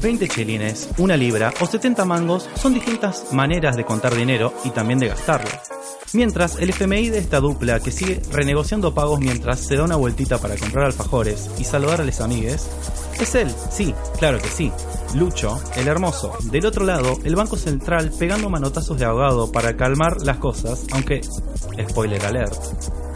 20 0.00 0.28
chelines, 0.28 0.88
una 0.96 1.14
libra 1.18 1.52
o 1.60 1.66
70 1.66 2.06
mangos 2.06 2.48
son 2.54 2.72
distintas 2.72 3.30
maneras 3.34 3.76
de 3.76 3.84
contar 3.84 4.14
dinero 4.14 4.54
y 4.64 4.70
también 4.70 4.98
de 4.98 5.08
gastarlo. 5.08 5.50
Mientras 6.14 6.56
el 6.56 6.70
FMI 6.70 7.10
de 7.10 7.18
esta 7.18 7.40
dupla 7.40 7.80
que 7.80 7.90
sigue 7.90 8.22
renegociando 8.32 8.94
pagos 8.94 9.20
mientras 9.20 9.60
se 9.60 9.76
da 9.76 9.84
una 9.84 9.96
vueltita 9.96 10.38
para 10.38 10.56
comprar 10.56 10.86
alfajores 10.86 11.50
y 11.58 11.64
saludar 11.64 12.00
a 12.00 12.04
los 12.04 12.22
amigues, 12.22 12.66
es 13.20 13.34
él, 13.34 13.54
sí, 13.70 13.94
claro 14.18 14.38
que 14.38 14.48
sí, 14.48 14.72
Lucho, 15.14 15.58
el 15.76 15.88
hermoso. 15.88 16.32
Del 16.50 16.66
otro 16.66 16.84
lado, 16.84 17.18
el 17.24 17.34
Banco 17.34 17.56
Central 17.56 18.10
pegando 18.18 18.50
manotazos 18.50 18.98
de 18.98 19.06
ahogado 19.06 19.50
para 19.50 19.76
calmar 19.76 20.18
las 20.22 20.36
cosas, 20.36 20.86
aunque, 20.92 21.22
spoiler 21.88 22.24
alert, 22.24 22.54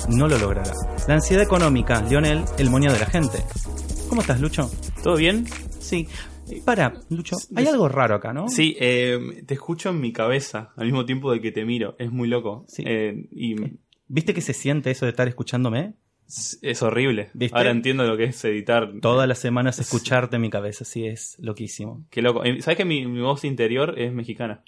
no 0.08 0.26
lo 0.26 0.38
logrará. 0.38 0.72
La 1.06 1.14
ansiedad 1.14 1.44
económica, 1.44 2.00
Lionel, 2.02 2.44
el 2.58 2.70
moño 2.70 2.92
de 2.92 2.98
la 2.98 3.06
gente. 3.06 3.38
¿Cómo 4.08 4.22
estás, 4.22 4.40
Lucho? 4.40 4.70
¿Todo 5.02 5.16
bien? 5.16 5.46
Sí. 5.80 6.08
Para, 6.64 6.94
Lucho, 7.10 7.36
hay 7.54 7.66
algo 7.66 7.88
raro 7.88 8.16
acá, 8.16 8.32
¿no? 8.32 8.48
Sí, 8.48 8.74
eh, 8.80 9.44
te 9.46 9.54
escucho 9.54 9.90
en 9.90 10.00
mi 10.00 10.12
cabeza 10.12 10.72
al 10.76 10.86
mismo 10.86 11.04
tiempo 11.04 11.30
de 11.30 11.40
que 11.40 11.52
te 11.52 11.64
miro. 11.64 11.94
Es 11.98 12.10
muy 12.10 12.28
loco. 12.28 12.64
Sí. 12.68 12.82
Eh, 12.86 13.28
y 13.30 13.54
¿Viste 14.08 14.34
que 14.34 14.42
se 14.42 14.52
siente 14.52 14.90
eso 14.90 15.06
de 15.06 15.10
estar 15.10 15.26
escuchándome? 15.26 15.94
Es- 16.26 16.82
horrible. 16.82 17.30
¿Viste? 17.34 17.56
Ahora 17.56 17.70
entiendo 17.70 18.04
lo 18.04 18.16
que 18.16 18.24
es 18.24 18.44
editar. 18.44 18.90
Todas 19.00 19.28
las 19.28 19.38
semanas 19.38 19.78
escucharte 19.80 20.36
en 20.36 20.42
mi 20.42 20.50
cabeza, 20.50 20.84
sí, 20.84 21.06
es 21.06 21.36
loquísimo. 21.38 22.04
Qué 22.10 22.22
loco. 22.22 22.44
Eh, 22.44 22.60
¿Sabes 22.62 22.76
que 22.78 22.84
mi, 22.84 23.06
mi 23.06 23.20
voz 23.20 23.44
interior 23.44 23.98
es 23.98 24.12
mexicana? 24.12 24.62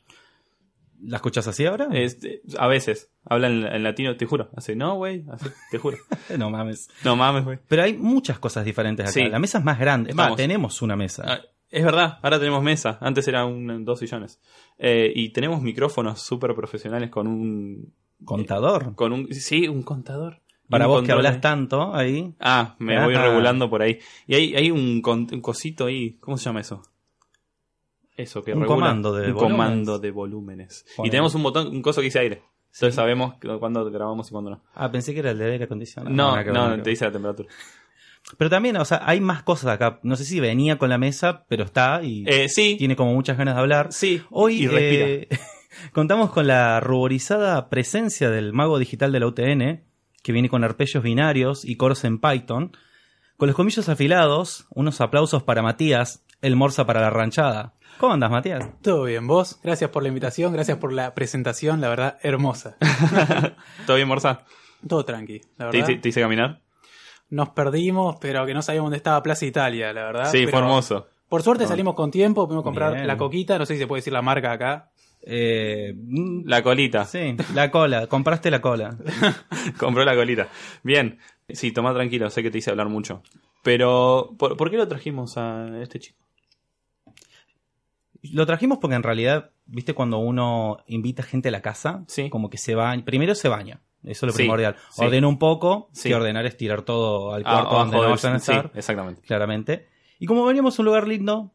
¿La 1.03 1.17
escuchas 1.17 1.47
así 1.49 1.67
ahora? 1.67 1.89
Este, 1.93 2.41
a 2.57 2.67
veces. 2.67 3.11
Habla 3.27 3.49
en, 3.49 3.65
en 3.67 3.83
latino, 3.83 4.17
te 4.17 4.25
juro. 4.27 4.49
Hace, 4.57 4.75
no, 4.75 4.95
güey. 4.97 5.25
Así, 5.31 5.49
te 5.71 5.79
juro. 5.79 5.99
No 6.39 6.51
mames. 6.51 6.89
No 7.05 7.15
mames, 7.17 7.45
güey. 7.45 7.59
Pero 7.69 7.83
hay 7.83 7.95
muchas 7.95 8.39
cosas 8.39 8.65
diferentes 8.65 9.05
acá. 9.05 9.13
Sí. 9.13 9.25
La 9.29 9.39
mesa 9.39 9.59
es 9.59 9.65
más 9.65 9.79
grande. 9.79 10.11
Es 10.11 10.17
más, 10.17 10.27
Vamos. 10.27 10.37
tenemos 10.39 10.81
una 10.83 10.97
mesa. 10.97 11.25
Ah, 11.27 11.41
es 11.71 11.85
verdad, 11.85 12.19
ahora 12.23 12.39
tenemos 12.39 12.63
mesa. 12.63 12.99
Antes 13.01 13.27
era 13.29 13.45
un, 13.45 13.85
dos 13.85 13.99
sillones. 13.99 14.41
Eh, 14.79 15.13
y 15.15 15.31
tenemos 15.31 15.61
micrófonos 15.61 16.23
súper 16.23 16.55
profesionales 16.55 17.11
con 17.11 17.27
un. 17.27 17.93
Contador. 18.25 18.95
Con 18.95 19.13
un. 19.13 19.35
Sí, 19.35 19.69
un 19.69 19.83
contador. 19.83 20.41
Para 20.69 20.87
vos 20.87 21.03
que 21.03 21.13
hablas 21.13 21.41
tanto 21.41 21.95
ahí. 21.95 22.35
Ah, 22.41 22.75
me 22.79 23.03
voy 23.05 23.15
Ajá. 23.15 23.25
regulando 23.29 23.69
por 23.69 23.83
ahí. 23.83 23.99
Y 24.27 24.35
hay, 24.35 24.55
hay 24.57 24.71
un, 24.71 25.03
con- 25.03 25.29
un 25.33 25.41
cosito 25.41 25.87
ahí. 25.87 26.17
¿Cómo 26.21 26.37
se 26.39 26.45
llama 26.47 26.61
eso? 26.61 26.83
Eso 28.17 28.43
que 28.43 28.53
Un 28.53 28.61
regula. 28.61 28.77
comando 28.77 29.13
de 29.13 29.29
Un 29.29 29.35
volúmenes. 29.35 29.53
comando 29.59 29.99
de 29.99 30.11
volúmenes. 30.11 30.87
Y 31.03 31.11
tenemos 31.11 31.35
un 31.35 31.43
botón, 31.43 31.69
un 31.69 31.83
coso 31.83 32.01
que 32.01 32.07
dice 32.07 32.21
aire. 32.21 32.43
Entonces 32.73 32.95
sabemos 32.95 33.35
cu- 33.35 33.59
cuándo 33.59 33.85
grabamos 33.91 34.29
y 34.29 34.31
cuándo 34.33 34.51
no. 34.51 34.63
Ah, 34.75 34.91
pensé 34.91 35.13
que 35.13 35.21
era 35.21 35.33
el 35.33 35.39
de 35.39 35.53
aire 35.53 35.65
acondicionado. 35.65 36.15
No, 36.15 36.37
no, 36.45 36.77
que 36.77 36.83
te 36.83 36.91
dice 36.91 37.05
la 37.05 37.13
temperatura. 37.13 37.49
Pero 38.39 38.49
también, 38.51 38.77
o 38.79 38.85
sea, 38.85 39.03
hay 39.05 39.21
más 39.21 39.43
cosas 39.43 39.73
acá. 39.73 40.01
No 40.03 40.17
sé 40.17 40.25
si 40.25 40.41
venía 40.41 40.79
con 40.79 40.89
la 40.89 40.97
mesa, 40.99 41.45
pero 41.49 41.65
está 41.65 42.03
y 42.03 42.25
Eh, 42.27 42.49
sí, 42.49 42.77
tiene 42.79 42.97
como 42.97 43.13
muchas 43.13 43.37
ganas 43.37 43.55
de 43.57 43.61
hablar. 43.61 43.93
sí. 43.93 44.23
Hoy 44.31 44.63
y 44.63 44.67
respira. 44.69 45.07
eh, 45.07 45.29
contamos 45.93 46.31
con 46.31 46.47
la 46.47 46.81
ruborizada 46.81 47.69
presencia 47.69 48.31
del 48.31 48.53
mago 48.53 48.79
digital 48.79 49.13
de 49.13 49.21
la 49.21 49.27
UTN, 49.27 49.85
que 50.25 50.33
viene 50.33 50.49
con 50.49 50.65
arpegios 50.65 51.05
binarios 51.05 51.65
y 51.67 51.77
coros 51.77 52.03
en 52.05 52.19
Python, 52.19 52.73
con 53.37 53.47
los 53.47 53.55
comillos 53.55 53.89
afilados, 53.91 54.67
unos 54.71 55.01
aplausos 55.01 55.43
para 55.43 55.61
Matías, 55.63 56.25
el 56.41 56.57
morsa 56.57 56.87
para 56.87 57.01
la 57.03 57.11
ranchada. 57.11 57.75
¿Cómo 57.99 58.15
andas, 58.15 58.31
Matías? 58.31 58.67
Todo 58.83 59.05
bien, 59.05 59.27
vos. 59.27 59.61
Gracias 59.63 59.91
por 59.91 60.03
la 60.03 60.09
invitación, 60.09 60.53
gracias 60.53 60.79
por 60.79 60.93
la 60.93 61.15
presentación, 61.15 61.81
la 61.83 61.89
verdad, 61.91 62.19
hermosa. 62.23 62.77
¿Todo 63.87 63.97
bien, 63.97 64.09
Morsa? 64.09 64.45
Todo 64.89 65.05
tranqui, 65.05 65.41
la 65.59 65.71
¿Te 65.71 65.77
verdad. 65.79 65.91
hice, 65.91 66.01
te 66.01 66.09
hice 66.09 66.21
caminar? 66.23 66.61
Nos 67.29 67.51
perdimos, 67.51 68.17
pero 68.21 68.47
que 68.47 68.55
no 68.55 68.63
sabíamos 68.63 68.87
dónde 68.87 68.97
estaba 68.97 69.23
Plaza 69.23 69.45
Italia, 69.47 69.93
la 69.93 70.05
verdad. 70.05 70.25
sí, 70.31 70.39
Pero 70.47 70.51
fue 70.51 70.59
hermoso. 70.61 71.09
Por 71.29 71.43
suerte 71.43 71.67
salimos 71.67 71.95
con 71.95 72.11
tiempo, 72.11 72.47
pudimos 72.47 72.65
comprar 72.65 72.95
Bien. 72.95 73.07
la 73.07 73.17
coquita, 73.17 73.59
no 73.59 73.67
sé 73.67 73.75
si 73.75 73.81
se 73.81 73.87
puede 73.87 73.99
decir 73.99 74.13
la 74.13 74.23
marca 74.23 74.53
acá. 74.53 74.91
Eh, 75.27 75.95
mm, 75.97 76.43
La 76.47 76.63
colita. 76.63 77.05
sí, 77.07 77.37
la 77.55 77.71
cola, 77.71 78.07
compraste 78.09 78.51
la 78.51 78.61
cola. 78.61 78.97
Compró 79.79 80.05
la 80.05 80.15
colita. 80.15 80.49
Bien. 80.83 81.19
Sí, 81.49 81.73
toma 81.73 81.93
tranquilo, 81.95 82.29
sé 82.31 82.43
que 82.43 82.51
te 82.51 82.59
hice 82.59 82.71
hablar 82.71 82.89
mucho. 82.89 83.23
Pero, 83.63 84.35
¿por, 84.39 84.57
por 84.57 84.71
qué 84.71 84.77
lo 84.77 84.87
trajimos 84.89 85.37
a 85.39 85.81
este 85.83 85.99
chico? 85.99 86.19
Lo 88.33 88.47
trajimos 88.47 88.79
porque 88.79 88.97
en 88.97 89.03
realidad, 89.03 89.51
viste, 89.67 89.93
cuando 89.95 90.19
uno 90.19 90.79
invita 90.87 91.23
gente 91.23 91.49
a 91.49 91.53
la 91.53 91.61
casa, 91.63 92.05
Sí. 92.09 92.31
como 92.31 92.49
que 92.49 92.57
se 92.59 92.75
baña. 92.75 93.05
Primero 93.05 93.35
se 93.35 93.49
baña, 93.49 93.81
eso 94.03 94.27
es 94.27 94.33
lo 94.33 94.37
primordial. 94.37 94.77
sí. 94.91 95.05
Ordena 95.05 95.29
un 95.29 95.39
poco, 95.39 95.89
Sí. 95.93 96.09
que 96.09 96.15
ordenar 96.15 96.47
es 96.47 96.57
tirar 96.57 96.83
todo 96.83 97.35
al 97.35 97.43
Ah, 97.45 97.67
cuarto 97.69 97.75
donde 97.77 97.97
no 97.99 98.03
a 98.35 98.37
estar, 98.37 98.71
exactamente. 98.75 99.21
claramente. 99.23 99.89
Y 100.19 100.27
como 100.27 100.45
veníamos 100.47 100.79
a 100.79 100.83
un 100.83 100.87
lugar 100.87 101.07
lindo, 101.07 101.53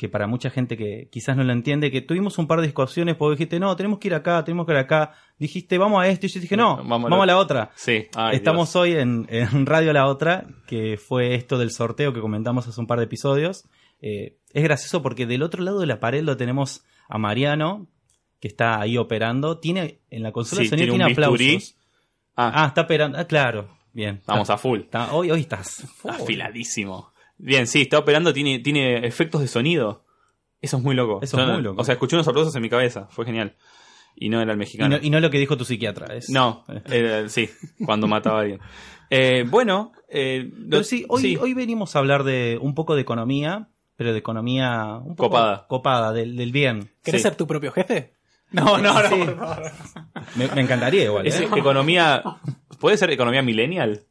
que 0.00 0.08
para 0.08 0.26
mucha 0.26 0.48
gente 0.48 0.78
que 0.78 1.10
quizás 1.12 1.36
no 1.36 1.44
lo 1.44 1.52
entiende, 1.52 1.90
que 1.90 2.00
tuvimos 2.00 2.38
un 2.38 2.46
par 2.46 2.60
de 2.62 2.66
discusiones, 2.68 3.16
porque 3.16 3.32
dijiste, 3.36 3.60
no, 3.60 3.76
tenemos 3.76 3.98
que 3.98 4.08
ir 4.08 4.14
acá, 4.14 4.42
tenemos 4.44 4.64
que 4.64 4.72
ir 4.72 4.78
acá. 4.78 5.12
Dijiste, 5.38 5.76
vamos 5.76 6.00
a 6.02 6.08
esto, 6.08 6.24
y 6.24 6.30
yo 6.30 6.40
dije, 6.40 6.56
no, 6.56 6.76
Vamos 6.78 7.02
vamos, 7.10 7.22
a 7.22 7.26
la 7.26 7.36
otra. 7.36 7.70
Sí. 7.74 8.06
Ay, 8.16 8.36
Estamos 8.36 8.68
Dios. 8.72 8.76
hoy 8.76 8.92
en, 8.94 9.26
en 9.28 9.66
Radio 9.66 9.92
La 9.92 10.06
Otra, 10.06 10.46
que 10.66 10.96
fue 10.96 11.34
esto 11.34 11.58
del 11.58 11.70
sorteo 11.70 12.14
que 12.14 12.20
comentamos 12.22 12.66
hace 12.66 12.80
un 12.80 12.86
par 12.86 12.98
de 12.98 13.04
episodios. 13.04 13.68
Eh, 14.00 14.38
es 14.54 14.62
gracioso 14.62 15.02
porque 15.02 15.26
del 15.26 15.42
otro 15.42 15.62
lado 15.62 15.80
de 15.80 15.86
la 15.86 16.00
pared 16.00 16.22
lo 16.22 16.38
tenemos 16.38 16.82
a 17.06 17.18
Mariano, 17.18 17.86
que 18.40 18.48
está 18.48 18.80
ahí 18.80 18.96
operando. 18.96 19.58
Tiene 19.58 20.00
en 20.08 20.22
la 20.22 20.32
consola 20.32 20.60
Sí, 20.60 20.64
de 20.64 20.70
sonido 20.70 20.94
tiene 20.94 21.04
tiene, 21.04 21.12
aplausos. 21.26 21.76
Ah, 22.36 22.52
Ah, 22.64 22.66
está 22.68 22.80
operando. 22.80 23.18
Ah, 23.18 23.24
claro. 23.26 23.76
Bien. 23.92 24.22
vamos 24.26 24.48
a 24.48 24.56
full. 24.56 24.80
Está- 24.80 25.12
hoy, 25.12 25.30
hoy 25.30 25.40
estás. 25.40 25.84
Afiladísimo. 26.08 27.12
Bien, 27.42 27.66
sí, 27.66 27.82
está 27.82 27.98
operando, 27.98 28.32
tiene, 28.32 28.58
tiene 28.58 29.06
efectos 29.06 29.40
de 29.40 29.48
sonido. 29.48 30.04
Eso 30.60 30.76
es 30.76 30.82
muy 30.82 30.94
loco. 30.94 31.20
Eso 31.22 31.40
es 31.40 31.46
muy 31.48 31.62
loco. 31.62 31.80
O 31.80 31.84
sea, 31.84 31.94
escuché 31.94 32.16
unos 32.16 32.28
aplausos 32.28 32.54
en 32.54 32.62
mi 32.62 32.68
cabeza, 32.68 33.06
fue 33.10 33.24
genial. 33.24 33.56
Y 34.14 34.28
no 34.28 34.40
era 34.42 34.52
el 34.52 34.56
Y 34.56 34.58
mexicano. 34.58 34.96
no, 34.98 35.02
y 35.02 35.08
no 35.08 35.20
lo 35.20 35.30
que 35.30 35.38
dijo 35.38 35.56
tu 35.56 35.64
psiquiatra. 35.64 36.14
Es, 36.14 36.28
No, 36.28 36.64
era- 36.86 37.28
sí, 37.28 37.48
cuando 37.86 38.06
mataba 38.08 38.38
a 38.38 38.42
alguien. 38.42 38.60
Eh, 39.08 39.44
bueno, 39.48 39.92
eh, 40.08 40.50
lo- 40.54 40.68
Pero 40.70 40.84
sí, 40.84 41.06
hoy, 41.08 41.36
hoy 41.36 41.54
venimos 41.54 41.96
a 41.96 42.00
hablar 42.00 42.24
de 42.24 42.58
un 42.60 42.74
poco 42.74 42.94
de 42.94 43.00
economía, 43.02 43.68
pero 43.96 44.12
de 44.12 44.18
economía 44.18 44.96
un 45.02 45.16
poco 45.16 45.30
Copada. 45.30 45.66
copada, 45.68 46.12
del, 46.12 46.36
del 46.36 46.52
bien. 46.52 46.90
¿Querés 47.02 47.22
Sí. 47.22 47.28
ser 47.28 47.36
tu 47.36 47.46
propio 47.46 47.72
jefe? 47.72 48.12
No, 48.52 48.78
no, 48.78 48.92
no. 49.02 49.56
Me, 50.36 50.48
me 50.48 50.60
encantaría 50.60 51.04
igual. 51.04 51.26
es 51.26 51.40
¿eh? 51.40 51.48
economía. 51.56 52.22
¿Puede 52.80 52.96
ser 52.96 53.10
economía 53.10 53.42
millennial? 53.42 54.02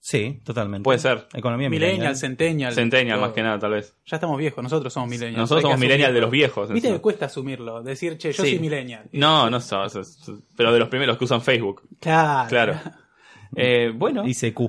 Sí, 0.00 0.40
totalmente. 0.44 0.84
Puede 0.84 0.98
ser. 1.00 1.26
Economía 1.34 1.68
Millennial, 1.68 1.92
millennial. 1.98 2.16
Centennial. 2.16 2.72
Centennial, 2.72 3.20
más 3.20 3.32
que 3.32 3.42
nada, 3.42 3.58
tal 3.58 3.72
vez. 3.72 3.94
Ya 4.06 4.16
estamos 4.16 4.38
viejos, 4.38 4.62
nosotros 4.62 4.92
somos 4.92 5.08
millennials. 5.10 5.36
Nosotros 5.38 5.62
somos 5.62 5.78
millennial 5.78 6.14
de 6.14 6.20
los 6.20 6.30
viejos. 6.30 6.70
Viste 6.70 6.88
encima. 6.88 7.02
cuesta 7.02 7.26
asumirlo, 7.26 7.82
decir, 7.82 8.16
che, 8.16 8.32
yo 8.32 8.42
Sí. 8.44 8.50
soy 8.52 8.58
millennial. 8.60 9.08
No, 9.12 9.50
no 9.50 9.60
sos, 9.60 9.92
sos- 9.92 10.42
pero 10.56 10.72
de 10.72 10.78
los 10.78 10.88
primeros 10.88 11.18
que 11.18 11.24
usan 11.24 11.42
Facebook. 11.42 11.82
Claro. 12.00 12.48
Claro. 12.48 12.74
Eh, 13.56 13.92
bueno, 13.94 14.24
ICQ. 14.28 14.60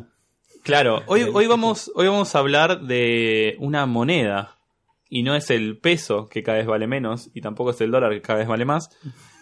claro. 0.64 1.04
Hoy, 1.08 1.24
hoy, 1.34 1.48
vamos, 1.48 1.92
hoy 1.96 2.08
vamos 2.08 2.34
a 2.34 2.40
hablar 2.40 2.80
de 2.82 3.58
una 3.60 3.86
moneda. 3.86 4.56
Y 5.10 5.24
no 5.24 5.36
es 5.36 5.50
el 5.50 5.78
peso, 5.80 6.30
que 6.30 6.44
cada 6.44 6.60
vez 6.60 6.68
vale 6.68 6.88
menos, 6.88 7.30
y 7.34 7.42
tampoco 7.42 7.72
es 7.72 7.82
el 7.82 7.92
dólar, 7.92 8.12
que 8.14 8.22
cada 8.22 8.40
vez 8.40 8.48
vale 8.48 8.64
más, 8.64 8.90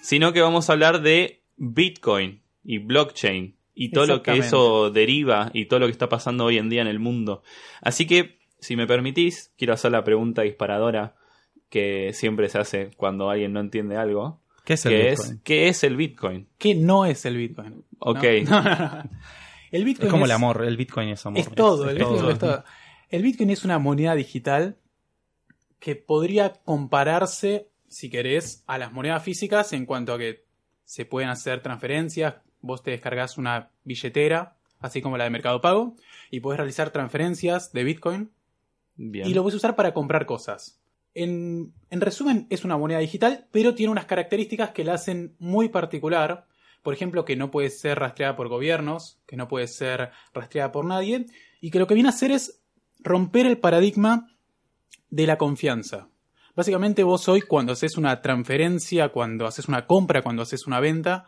sino 0.02 0.34
que 0.34 0.42
vamos 0.42 0.70
a 0.70 0.74
hablar 0.74 1.02
de 1.02 1.44
Bitcoin 1.58 2.42
y 2.64 2.80
blockchain 2.80 3.57
y 3.80 3.92
todo 3.92 4.06
lo 4.08 4.24
que 4.24 4.38
eso 4.38 4.90
deriva 4.92 5.52
y 5.54 5.66
todo 5.66 5.80
lo 5.82 5.86
que 5.86 5.92
está 5.92 6.10
pasando 6.10 6.46
hoy 6.46 6.58
en 6.58 6.70
día 6.70 6.82
en 6.82 6.88
el 6.88 7.00
mundo. 7.00 7.44
Así 7.82 8.06
que, 8.08 8.40
si 8.60 8.76
me 8.76 8.88
permitís, 8.88 9.54
quiero 9.58 9.74
hacer 9.74 9.92
la 9.92 10.04
pregunta 10.04 10.42
disparadora 10.42 11.16
que 11.70 12.12
siempre 12.14 12.50
se 12.50 12.58
hace 12.60 12.92
cuando 12.98 13.30
alguien 13.30 13.54
no 13.54 13.60
entiende 13.60 13.96
algo, 13.98 14.42
¿Qué 14.66 14.74
es 14.74 14.86
el 14.86 14.92
que 14.94 15.10
Bitcoin? 15.10 15.32
es 15.34 15.42
¿qué 15.44 15.68
es 15.70 15.84
el 15.84 15.96
Bitcoin? 15.96 16.48
¿Qué 16.58 16.76
no 16.76 17.06
es 17.06 17.26
el 17.26 17.38
Bitcoin? 17.38 17.86
Ok. 18.00 18.24
No, 18.46 18.62
no, 18.64 18.64
no, 18.64 18.78
no. 18.80 19.10
El 19.72 19.84
Bitcoin 19.86 20.08
Es 20.08 20.12
como 20.12 20.26
el 20.26 20.32
amor, 20.32 20.64
el 20.66 20.76
Bitcoin 20.78 21.10
es 21.10 21.26
amor. 21.26 21.40
Es 21.40 21.50
todo, 21.54 21.86
Es- 21.86 21.92
el 21.92 21.98
Bitcoin 22.00 22.20
todo. 22.20 22.32
es 22.32 22.40
todo. 22.40 22.64
El 23.10 23.22
Bitcoin 23.22 23.50
es 23.52 23.64
una 23.64 23.80
moneda 23.80 24.16
digital 24.16 24.78
que 25.80 25.96
podría 25.96 26.54
compararse, 26.54 27.70
si 27.88 28.10
querés, 28.10 28.64
a 28.68 28.78
las 28.78 28.92
monedas 28.92 29.24
físicas 29.24 29.72
en 29.74 29.86
cuanto 29.86 30.14
a 30.14 30.18
que 30.18 30.46
se 30.84 31.06
pueden 31.06 31.30
hacer 31.30 31.62
transferencias, 31.62 32.36
vos 32.62 32.84
te 32.84 32.92
descargas 32.92 33.38
una 33.38 33.72
billetera, 33.84 34.58
así 34.80 35.02
como 35.02 35.18
la 35.18 35.24
de 35.24 35.30
Mercado 35.30 35.62
Pago, 35.62 35.96
y 36.32 36.40
podés 36.40 36.58
realizar 36.58 36.92
transferencias 36.92 37.72
de 37.72 37.84
Bitcoin 37.84 38.32
Bien. 38.96 39.28
y 39.28 39.34
lo 39.34 39.44
puedes 39.44 39.58
usar 39.58 39.76
para 39.76 39.94
comprar 39.94 40.26
cosas. 40.26 40.82
En, 41.14 41.74
en 41.90 42.02
resumen, 42.02 42.48
es 42.50 42.64
una 42.64 42.78
moneda 42.78 43.00
digital, 43.00 43.48
pero 43.52 43.74
tiene 43.74 43.92
unas 43.92 44.06
características 44.06 44.72
que 44.72 44.84
la 44.84 44.94
hacen 44.94 45.36
muy 45.40 45.70
particular. 45.70 46.46
Por 46.84 46.94
ejemplo, 46.94 47.26
que 47.26 47.36
no 47.36 47.50
puede 47.50 47.70
ser 47.70 48.00
rastreada 48.00 48.36
por 48.36 48.50
gobiernos, 48.50 49.20
que 49.26 49.36
no 49.36 49.48
puede 49.48 49.68
ser 49.68 50.12
rastreada 50.34 50.72
por 50.72 50.86
nadie, 50.86 51.26
y 51.60 51.72
que 51.72 51.80
lo 51.80 51.88
que 51.88 51.96
viene 51.96 52.10
a 52.10 52.12
hacer 52.12 52.32
es 52.32 52.62
romper 53.00 53.46
el 53.48 53.58
paradigma 53.58 54.28
de 55.10 55.26
la 55.26 55.38
confianza. 55.38 56.10
Básicamente 56.56 57.04
vos 57.04 57.28
hoy 57.30 57.42
cuando 57.42 57.74
haces 57.74 57.98
una 57.98 58.22
transferencia, 58.22 59.10
cuando 59.10 59.46
haces 59.46 59.68
una 59.68 59.86
compra, 59.86 60.24
cuando 60.24 60.42
haces 60.42 60.66
una 60.66 60.80
venta, 60.80 61.26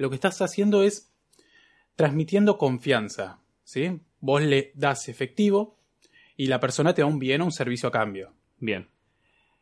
lo 0.00 0.08
que 0.08 0.14
estás 0.14 0.40
haciendo 0.40 0.82
es 0.82 1.12
transmitiendo 1.94 2.56
confianza. 2.56 3.38
¿sí? 3.64 4.00
Vos 4.20 4.40
le 4.40 4.72
das 4.74 5.10
efectivo 5.10 5.76
y 6.38 6.46
la 6.46 6.58
persona 6.58 6.94
te 6.94 7.02
da 7.02 7.06
un 7.06 7.18
bien 7.18 7.42
o 7.42 7.44
un 7.44 7.52
servicio 7.52 7.90
a 7.90 7.92
cambio. 7.92 8.32
Bien. 8.58 8.88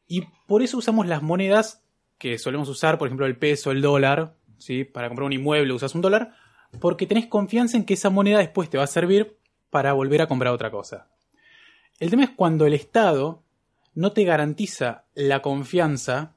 Y 0.06 0.22
por 0.46 0.62
eso 0.62 0.78
usamos 0.78 1.08
las 1.08 1.22
monedas 1.22 1.82
que 2.18 2.38
solemos 2.38 2.68
usar, 2.68 2.98
por 2.98 3.08
ejemplo, 3.08 3.26
el 3.26 3.36
peso, 3.36 3.72
el 3.72 3.82
dólar, 3.82 4.36
¿sí? 4.58 4.84
Para 4.84 5.08
comprar 5.08 5.26
un 5.26 5.32
inmueble 5.32 5.72
usas 5.72 5.96
un 5.96 6.02
dólar, 6.02 6.34
porque 6.80 7.06
tenés 7.06 7.26
confianza 7.26 7.76
en 7.76 7.84
que 7.84 7.94
esa 7.94 8.08
moneda 8.08 8.38
después 8.38 8.70
te 8.70 8.78
va 8.78 8.84
a 8.84 8.88
servir 8.88 9.36
para 9.70 9.92
volver 9.92 10.22
a 10.22 10.28
comprar 10.28 10.52
otra 10.52 10.70
cosa. 10.70 11.08
El 11.98 12.10
tema 12.10 12.22
es 12.22 12.30
cuando 12.30 12.64
el 12.64 12.74
Estado 12.74 13.42
no 13.96 14.12
te 14.12 14.22
garantiza 14.22 15.04
la 15.14 15.42
confianza 15.42 16.36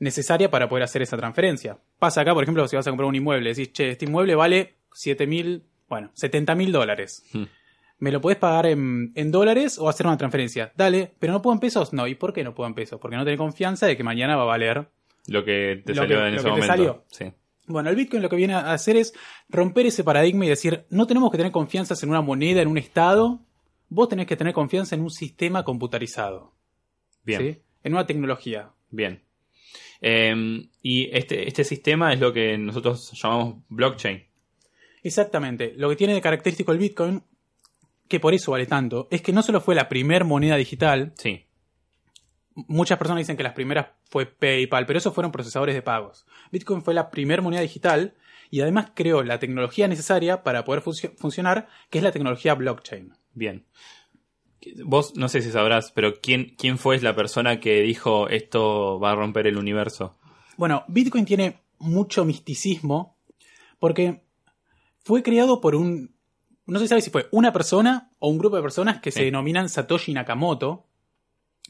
necesaria 0.00 0.50
para 0.50 0.70
poder 0.70 0.84
hacer 0.84 1.02
esa 1.02 1.18
transferencia. 1.18 1.78
Pasa 2.02 2.22
acá, 2.22 2.34
por 2.34 2.42
ejemplo, 2.42 2.66
si 2.66 2.74
vas 2.74 2.84
a 2.84 2.90
comprar 2.90 3.08
un 3.08 3.14
inmueble, 3.14 3.50
decís, 3.54 3.72
che, 3.72 3.90
este 3.90 4.06
inmueble 4.06 4.34
vale 4.34 4.74
7 4.92 5.24
mil, 5.28 5.62
bueno, 5.88 6.10
70 6.14 6.56
mil 6.56 6.72
dólares. 6.72 7.24
Hmm. 7.32 7.44
¿Me 8.00 8.10
lo 8.10 8.20
puedes 8.20 8.40
pagar 8.40 8.66
en, 8.66 9.12
en 9.14 9.30
dólares 9.30 9.78
o 9.78 9.88
hacer 9.88 10.04
una 10.08 10.16
transferencia? 10.16 10.72
Dale, 10.76 11.12
pero 11.20 11.32
no 11.32 11.40
puedo 11.42 11.54
en 11.54 11.60
pesos. 11.60 11.92
No, 11.92 12.08
¿y 12.08 12.16
por 12.16 12.32
qué 12.32 12.42
no 12.42 12.56
puedo 12.56 12.66
en 12.66 12.74
pesos? 12.74 12.98
Porque 13.00 13.16
no 13.16 13.22
tenés 13.22 13.38
confianza 13.38 13.86
de 13.86 13.96
que 13.96 14.02
mañana 14.02 14.34
va 14.34 14.42
a 14.42 14.46
valer 14.46 14.88
Lo 15.28 15.44
que 15.44 15.80
te 15.86 15.94
Lo 15.94 16.02
salió 16.02 16.16
que- 16.18 16.26
en 16.26 16.34
lo 16.34 16.40
ese 16.40 16.42
que 16.42 16.42
te 16.42 16.50
momento. 16.50 16.66
salió. 16.66 17.04
Sí. 17.08 17.32
Bueno, 17.68 17.88
el 17.90 17.94
Bitcoin 17.94 18.20
lo 18.20 18.28
que 18.28 18.34
viene 18.34 18.54
a 18.54 18.72
hacer 18.72 18.96
es 18.96 19.14
romper 19.48 19.86
ese 19.86 20.02
paradigma 20.02 20.44
y 20.44 20.48
decir, 20.48 20.84
no 20.90 21.06
tenemos 21.06 21.30
que 21.30 21.36
tener 21.36 21.52
confianza 21.52 21.94
en 22.02 22.10
una 22.10 22.20
moneda, 22.20 22.60
en 22.60 22.66
un 22.66 22.78
estado, 22.78 23.38
vos 23.88 24.08
tenés 24.08 24.26
que 24.26 24.36
tener 24.36 24.52
confianza 24.52 24.96
en 24.96 25.02
un 25.02 25.10
sistema 25.10 25.62
computarizado, 25.62 26.52
Bien. 27.22 27.40
¿sí? 27.40 27.62
en 27.84 27.92
una 27.92 28.04
tecnología. 28.04 28.70
Bien. 28.90 29.22
Eh, 30.04 30.68
y 30.82 31.08
este, 31.16 31.48
este 31.48 31.62
sistema 31.64 32.12
es 32.12 32.20
lo 32.20 32.32
que 32.32 32.58
nosotros 32.58 33.12
llamamos 33.14 33.62
blockchain. 33.68 34.24
Exactamente, 35.04 35.72
lo 35.76 35.88
que 35.88 35.96
tiene 35.96 36.12
de 36.14 36.20
característico 36.20 36.72
el 36.72 36.78
Bitcoin, 36.78 37.22
que 38.08 38.20
por 38.20 38.34
eso 38.34 38.50
vale 38.52 38.66
tanto, 38.66 39.08
es 39.10 39.22
que 39.22 39.32
no 39.32 39.42
solo 39.42 39.60
fue 39.60 39.74
la 39.74 39.88
primer 39.88 40.24
moneda 40.24 40.56
digital, 40.56 41.12
Sí. 41.16 41.44
muchas 42.54 42.98
personas 42.98 43.20
dicen 43.20 43.36
que 43.36 43.42
las 43.42 43.54
primeras 43.54 43.86
fue 44.10 44.26
PayPal, 44.26 44.84
pero 44.86 44.98
esos 44.98 45.14
fueron 45.14 45.32
procesadores 45.32 45.74
de 45.74 45.82
pagos. 45.82 46.26
Bitcoin 46.50 46.82
fue 46.82 46.94
la 46.94 47.10
primera 47.10 47.40
moneda 47.40 47.62
digital 47.62 48.14
y 48.50 48.60
además 48.60 48.90
creó 48.94 49.22
la 49.22 49.38
tecnología 49.38 49.88
necesaria 49.88 50.42
para 50.42 50.64
poder 50.64 50.82
funcio- 50.82 51.14
funcionar, 51.16 51.68
que 51.90 51.98
es 51.98 52.04
la 52.04 52.12
tecnología 52.12 52.54
blockchain. 52.54 53.14
Bien. 53.34 53.64
Vos 54.84 55.14
no 55.16 55.28
sé 55.28 55.42
si 55.42 55.50
sabrás, 55.50 55.92
pero 55.92 56.14
¿quién, 56.20 56.54
quién 56.56 56.78
fue 56.78 57.00
la 57.00 57.14
persona 57.14 57.60
que 57.60 57.80
dijo 57.82 58.28
esto 58.28 59.00
va 59.00 59.12
a 59.12 59.14
romper 59.14 59.46
el 59.46 59.58
universo? 59.58 60.16
Bueno, 60.56 60.84
Bitcoin 60.88 61.24
tiene 61.24 61.60
mucho 61.78 62.24
misticismo 62.24 63.16
porque 63.78 64.22
fue 65.04 65.22
creado 65.22 65.60
por 65.60 65.74
un... 65.74 66.14
No 66.66 66.78
se 66.78 66.86
sabe 66.86 67.02
si 67.02 67.10
fue 67.10 67.26
una 67.32 67.52
persona 67.52 68.10
o 68.20 68.28
un 68.28 68.38
grupo 68.38 68.56
de 68.56 68.62
personas 68.62 69.00
que 69.00 69.10
se 69.10 69.24
denominan 69.24 69.68
Satoshi 69.68 70.12
Nakamoto, 70.12 70.86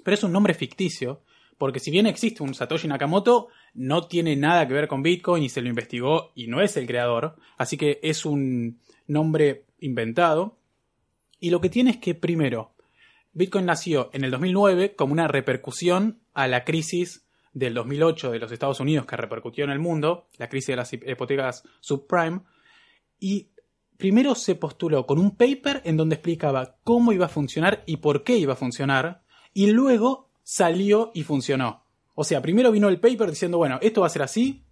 pero 0.05 0.15
es 0.15 0.23
un 0.23 0.33
nombre 0.33 0.53
ficticio, 0.53 1.23
porque 1.56 1.81
si 1.81 1.91
bien 1.91 2.06
existe 2.06 2.43
un 2.43 2.55
Satoshi 2.55 2.89
Nakamoto, 2.89 3.49
no 3.73 4.06
tiene 4.06 4.37
nada 4.37 4.69
que 4.69 4.75
ver 4.75 4.89
con 4.89 5.03
Bitcoin 5.03 5.43
y 5.43 5.49
se 5.49 5.62
lo 5.62 5.69
investigó 5.69 6.33
y 6.35 6.49
no 6.49 6.61
es 6.61 6.77
el 6.77 6.87
creador, 6.87 7.37
así 7.56 7.79
que 7.79 8.00
es 8.03 8.27
un 8.27 8.81
nombre 9.06 9.65
inventado. 9.81 10.59
Y 11.41 11.50
lo 11.50 11.61
que 11.61 11.71
tiene 11.71 11.93
es 11.93 11.97
que 11.97 12.15
primero, 12.15 12.75
Bitcoin 13.32 13.67
nació 13.67 14.11
en 14.12 14.25
el 14.25 14.31
2009 14.31 14.94
como 14.94 15.12
una 15.12 15.26
repercusión 15.29 16.20
a 16.34 16.46
la 16.49 16.64
crisis 16.64 17.26
del 17.55 17.75
2008 17.75 18.31
de 18.31 18.38
los 18.38 18.52
Estados 18.52 18.81
Unidos 18.81 19.06
que 19.06 19.17
repercutió 19.17 19.64
en 19.64 19.70
el 19.70 19.79
mundo, 19.79 20.26
la 20.38 20.49
crisis 20.49 20.69
de 20.69 20.76
las 20.76 20.93
hipotecas 20.93 21.62
subprime, 21.81 22.40
y 23.19 23.50
primero 23.96 24.34
se 24.34 24.55
postuló 24.55 25.06
con 25.06 25.19
un 25.19 25.37
paper 25.37 25.82
en 25.84 25.96
donde 25.96 26.17
explicaba 26.17 26.76
cómo 26.84 27.12
iba 27.12 27.26
a 27.26 27.31
funcionar 27.31 27.82
y 27.87 27.99
por 27.99 28.23
qué 28.23 28.37
iba 28.37 28.55
a 28.55 28.56
funcionar, 28.56 29.23
y 29.55 29.70
luego 29.70 30.31
salió 30.43 31.11
y 31.14 31.23
funcionó. 31.23 31.84
O 32.14 32.25
sea, 32.25 32.43
primero 32.43 32.70
vino 32.70 32.88
el 32.88 33.00
paper 33.00 33.31
diciendo, 33.31 33.58
bueno, 33.58 33.79
esto 33.81 34.02
va 34.02 34.08
a 34.08 34.11
ser 34.11 34.23
así, 34.23 34.64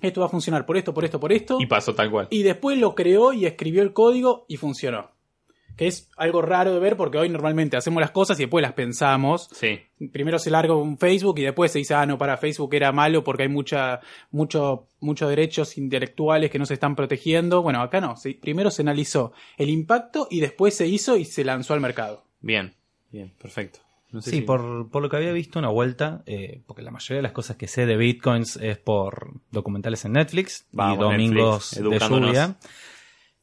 esto 0.00 0.20
va 0.20 0.26
a 0.26 0.30
funcionar 0.30 0.66
por 0.66 0.76
esto, 0.76 0.94
por 0.94 1.04
esto, 1.04 1.20
por 1.20 1.32
esto, 1.32 1.58
Y 1.60 1.66
pasó 1.66 1.94
tal 1.94 2.10
cual. 2.10 2.28
y 2.30 2.42
después 2.42 2.78
lo 2.78 2.94
creó 2.94 3.32
y 3.32 3.46
escribió 3.46 3.82
el 3.82 3.92
código 3.92 4.46
y 4.48 4.56
funcionó. 4.56 5.10
Que 5.80 5.86
es 5.88 6.10
algo 6.18 6.42
raro 6.42 6.74
de 6.74 6.78
ver 6.78 6.96
porque 6.96 7.16
hoy 7.16 7.28
normalmente 7.30 7.76
hacemos 7.76 8.00
las 8.02 8.10
cosas 8.10 8.38
y 8.38 8.42
después 8.42 8.60
las 8.62 8.74
pensamos. 8.74 9.48
Sí. 9.52 9.80
Primero 10.12 10.38
se 10.38 10.50
larga 10.50 10.74
un 10.74 10.98
Facebook 10.98 11.38
y 11.38 11.42
después 11.42 11.72
se 11.72 11.78
dice, 11.78 11.94
ah, 11.94 12.04
no, 12.04 12.18
para 12.18 12.36
Facebook 12.36 12.74
era 12.74 12.92
malo 12.92 13.24
porque 13.24 13.44
hay 13.44 13.48
mucha, 13.48 14.00
mucho, 14.30 14.88
muchos 15.00 15.28
derechos 15.30 15.78
intelectuales 15.78 16.50
que 16.50 16.58
no 16.58 16.66
se 16.66 16.74
están 16.74 16.94
protegiendo. 16.94 17.62
Bueno, 17.62 17.80
acá 17.80 18.00
no. 18.00 18.16
Sí, 18.16 18.34
primero 18.34 18.70
se 18.70 18.82
analizó 18.82 19.32
el 19.56 19.70
impacto 19.70 20.28
y 20.30 20.40
después 20.40 20.74
se 20.76 20.86
hizo 20.86 21.16
y 21.16 21.24
se 21.24 21.44
lanzó 21.44 21.72
al 21.74 21.80
mercado. 21.80 22.24
Bien. 22.40 22.74
Bien, 23.10 23.32
perfecto. 23.40 23.80
No 24.12 24.20
sé 24.20 24.30
Sí, 24.30 24.36
si- 24.38 24.42
por, 24.42 24.90
por 24.90 25.02
lo 25.02 25.08
que 25.08 25.16
había 25.16 25.32
visto 25.32 25.58
una 25.58 25.68
vuelta, 25.70 26.22
eh, 26.26 26.62
porque 26.66 26.82
la 26.82 26.90
mayoría 26.90 27.16
de 27.18 27.22
las 27.22 27.32
cosas 27.32 27.56
que 27.56 27.68
sé 27.68 27.86
de 27.86 27.96
bitcoins 27.96 28.56
es 28.56 28.76
por 28.76 29.34
documentales 29.50 30.04
en 30.04 30.12
Netflix 30.12 30.66
Vamos, 30.72 30.96
y 30.96 31.00
domingos 31.00 31.72
Netflix, 31.80 32.00
de 32.00 32.08
lluvia. 32.08 32.56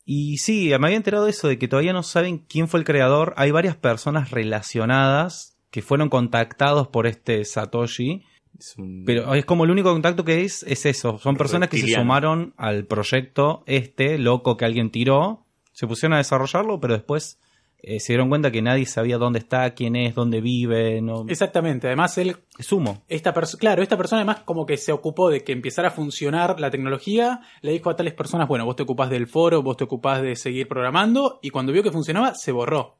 Y 0.09 0.37
sí, 0.37 0.69
me 0.79 0.87
había 0.87 0.95
enterado 0.95 1.25
de 1.25 1.31
eso, 1.31 1.49
de 1.49 1.59
que 1.59 1.67
todavía 1.67 1.91
no 1.91 2.01
saben 2.01 2.37
quién 2.37 2.69
fue 2.69 2.79
el 2.79 2.85
creador. 2.85 3.33
Hay 3.35 3.51
varias 3.51 3.75
personas 3.75 4.31
relacionadas 4.31 5.57
que 5.69 5.81
fueron 5.81 6.07
contactados 6.09 6.87
por 6.87 7.07
este 7.07 7.43
Satoshi, 7.43 8.23
es 8.57 8.75
un- 8.77 9.03
pero 9.05 9.33
es 9.33 9.43
como 9.43 9.65
el 9.65 9.71
único 9.71 9.91
contacto 9.91 10.23
que 10.23 10.43
es, 10.45 10.63
es 10.63 10.85
eso. 10.85 11.19
Son 11.19 11.35
personas 11.35 11.67
que 11.69 11.77
se 11.77 11.83
sumaron 12.01 12.53
al 12.57 12.85
proyecto 12.85 13.63
este, 13.65 14.17
loco 14.17 14.55
que 14.55 14.63
alguien 14.63 14.91
tiró, 14.91 15.45
se 15.73 15.87
pusieron 15.87 16.13
a 16.13 16.17
desarrollarlo, 16.19 16.79
pero 16.79 16.93
después 16.93 17.37
eh, 17.79 17.99
se 17.99 18.13
dieron 18.13 18.29
cuenta 18.29 18.51
que 18.51 18.61
nadie 18.61 18.85
sabía 18.85 19.17
dónde 19.17 19.39
está, 19.39 19.73
quién 19.75 19.95
es, 19.95 20.15
dónde 20.15 20.41
vive, 20.41 21.01
no... 21.01 21.25
Exactamente. 21.27 21.87
Además, 21.87 22.17
él 22.17 22.37
Es 22.57 22.71
humo. 22.71 23.03
Esta 23.07 23.33
claro, 23.59 23.83
esta 23.83 23.97
persona 23.97 24.21
además 24.21 24.41
como 24.45 24.65
que 24.65 24.77
se 24.77 24.91
ocupó 24.91 25.29
de 25.29 25.43
que 25.43 25.51
empezara 25.51 25.89
a 25.89 25.91
funcionar 25.91 26.59
la 26.59 26.71
tecnología, 26.71 27.41
le 27.61 27.71
dijo 27.71 27.89
a 27.89 27.95
tales 27.95 28.13
personas, 28.13 28.47
bueno, 28.47 28.65
vos 28.65 28.75
te 28.75 28.83
ocupás 28.83 29.09
del 29.09 29.27
foro, 29.27 29.61
vos 29.61 29.77
te 29.77 29.83
ocupás 29.83 30.21
de 30.21 30.35
seguir 30.35 30.67
programando, 30.67 31.39
y 31.41 31.51
cuando 31.51 31.71
vio 31.71 31.83
que 31.83 31.91
funcionaba, 31.91 32.33
se 32.33 32.51
borró. 32.51 32.97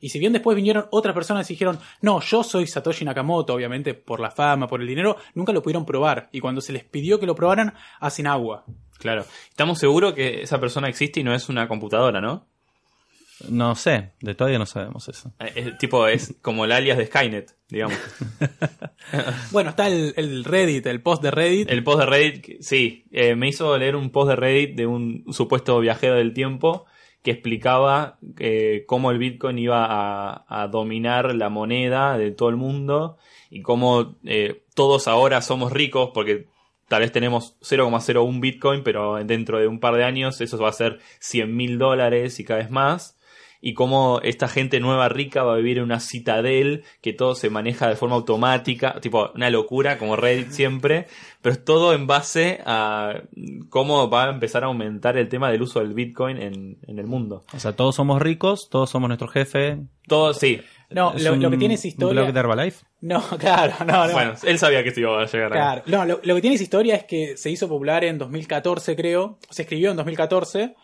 Y 0.00 0.08
si 0.08 0.18
bien 0.18 0.32
después 0.32 0.56
vinieron 0.56 0.86
otras 0.90 1.14
personas 1.14 1.50
y 1.50 1.54
dijeron, 1.54 1.78
no, 2.00 2.20
yo 2.20 2.42
soy 2.42 2.66
Satoshi 2.66 3.04
Nakamoto, 3.04 3.52
obviamente 3.52 3.94
por 3.94 4.20
la 4.20 4.30
fama, 4.30 4.66
por 4.66 4.80
el 4.80 4.86
dinero, 4.86 5.16
nunca 5.34 5.52
lo 5.52 5.62
pudieron 5.62 5.84
probar. 5.84 6.30
Y 6.32 6.40
cuando 6.40 6.60
se 6.60 6.72
les 6.72 6.84
pidió 6.84 7.20
que 7.20 7.26
lo 7.26 7.34
probaran, 7.34 7.74
hacen 7.98 8.26
agua. 8.26 8.64
Claro. 8.98 9.24
Estamos 9.48 9.78
seguros 9.78 10.14
que 10.14 10.42
esa 10.42 10.58
persona 10.58 10.88
existe 10.88 11.20
y 11.20 11.24
no 11.24 11.34
es 11.34 11.48
una 11.48 11.68
computadora, 11.68 12.20
¿no? 12.20 12.46
No 13.48 13.74
sé, 13.74 14.12
de 14.20 14.34
todavía 14.34 14.58
no 14.58 14.66
sabemos 14.66 15.08
eso. 15.08 15.32
Eh, 15.40 15.52
Es, 15.54 15.78
tipo, 15.78 16.06
es 16.06 16.34
como 16.42 16.64
el 16.64 16.72
alias 16.72 16.98
de 16.98 17.06
Skynet, 17.06 17.54
digamos. 17.68 17.96
Bueno, 19.50 19.70
está 19.70 19.88
el, 19.88 20.12
el 20.16 20.44
Reddit, 20.44 20.86
el 20.86 21.00
post 21.02 21.22
de 21.22 21.30
Reddit. 21.30 21.70
El 21.70 21.82
post 21.82 22.00
de 22.00 22.06
Reddit, 22.06 22.60
sí, 22.60 23.04
eh, 23.10 23.34
me 23.34 23.48
hizo 23.48 23.76
leer 23.78 23.96
un 23.96 24.10
post 24.10 24.30
de 24.30 24.36
Reddit 24.36 24.76
de 24.76 24.86
un 24.86 25.24
supuesto 25.32 25.78
viajero 25.80 26.14
del 26.16 26.32
tiempo 26.32 26.86
que 27.22 27.32
explicaba 27.32 28.18
eh, 28.38 28.84
cómo 28.86 29.10
el 29.10 29.18
Bitcoin 29.18 29.58
iba 29.58 29.84
a, 29.86 30.44
a 30.48 30.68
dominar 30.68 31.34
la 31.34 31.48
moneda 31.50 32.16
de 32.16 32.30
todo 32.30 32.48
el 32.48 32.56
mundo 32.56 33.18
y 33.50 33.62
cómo 33.62 34.16
eh, 34.24 34.62
todos 34.74 35.06
ahora 35.08 35.42
somos 35.42 35.72
ricos 35.72 36.10
porque 36.14 36.46
tal 36.88 37.00
vez 37.02 37.12
tenemos 37.12 37.56
0,01 37.60 38.40
Bitcoin, 38.40 38.82
pero 38.82 39.22
dentro 39.24 39.58
de 39.58 39.66
un 39.66 39.80
par 39.80 39.94
de 39.96 40.04
años 40.04 40.40
eso 40.40 40.56
va 40.58 40.70
a 40.70 40.72
ser 40.72 40.98
100 41.18 41.54
mil 41.54 41.78
dólares 41.78 42.40
y 42.40 42.44
cada 42.44 42.60
vez 42.60 42.70
más. 42.70 43.18
Y 43.60 43.74
cómo 43.74 44.20
esta 44.22 44.48
gente 44.48 44.80
nueva 44.80 45.08
rica 45.08 45.42
va 45.42 45.54
a 45.54 45.56
vivir 45.56 45.78
en 45.78 45.84
una 45.84 46.00
citadel 46.00 46.84
que 47.02 47.12
todo 47.12 47.34
se 47.34 47.50
maneja 47.50 47.88
de 47.88 47.96
forma 47.96 48.16
automática, 48.16 48.98
tipo 49.00 49.30
una 49.34 49.50
locura 49.50 49.98
como 49.98 50.16
Reddit 50.16 50.50
siempre, 50.50 51.06
pero 51.42 51.52
es 51.54 51.64
todo 51.64 51.92
en 51.92 52.06
base 52.06 52.60
a 52.64 53.22
cómo 53.68 54.08
va 54.08 54.24
a 54.24 54.30
empezar 54.30 54.64
a 54.64 54.68
aumentar 54.68 55.16
el 55.18 55.28
tema 55.28 55.50
del 55.50 55.62
uso 55.62 55.80
del 55.80 55.94
Bitcoin 55.94 56.38
en, 56.38 56.78
en 56.86 56.98
el 56.98 57.06
mundo. 57.06 57.44
O 57.54 57.60
sea, 57.60 57.74
todos 57.76 57.94
somos 57.94 58.22
ricos, 58.22 58.68
todos 58.70 58.88
somos 58.88 59.08
nuestro 59.08 59.28
jefe. 59.28 59.78
Todo, 60.06 60.32
sí. 60.34 60.60
No, 60.90 61.14
Es 61.14 61.22
lo, 61.22 61.36
lo 61.36 61.50
que 61.50 61.54
un 61.54 61.58
tiene 61.60 61.74
esa 61.74 61.86
historia... 61.86 62.22
blog 62.22 62.34
de 62.34 62.40
Herbalife. 62.40 62.84
No, 63.00 63.22
claro, 63.38 63.74
no, 63.86 64.06
no. 64.06 64.12
Bueno, 64.12 64.34
él 64.42 64.58
sabía 64.58 64.82
que 64.82 64.88
esto 64.88 65.00
iba 65.00 65.22
a 65.22 65.26
llegar 65.26 65.52
a... 65.52 65.56
Claro, 65.56 65.82
no, 65.86 66.04
lo, 66.04 66.20
lo 66.22 66.34
que 66.34 66.40
tiene 66.40 66.54
esa 66.56 66.64
historia 66.64 66.96
es 66.96 67.04
que 67.04 67.36
se 67.36 67.50
hizo 67.50 67.68
popular 67.68 68.04
en 68.04 68.18
2014, 68.18 68.96
creo. 68.96 69.38
Se 69.50 69.62
escribió 69.62 69.90
en 69.90 69.96
2014 69.96 70.74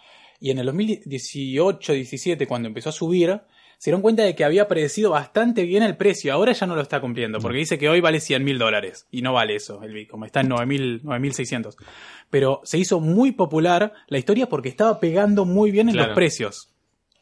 y 0.41 0.51
en 0.51 0.59
el 0.59 0.67
2018, 0.67 1.93
17, 1.93 2.47
cuando 2.47 2.69
empezó 2.69 2.91
a 2.91 2.93
subir, 2.93 3.41
se 3.79 3.91
dieron 3.91 4.01
cuenta 4.03 4.23
de 4.23 4.35
que 4.35 4.45
había 4.45 4.69
predecido 4.69 5.11
bastante 5.11 5.65
bien 5.65 5.83
el 5.83 5.97
precio. 5.97 6.33
Ahora 6.33 6.53
ya 6.53 6.67
no 6.67 6.75
lo 6.75 6.81
está 6.81 7.01
cumpliendo, 7.01 7.39
porque 7.41 7.59
dice 7.59 7.79
que 7.79 7.89
hoy 7.89 8.01
vale 8.01 8.21
100 8.21 8.43
mil 8.43 8.59
dólares. 8.59 9.07
Y 9.11 9.23
no 9.23 9.33
vale 9.35 9.57
eso, 9.57 9.83
el 9.83 9.93
Bitcoin. 9.93 10.25
Está 10.25 10.41
en 10.41 10.49
9.000, 10.51 11.03
9.600. 11.03 11.77
Pero 12.31 12.61
se 12.65 12.79
hizo 12.79 13.01
muy 13.01 13.33
popular 13.33 13.93
la 14.09 14.19
historia 14.19 14.49
porque 14.49 14.69
estaba 14.71 14.99
pegando 14.99 15.45
muy 15.45 15.71
bien 15.71 15.89
en 15.89 15.95
Claro. 15.95 16.09
los 16.09 16.15
precios. 16.17 16.73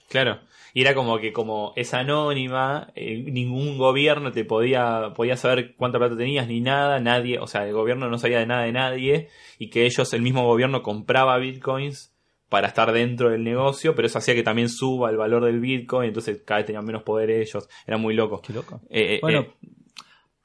Claro. 0.08 0.40
Y 0.76 0.80
era 0.80 0.94
como 0.94 1.18
que 1.18 1.32
como 1.32 1.72
es 1.76 1.92
anónima, 1.94 2.88
eh, 2.96 3.18
ningún 3.18 3.78
gobierno 3.78 4.32
te 4.32 4.44
podía, 4.44 5.12
podía 5.14 5.36
saber 5.36 5.74
cuánta 5.76 5.98
plata 5.98 6.16
tenías 6.16 6.48
ni 6.48 6.60
nada, 6.60 6.98
nadie, 6.98 7.38
o 7.38 7.46
sea, 7.46 7.64
el 7.66 7.72
gobierno 7.72 8.08
no 8.08 8.18
sabía 8.18 8.40
de 8.40 8.46
nada 8.46 8.62
de 8.64 8.72
nadie, 8.72 9.28
y 9.58 9.70
que 9.70 9.86
ellos, 9.86 10.12
el 10.14 10.22
mismo 10.22 10.44
gobierno, 10.44 10.82
compraba 10.82 11.38
bitcoins 11.38 12.13
para 12.54 12.68
estar 12.68 12.92
dentro 12.92 13.30
del 13.30 13.42
negocio, 13.42 13.96
pero 13.96 14.06
eso 14.06 14.18
hacía 14.18 14.32
que 14.36 14.44
también 14.44 14.68
suba 14.68 15.10
el 15.10 15.16
valor 15.16 15.44
del 15.44 15.58
bitcoin, 15.58 16.06
entonces 16.06 16.42
cada 16.46 16.58
vez 16.58 16.66
tenían 16.66 16.84
menos 16.84 17.02
poder 17.02 17.28
ellos, 17.30 17.68
era 17.84 17.96
muy 17.96 18.14
loco. 18.14 18.40
Qué 18.40 18.52
loco. 18.52 18.80
Eh, 18.90 19.14
eh, 19.14 19.18
Bueno, 19.20 19.40
eh, 19.40 19.50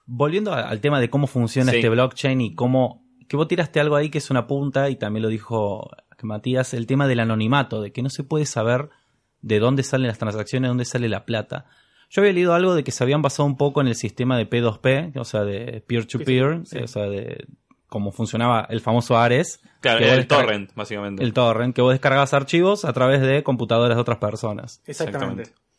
volviendo 0.07 0.51
al 0.53 0.81
tema 0.81 0.99
de 0.99 1.11
cómo 1.11 1.27
funciona 1.27 1.69
Sí. 1.71 1.77
este 1.77 1.89
blockchain 1.89 2.41
y 2.41 2.55
cómo. 2.55 3.05
que 3.27 3.37
vos 3.37 3.47
tiraste 3.47 3.79
algo 3.79 3.95
ahí 3.95 4.09
que 4.09 4.17
es 4.17 4.31
una 4.31 4.47
punta, 4.47 4.89
y 4.89 4.95
también 4.95 5.21
lo 5.21 5.29
dijo 5.29 5.91
Matías, 6.23 6.73
el 6.73 6.87
tema 6.87 7.07
del 7.07 7.19
anonimato, 7.19 7.79
de 7.79 7.91
que 7.91 8.01
no 8.01 8.09
se 8.09 8.23
puede 8.23 8.47
saber 8.47 8.89
de 9.41 9.59
dónde 9.59 9.83
salen 9.83 10.07
las 10.07 10.17
transacciones, 10.17 10.63
de 10.65 10.69
dónde 10.69 10.85
sale 10.85 11.07
la 11.09 11.25
plata. 11.25 11.65
Yo 12.09 12.21
había 12.23 12.33
leído 12.33 12.55
algo 12.55 12.73
de 12.73 12.83
que 12.83 12.91
se 12.91 13.03
habían 13.03 13.21
basado 13.21 13.45
un 13.45 13.55
poco 13.55 13.81
en 13.81 13.87
el 13.87 13.93
sistema 13.95 14.35
de 14.35 14.49
P2P, 14.49 15.15
o 15.19 15.23
sea, 15.25 15.43
de 15.43 15.83
peer-to-peer, 15.87 16.61
Sí. 16.65 16.79
o 16.79 16.87
sea, 16.87 17.03
de 17.03 17.45
cómo 17.89 18.11
funcionaba 18.11 18.67
el 18.69 18.81
famoso 18.81 19.17
Ares. 19.17 19.59
claro, 19.81 20.05
el 20.05 20.27
torrent, 20.27 20.73
básicamente. 20.75 21.23
El 21.23 21.33
torrent, 21.33 21.75
que 21.75 21.81
vos 21.81 21.91
descargabas 21.91 22.33
archivos 22.33 22.85
a 22.85 22.93
través 22.93 23.21
de 23.21 23.43
computadoras 23.43 23.97
de 23.97 24.01
otras 24.01 24.19
personas. 24.19 24.81
Exactamente. 24.85 25.41
Exactamente. 25.41 25.69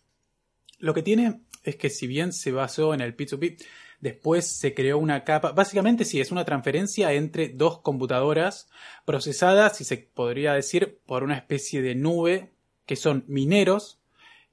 Lo 0.78 0.94
que 0.94 1.02
tiene 1.02 1.40
es 1.62 1.76
que 1.76 1.90
si 1.90 2.06
bien 2.06 2.32
se 2.32 2.52
basó 2.52 2.94
en 2.94 3.00
el 3.00 3.16
P2P, 3.16 3.56
después 4.00 4.46
se 4.46 4.74
creó 4.74 4.98
una 4.98 5.24
capa. 5.24 5.52
Básicamente 5.52 6.04
sí, 6.04 6.20
es 6.20 6.32
una 6.32 6.44
transferencia 6.44 7.12
entre 7.12 7.50
dos 7.50 7.78
computadoras 7.80 8.68
procesadas, 9.04 9.76
si 9.76 9.84
se 9.84 9.98
podría 9.98 10.54
decir, 10.54 11.00
por 11.06 11.22
una 11.22 11.36
especie 11.36 11.82
de 11.82 11.94
nube, 11.94 12.50
que 12.86 12.96
son 12.96 13.24
mineros 13.28 14.00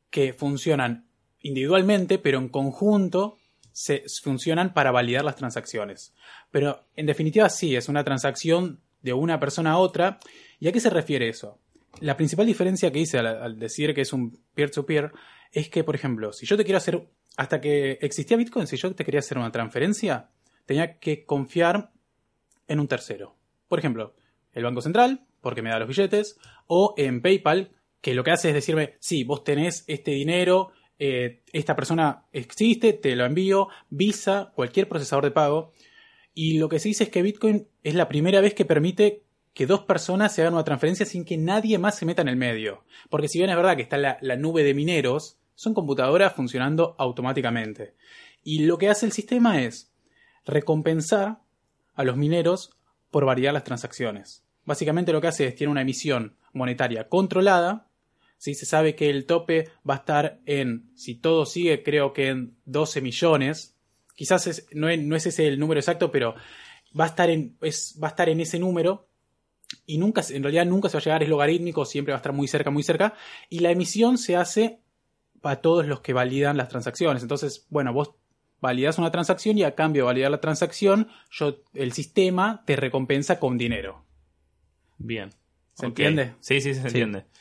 que 0.10 0.34
funcionan 0.34 1.08
individualmente, 1.42 2.20
pero 2.20 2.40
en 2.40 2.50
conjunto 2.50 3.38
se 3.78 4.06
funcionan 4.24 4.74
para 4.74 4.90
validar 4.90 5.24
las 5.24 5.36
transacciones. 5.36 6.12
Pero 6.50 6.88
en 6.96 7.06
definitiva 7.06 7.48
sí, 7.48 7.76
es 7.76 7.90
una 7.90 8.04
transacción 8.04 8.82
de 9.04 9.14
una 9.14 9.40
persona 9.40 9.74
a 9.74 9.78
otra. 9.78 10.18
¿Y 10.60 10.68
a 10.68 10.72
qué 10.72 10.80
se 10.80 10.90
refiere 10.90 11.30
eso? 11.30 11.60
La 12.00 12.18
principal 12.18 12.48
diferencia 12.48 12.92
que 12.92 12.98
hice 12.98 13.20
al, 13.20 13.60
decir 13.60 13.94
que 13.94 14.02
es 14.02 14.14
un 14.14 14.44
peer-to-peer 14.56 15.12
es 15.52 15.70
que, 15.70 15.84
por 15.84 15.94
ejemplo, 15.94 16.34
si 16.34 16.48
yo 16.48 16.58
te 16.58 16.64
quiero 16.64 16.80
hacer, 16.80 17.08
hasta 17.36 17.62
que 17.62 18.00
existía 18.02 18.36
Bitcoin, 18.36 18.66
si 18.66 18.78
yo 18.78 18.96
te 18.96 19.06
quería 19.06 19.20
hacer 19.20 19.38
una 19.38 19.52
transferencia, 19.52 20.32
tenía 20.66 20.98
que 20.98 21.24
confiar 21.24 21.92
en 22.68 22.80
un 22.80 22.88
tercero. 22.88 23.36
Por 23.68 23.78
ejemplo, 23.78 24.16
el 24.54 24.64
Banco 24.64 24.82
Central, 24.82 25.28
porque 25.40 25.62
me 25.62 25.70
da 25.70 25.78
los 25.78 25.88
billetes, 25.88 26.40
o 26.66 26.96
en 26.98 27.22
PayPal, 27.22 27.70
que 28.02 28.16
lo 28.16 28.24
que 28.24 28.32
hace 28.32 28.48
es 28.48 28.56
decirme, 28.56 28.96
sí, 29.00 29.24
vos 29.24 29.44
tenés 29.44 29.84
este 29.86 30.12
dinero, 30.12 30.72
eh, 31.00 31.44
esta 31.54 31.76
persona 31.76 32.26
existe, 32.32 32.94
te 32.94 33.16
lo 33.16 33.26
envío, 33.26 33.70
Visa, 33.90 34.52
cualquier 34.56 34.88
procesador 34.88 35.24
de 35.26 35.32
pago. 35.32 35.74
Y 36.34 36.58
lo 36.58 36.70
que 36.70 36.80
se 36.80 36.90
dice 36.90 37.06
es 37.06 37.10
que 37.10 37.22
Bitcoin 37.22 37.68
es 37.84 37.96
la 37.96 38.08
primera 38.08 38.42
vez 38.42 38.54
que 38.54 38.66
permite 38.66 39.24
que 39.54 39.66
dos 39.66 39.82
personas 39.82 40.34
se 40.34 40.42
hagan 40.42 40.54
una 40.54 40.64
transferencia 40.64 41.06
sin 41.06 41.26
que 41.26 41.38
nadie 41.38 41.80
más 41.80 41.98
se 41.98 42.06
meta 42.06 42.22
en 42.22 42.28
el 42.28 42.36
medio. 42.36 42.84
Porque 43.10 43.28
si 43.28 43.40
bien 43.40 43.50
es 43.50 43.56
verdad 43.56 43.76
que 43.76 43.82
está 43.82 43.98
la, 43.98 44.18
la 44.22 44.36
nube 44.36 44.64
de 44.64 44.76
mineros, 44.76 45.40
son 45.56 45.74
computadoras 45.74 46.34
funcionando 46.34 46.96
automáticamente. 47.00 47.96
Y 48.44 48.66
lo 48.66 48.78
que 48.78 48.90
hace 48.90 49.08
el 49.08 49.12
sistema 49.12 49.64
es 49.64 49.92
recompensar 50.46 51.40
a 51.96 52.04
los 52.04 52.16
mineros 52.16 52.72
por 53.10 53.26
variar 53.26 53.54
las 53.54 53.64
transacciones. 53.64 54.44
Básicamente 54.64 55.12
lo 55.12 55.22
que 55.22 55.28
hace 55.28 55.48
es 55.48 55.56
tiene 55.56 55.72
una 55.72 55.82
emisión 55.82 56.38
monetaria 56.54 57.10
controlada. 57.10 57.88
Si 58.38 58.54
se 58.54 58.66
sabe 58.66 58.96
que 58.96 59.10
el 59.10 59.26
tope 59.26 59.70
va 59.88 59.96
a 59.96 59.98
estar 59.98 60.40
en, 60.46 60.92
si 60.96 61.16
todo 61.16 61.46
sigue, 61.46 61.82
creo 61.84 62.14
que 62.14 62.28
en 62.30 62.56
12 62.66 63.02
millones. 63.02 63.76
Quizás 64.16 64.48
es- 64.48 64.68
no, 64.74 64.90
es, 64.90 65.00
no 65.02 65.16
es 65.16 65.26
ese 65.26 65.48
el 65.48 65.60
número 65.60 65.80
exacto, 65.80 66.12
pero 66.12 66.36
va 67.00 67.06
a 67.06 67.08
estar 67.08 67.30
en, 67.30 67.58
es, 67.62 68.00
va 68.02 68.08
a 68.08 68.12
estar 68.12 68.30
en 68.30 68.40
ese 68.40 68.60
número. 68.60 69.08
Y 69.86 69.98
nunca, 69.98 70.22
en 70.30 70.44
realidad 70.44 70.66
nunca 70.66 70.88
se 70.90 70.98
va 70.98 71.02
a 71.02 71.04
llegar, 71.04 71.24
es 71.24 71.30
logarítmico, 71.30 71.84
siempre 71.86 72.14
va 72.14 72.18
a 72.18 72.22
estar 72.22 72.32
muy 72.34 72.48
cerca, 72.48 72.70
muy 72.72 72.84
cerca. 72.84 73.16
Y 73.50 73.60
la 73.60 73.72
emisión 73.72 74.18
se 74.18 74.36
hace 74.36 74.80
para 75.42 75.62
todos 75.62 75.86
los 75.88 76.02
que 76.02 76.14
validan 76.14 76.58
las 76.58 76.70
transacciones. 76.70 77.22
Entonces, 77.22 77.66
bueno, 77.70 77.92
vos 77.94 78.12
validas 78.62 78.98
una 78.98 79.12
transacción 79.12 79.58
y 79.58 79.64
a 79.64 79.76
cambio 79.76 80.04
de 80.04 80.06
validar 80.08 80.32
la 80.32 80.42
transacción, 80.42 81.10
yo, 81.32 81.58
el 81.74 81.92
sistema 81.92 82.64
te 82.66 82.76
recompensa 82.76 83.40
con 83.40 83.58
dinero. 83.58 84.06
Bien. 84.98 85.30
¿Se 85.74 85.86
entiende? 85.86 86.34
Sí, 86.40 86.60
sí, 86.60 86.74
sí, 86.74 86.82
se 86.82 86.82
Sí. 86.82 86.88
entiende. 86.88 87.26
Sí, 87.32 87.40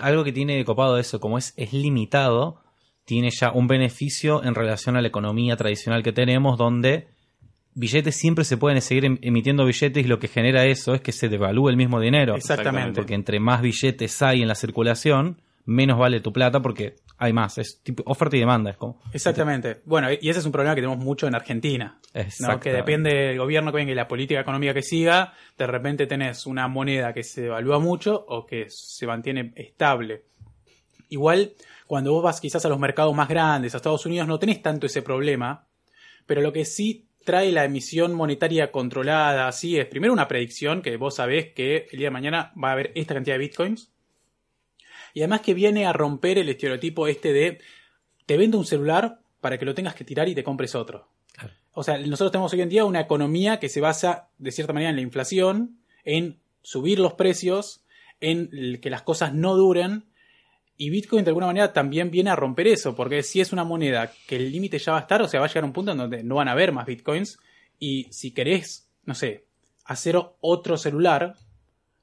algo 0.00 0.24
que 0.24 0.32
tiene 0.32 0.56
de 0.56 0.64
copado 0.64 0.98
eso, 0.98 1.20
como 1.20 1.38
es, 1.38 1.54
es 1.56 1.72
limitado, 1.72 2.60
tiene 3.04 3.30
ya 3.30 3.50
un 3.52 3.66
beneficio 3.66 4.44
en 4.44 4.54
relación 4.54 4.96
a 4.96 5.00
la 5.00 5.08
economía 5.08 5.56
tradicional 5.56 6.02
que 6.02 6.12
tenemos, 6.12 6.58
donde 6.58 7.08
billetes 7.74 8.16
siempre 8.16 8.44
se 8.44 8.56
pueden 8.56 8.80
seguir 8.82 9.04
em- 9.04 9.18
emitiendo 9.22 9.64
billetes 9.64 10.04
y 10.04 10.08
lo 10.08 10.18
que 10.18 10.28
genera 10.28 10.66
eso 10.66 10.94
es 10.94 11.00
que 11.00 11.12
se 11.12 11.28
devalúe 11.28 11.70
el 11.70 11.76
mismo 11.76 12.00
dinero. 12.00 12.34
Exactamente. 12.36 13.00
Porque 13.00 13.14
entre 13.14 13.40
más 13.40 13.62
billetes 13.62 14.20
hay 14.22 14.42
en 14.42 14.48
la 14.48 14.54
circulación, 14.54 15.40
menos 15.64 15.98
vale 15.98 16.20
tu 16.20 16.32
plata 16.32 16.60
porque 16.60 16.96
hay 17.20 17.34
más. 17.34 17.58
Es 17.58 17.82
tipo 17.82 18.02
oferta 18.06 18.34
y 18.36 18.40
demanda. 18.40 18.70
Es 18.70 18.78
como, 18.78 18.98
Exactamente. 19.12 19.82
Bueno, 19.84 20.08
y 20.10 20.28
ese 20.28 20.40
es 20.40 20.46
un 20.46 20.52
problema 20.52 20.74
que 20.74 20.80
tenemos 20.80 21.04
mucho 21.04 21.28
en 21.28 21.34
Argentina. 21.34 22.00
¿no? 22.40 22.58
Que 22.58 22.72
depende 22.72 23.14
del 23.14 23.38
gobierno 23.38 23.70
que 23.70 23.76
venga 23.76 23.92
y 23.92 23.94
la 23.94 24.08
política 24.08 24.40
económica 24.40 24.72
que 24.72 24.82
siga, 24.82 25.34
de 25.58 25.66
repente 25.66 26.06
tenés 26.06 26.46
una 26.46 26.66
moneda 26.66 27.12
que 27.12 27.22
se 27.22 27.42
devalúa 27.42 27.78
mucho 27.78 28.24
o 28.26 28.46
que 28.46 28.66
se 28.70 29.06
mantiene 29.06 29.52
estable. 29.54 30.24
Igual, 31.10 31.52
cuando 31.86 32.12
vos 32.12 32.22
vas 32.22 32.40
quizás 32.40 32.64
a 32.64 32.70
los 32.70 32.78
mercados 32.78 33.14
más 33.14 33.28
grandes, 33.28 33.74
a 33.74 33.76
Estados 33.76 34.06
Unidos, 34.06 34.26
no 34.26 34.38
tenés 34.38 34.62
tanto 34.62 34.86
ese 34.86 35.02
problema, 35.02 35.66
pero 36.24 36.40
lo 36.40 36.54
que 36.54 36.64
sí 36.64 37.06
trae 37.22 37.52
la 37.52 37.66
emisión 37.66 38.14
monetaria 38.14 38.72
controlada, 38.72 39.46
así 39.46 39.78
es, 39.78 39.84
primero 39.86 40.14
una 40.14 40.26
predicción 40.26 40.80
que 40.80 40.96
vos 40.96 41.16
sabés 41.16 41.52
que 41.52 41.86
el 41.92 41.98
día 41.98 42.06
de 42.06 42.12
mañana 42.12 42.52
va 42.62 42.70
a 42.70 42.72
haber 42.72 42.92
esta 42.94 43.12
cantidad 43.12 43.34
de 43.34 43.40
bitcoins, 43.40 43.92
y 45.14 45.20
además 45.20 45.40
que 45.40 45.54
viene 45.54 45.86
a 45.86 45.92
romper 45.92 46.38
el 46.38 46.48
estereotipo 46.48 47.06
este 47.06 47.32
de 47.32 47.58
te 48.26 48.36
vendo 48.36 48.58
un 48.58 48.64
celular 48.64 49.20
para 49.40 49.58
que 49.58 49.64
lo 49.64 49.74
tengas 49.74 49.94
que 49.94 50.04
tirar 50.04 50.28
y 50.28 50.34
te 50.34 50.44
compres 50.44 50.74
otro. 50.74 51.08
Claro. 51.32 51.54
O 51.72 51.82
sea, 51.82 51.98
nosotros 51.98 52.32
tenemos 52.32 52.52
hoy 52.52 52.60
en 52.60 52.68
día 52.68 52.84
una 52.84 53.00
economía 53.00 53.58
que 53.58 53.68
se 53.68 53.80
basa, 53.80 54.28
de 54.38 54.52
cierta 54.52 54.72
manera, 54.72 54.90
en 54.90 54.96
la 54.96 55.02
inflación, 55.02 55.78
en 56.04 56.38
subir 56.62 56.98
los 56.98 57.14
precios, 57.14 57.84
en 58.20 58.78
que 58.80 58.90
las 58.90 59.02
cosas 59.02 59.34
no 59.34 59.56
duren. 59.56 60.04
Y 60.76 60.90
Bitcoin, 60.90 61.24
de 61.24 61.30
alguna 61.30 61.46
manera, 61.46 61.72
también 61.72 62.10
viene 62.10 62.30
a 62.30 62.36
romper 62.36 62.66
eso, 62.68 62.94
porque 62.94 63.22
si 63.22 63.40
es 63.40 63.52
una 63.52 63.64
moneda 63.64 64.12
que 64.26 64.36
el 64.36 64.50
límite 64.50 64.78
ya 64.78 64.92
va 64.92 64.98
a 64.98 65.02
estar, 65.02 65.22
o 65.22 65.28
sea, 65.28 65.40
va 65.40 65.46
a 65.46 65.48
llegar 65.48 65.64
a 65.64 65.66
un 65.66 65.72
punto 65.72 65.92
en 65.92 65.98
donde 65.98 66.22
no 66.22 66.36
van 66.36 66.48
a 66.48 66.52
haber 66.52 66.72
más 66.72 66.86
Bitcoins. 66.86 67.38
Y 67.78 68.04
si 68.10 68.32
querés, 68.32 68.88
no 69.04 69.14
sé, 69.14 69.44
hacer 69.84 70.16
otro 70.40 70.76
celular, 70.76 71.34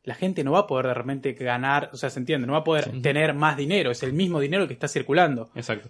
la 0.08 0.16
gente 0.16 0.44
no 0.44 0.54
va 0.54 0.60
a 0.60 0.68
poder 0.68 0.88
de 0.88 0.94
repente 0.94 1.34
ganar, 1.34 1.90
o 1.92 1.98
sea, 1.98 2.10
se 2.10 2.20
entiende, 2.20 2.48
no 2.48 2.54
va 2.54 2.60
a 2.60 2.64
poder 2.64 2.86
Sí. 2.92 3.02
tener 3.02 3.34
más 3.34 3.58
dinero, 3.58 3.92
es 3.92 4.02
el 4.04 4.14
mismo 4.14 4.40
dinero 4.40 4.66
que 4.66 4.74
está 4.74 4.88
circulando. 4.88 5.52
Exacto. 5.54 5.90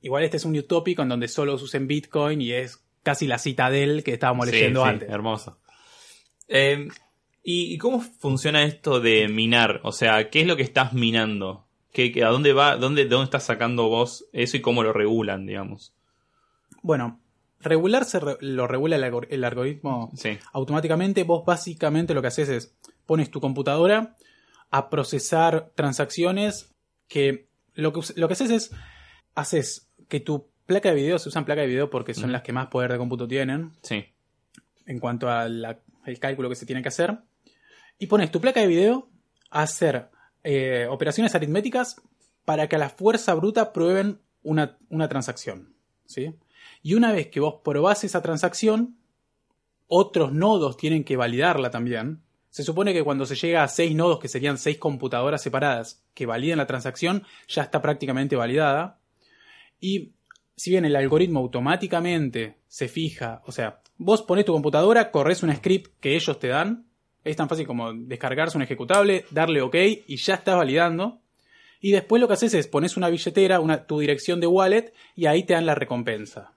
Igual 0.00 0.24
este 0.24 0.38
es 0.38 0.44
un 0.46 0.56
utópico 0.56 1.02
en 1.02 1.10
donde 1.10 1.28
solo 1.28 1.58
se 1.58 1.64
usen 1.64 1.86
Bitcoin 1.86 2.40
y 2.40 2.52
es 2.52 2.82
casi 3.02 3.26
la 3.26 3.36
citadel 3.38 4.02
que 4.02 4.14
estábamos 4.14 4.46
leyendo 4.46 4.82
sí, 4.82 4.88
antes. 4.88 5.10
Hermoso. 5.10 5.58
Eh, 6.48 6.88
¿y, 7.42 7.74
y 7.74 7.78
cómo 7.78 8.00
funciona 8.00 8.64
esto 8.64 9.00
de 9.00 9.28
minar? 9.28 9.80
O 9.84 9.92
sea, 9.92 10.30
¿qué 10.30 10.40
es 10.40 10.46
lo 10.46 10.56
que 10.56 10.62
estás 10.62 10.94
minando? 10.94 11.66
¿Qué, 11.92 12.12
qué- 12.12 12.24
¿A 12.24 12.28
dónde 12.30 12.52
va? 12.54 12.76
Dónde, 12.76 13.04
¿De 13.04 13.10
dónde 13.10 13.24
estás 13.26 13.44
sacando 13.44 13.88
vos 13.88 14.26
eso 14.32 14.56
y 14.56 14.60
cómo 14.62 14.82
lo 14.82 14.92
regulan, 14.94 15.46
digamos? 15.46 15.94
Bueno, 16.82 17.20
regular 17.60 18.04
se 18.04 18.20
re- 18.20 18.36
lo 18.40 18.66
regula 18.66 18.96
el, 18.96 19.04
algor- 19.04 19.26
el 19.30 19.44
algoritmo 19.44 20.10
Sí. 20.16 20.38
automáticamente. 20.52 21.24
Vos 21.24 21.44
básicamente 21.44 22.14
lo 22.14 22.20
que 22.22 22.28
haces 22.28 22.48
es 22.48 22.74
pones 23.06 23.30
tu 23.30 23.40
computadora 23.40 24.16
a 24.70 24.90
procesar 24.90 25.70
transacciones 25.74 26.74
que 27.08 27.48
lo 27.74 27.92
que, 27.92 28.00
lo 28.16 28.28
que 28.28 28.32
haces 28.34 28.50
es 28.50 28.70
haces 29.34 29.88
que 30.08 30.20
tu 30.20 30.48
placa 30.66 30.90
de 30.90 30.94
video, 30.94 31.18
se 31.18 31.28
usan 31.28 31.44
placa 31.44 31.60
de 31.62 31.66
video 31.66 31.90
porque 31.90 32.14
son 32.14 32.32
las 32.32 32.42
que 32.42 32.52
más 32.52 32.68
poder 32.68 32.92
de 32.92 32.98
cómputo 32.98 33.28
tienen 33.28 33.72
Sí. 33.82 34.04
en 34.86 34.98
cuanto 35.00 35.28
al 35.28 35.80
cálculo 36.20 36.48
que 36.48 36.56
se 36.56 36.66
tiene 36.66 36.82
que 36.82 36.88
hacer. 36.88 37.18
Y 37.98 38.06
pones 38.06 38.30
tu 38.30 38.40
placa 38.40 38.60
de 38.60 38.66
video 38.66 39.08
a 39.50 39.62
hacer 39.62 40.08
eh, 40.42 40.86
operaciones 40.90 41.34
aritméticas 41.34 41.96
para 42.44 42.68
que 42.68 42.76
a 42.76 42.78
la 42.78 42.90
fuerza 42.90 43.34
bruta 43.34 43.72
prueben 43.72 44.20
una, 44.42 44.76
una 44.90 45.08
transacción. 45.08 45.74
¿sí? 46.06 46.34
Y 46.82 46.94
una 46.94 47.12
vez 47.12 47.28
que 47.28 47.40
vos 47.40 47.60
probás 47.64 48.04
esa 48.04 48.20
transacción, 48.22 48.98
otros 49.86 50.32
nodos 50.32 50.76
tienen 50.76 51.04
que 51.04 51.16
validarla 51.16 51.70
también. 51.70 52.23
Se 52.54 52.62
supone 52.62 52.92
que 52.92 53.02
cuando 53.02 53.26
se 53.26 53.34
llega 53.34 53.64
a 53.64 53.68
seis 53.68 53.96
nodos, 53.96 54.20
que 54.20 54.28
serían 54.28 54.58
seis 54.58 54.78
computadoras 54.78 55.42
separadas, 55.42 56.04
que 56.14 56.24
validen 56.24 56.58
la 56.58 56.68
transacción, 56.68 57.24
ya 57.48 57.62
está 57.62 57.82
prácticamente 57.82 58.36
validada. 58.36 59.00
Y 59.80 60.12
si 60.54 60.70
bien 60.70 60.84
el 60.84 60.94
algoritmo 60.94 61.40
automáticamente 61.40 62.58
se 62.68 62.86
fija, 62.86 63.42
o 63.46 63.50
sea, 63.50 63.80
vos 63.96 64.22
pones 64.22 64.44
tu 64.44 64.52
computadora, 64.52 65.10
corres 65.10 65.42
un 65.42 65.52
script 65.52 65.98
que 65.98 66.14
ellos 66.14 66.38
te 66.38 66.46
dan, 66.46 66.86
es 67.24 67.34
tan 67.34 67.48
fácil 67.48 67.66
como 67.66 67.92
descargarse 67.92 68.56
un 68.56 68.62
ejecutable, 68.62 69.24
darle 69.32 69.60
OK 69.60 69.74
y 70.06 70.16
ya 70.16 70.34
estás 70.34 70.56
validando. 70.56 71.22
Y 71.80 71.90
después 71.90 72.20
lo 72.20 72.28
que 72.28 72.34
haces 72.34 72.54
es 72.54 72.68
pones 72.68 72.96
una 72.96 73.08
billetera, 73.08 73.60
tu 73.88 73.98
dirección 73.98 74.38
de 74.38 74.46
wallet, 74.46 74.92
y 75.16 75.26
ahí 75.26 75.42
te 75.42 75.54
dan 75.54 75.66
la 75.66 75.74
recompensa. 75.74 76.52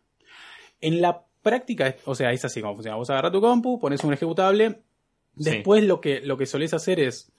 En 0.79 1.01
la 1.01 1.23
práctica, 1.41 1.95
o 2.05 2.13
sea, 2.13 2.31
es 2.33 2.45
así 2.45 2.61
como 2.61 2.75
funciona. 2.75 2.97
Vos 2.97 3.09
agarras 3.09 3.31
tu 3.31 3.41
compu, 3.41 3.79
pones 3.79 4.03
un 4.03 4.13
ejecutable. 4.13 4.83
Después 5.38 5.84
lo 5.84 6.01
que, 6.01 6.22
lo 6.22 6.38
que 6.38 6.46
solés 6.46 6.74
hacer 6.74 7.00
es. 7.00 7.32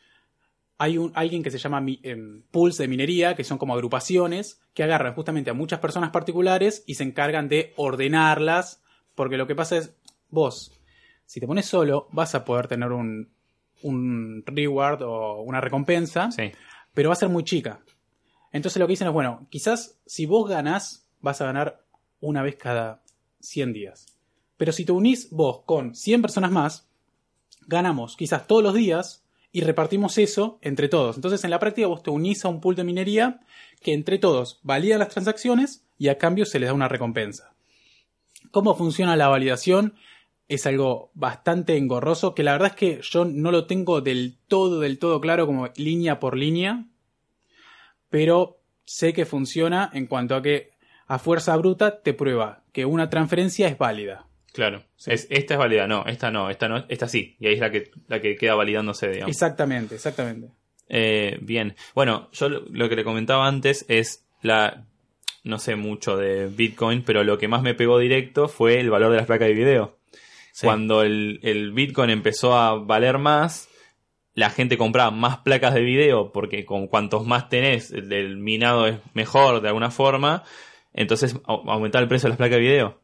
Hay 0.81 0.97
un, 0.97 1.11
alguien 1.17 1.43
que 1.43 1.51
se 1.51 1.59
llama 1.59 1.85
em, 2.05 2.43
pools 2.53 2.79
de 2.79 2.87
minería, 2.87 3.35
que 3.35 3.43
son 3.43 3.59
como 3.59 3.75
agrupaciones, 3.75 4.61
que 4.75 4.85
agarran 4.85 5.15
justamente 5.15 5.51
a 5.51 5.55
muchas 5.55 5.81
personas 5.81 6.11
particulares 6.11 6.85
y 6.87 6.95
se 6.95 7.03
encargan 7.03 7.49
de 7.49 7.73
ordenarlas. 7.77 8.81
Porque 9.17 9.37
lo 9.37 9.49
que 9.49 9.57
pasa 9.57 9.77
es, 9.77 9.93
vos, 10.31 10.73
si 11.27 11.41
te 11.41 11.49
pones 11.49 11.67
solo, 11.67 12.09
vas 12.13 12.37
a 12.37 12.45
poder 12.45 12.69
tener 12.69 12.93
un, 12.93 13.29
un 13.83 14.43
reward 14.47 15.03
o 15.03 15.43
una 15.43 15.61
recompensa, 15.61 16.29
pero 16.95 17.09
va 17.09 17.15
a 17.15 17.17
ser 17.17 17.29
muy 17.29 17.45
chica. 17.45 17.81
Entonces 18.53 18.81
lo 18.81 18.87
que 18.87 18.93
dicen 18.93 19.09
es, 19.09 19.13
bueno, 19.13 19.47
quizás 19.51 19.99
si 20.07 20.27
vos 20.27 20.49
ganás, 20.49 21.09
vas 21.21 21.41
a 21.41 21.47
ganar 21.47 21.85
una 22.21 22.43
vez 22.43 22.57
cada 22.57 23.03
100 23.41 23.73
días. 23.73 24.07
Pero 24.57 24.73
si 24.73 24.85
te 24.85 24.93
unís 24.93 25.31
vos 25.31 25.63
con 25.65 25.95
100 25.95 26.23
personas 26.23 26.51
más, 26.51 26.88
ganamos 27.69 28.17
quizás 28.17 28.49
todos 28.49 28.63
los 28.63 28.75
días 28.75 29.25
y 29.53 29.61
repartimos 29.61 30.19
eso 30.19 30.59
entre 30.63 30.89
todos. 30.89 31.17
Entonces 31.17 31.45
en 31.45 31.51
la 31.51 31.61
práctica 31.61 31.87
vos 31.87 32.03
te 32.03 32.11
unís 32.11 32.45
a 32.45 32.49
un 32.49 32.61
pool 32.61 32.75
de 32.75 32.85
minería 32.85 33.41
que 33.83 33.93
entre 33.93 34.19
todos 34.19 34.59
validan 34.63 34.99
las 34.99 35.11
transacciones 35.11 35.87
y 35.97 36.09
a 36.09 36.19
cambio 36.19 36.47
se 36.47 36.59
les 36.59 36.69
da 36.69 36.75
una 36.75 36.89
recompensa. 36.89 37.55
¿Cómo 38.51 38.75
funciona 38.75 39.17
la 39.17 39.29
validación? 39.29 39.95
Es 40.49 40.67
algo 40.67 41.11
bastante 41.15 41.77
engorroso 41.77 42.35
que 42.35 42.43
la 42.43 42.53
verdad 42.53 42.69
es 42.69 42.77
que 42.77 43.01
yo 43.03 43.27
no 43.27 43.53
lo 43.53 43.67
tengo 43.67 44.01
del 44.01 44.39
todo, 44.49 44.81
del 44.81 44.99
todo 44.99 45.21
claro 45.21 45.47
como 45.47 45.69
línea 45.77 46.19
por 46.19 46.37
línea, 46.37 46.87
pero 48.09 48.61
sé 48.87 49.13
que 49.13 49.27
funciona 49.27 49.91
en 49.93 50.07
cuanto 50.07 50.35
a 50.35 50.43
que 50.43 50.71
a 51.07 51.19
fuerza 51.19 51.55
bruta 51.57 52.03
te 52.03 52.15
prueba 52.15 52.65
que 52.73 52.87
una 52.87 53.11
transferencia 53.11 53.69
es 53.69 53.77
válida. 53.77 54.28
Claro, 54.59 54.83
es, 55.07 55.29
esta 55.31 55.55
es 55.55 55.59
válida, 55.61 55.87
no, 55.87 56.05
esta 56.07 56.33
no, 56.33 56.51
esta 56.51 56.67
no, 56.67 56.85
esta 56.89 57.07
sí, 57.07 57.37
y 57.39 57.47
ahí 57.47 57.55
es 57.55 57.61
la 57.61 57.71
que, 57.71 57.93
la 58.09 58.21
que 58.21 58.35
queda 58.35 58.57
validándose, 58.57 59.09
digamos. 59.09 59.31
Exactamente, 59.31 59.95
exactamente. 59.95 60.49
Eh, 60.89 61.39
bien, 61.43 61.77
bueno, 61.95 62.29
yo 62.33 62.49
lo, 62.49 62.89
que 62.89 62.97
le 62.97 63.05
comentaba 63.05 63.47
antes 63.47 63.85
es 63.87 64.27
la, 64.43 64.85
no 65.45 65.61
sé 65.61 65.77
mucho 65.77 66.17
de 66.17 66.49
Bitcoin, 66.49 67.05
pero 67.05 67.23
lo 67.23 67.39
que 67.39 67.47
más 67.47 67.63
me 67.63 67.75
pegó 67.75 68.01
directo 68.01 68.49
fue 68.49 68.81
el 68.81 68.91
valor 68.91 69.13
de 69.13 69.19
las 69.19 69.27
placas 69.27 69.47
de 69.47 69.55
video. 69.55 69.97
Cuando 70.61 71.03
el, 71.03 71.39
el 71.45 71.71
Bitcoin 71.71 72.11
empezó 72.11 72.57
a 72.57 72.75
valer 72.81 73.19
más, 73.19 73.69
la 74.35 74.51
gente 74.51 74.77
compraba 74.77 75.13
más 75.13 75.39
placas 75.39 75.73
de 75.73 75.83
video 75.83 76.33
porque 76.33 76.65
con 76.65 76.89
cuantos 76.89 77.25
más 77.25 77.49
tenés, 77.49 77.93
el 77.93 78.37
minado 78.39 78.89
es 78.89 78.99
mejor 79.15 79.61
de 79.61 79.69
alguna 79.69 79.93
forma 79.93 80.43
entonces 80.99 81.37
aumentaba 81.47 82.03
el 82.03 82.09
precio 82.09 82.27
de 82.27 82.31
las 82.31 82.39
placas 82.39 82.57
de 82.57 82.63
video. 82.63 83.01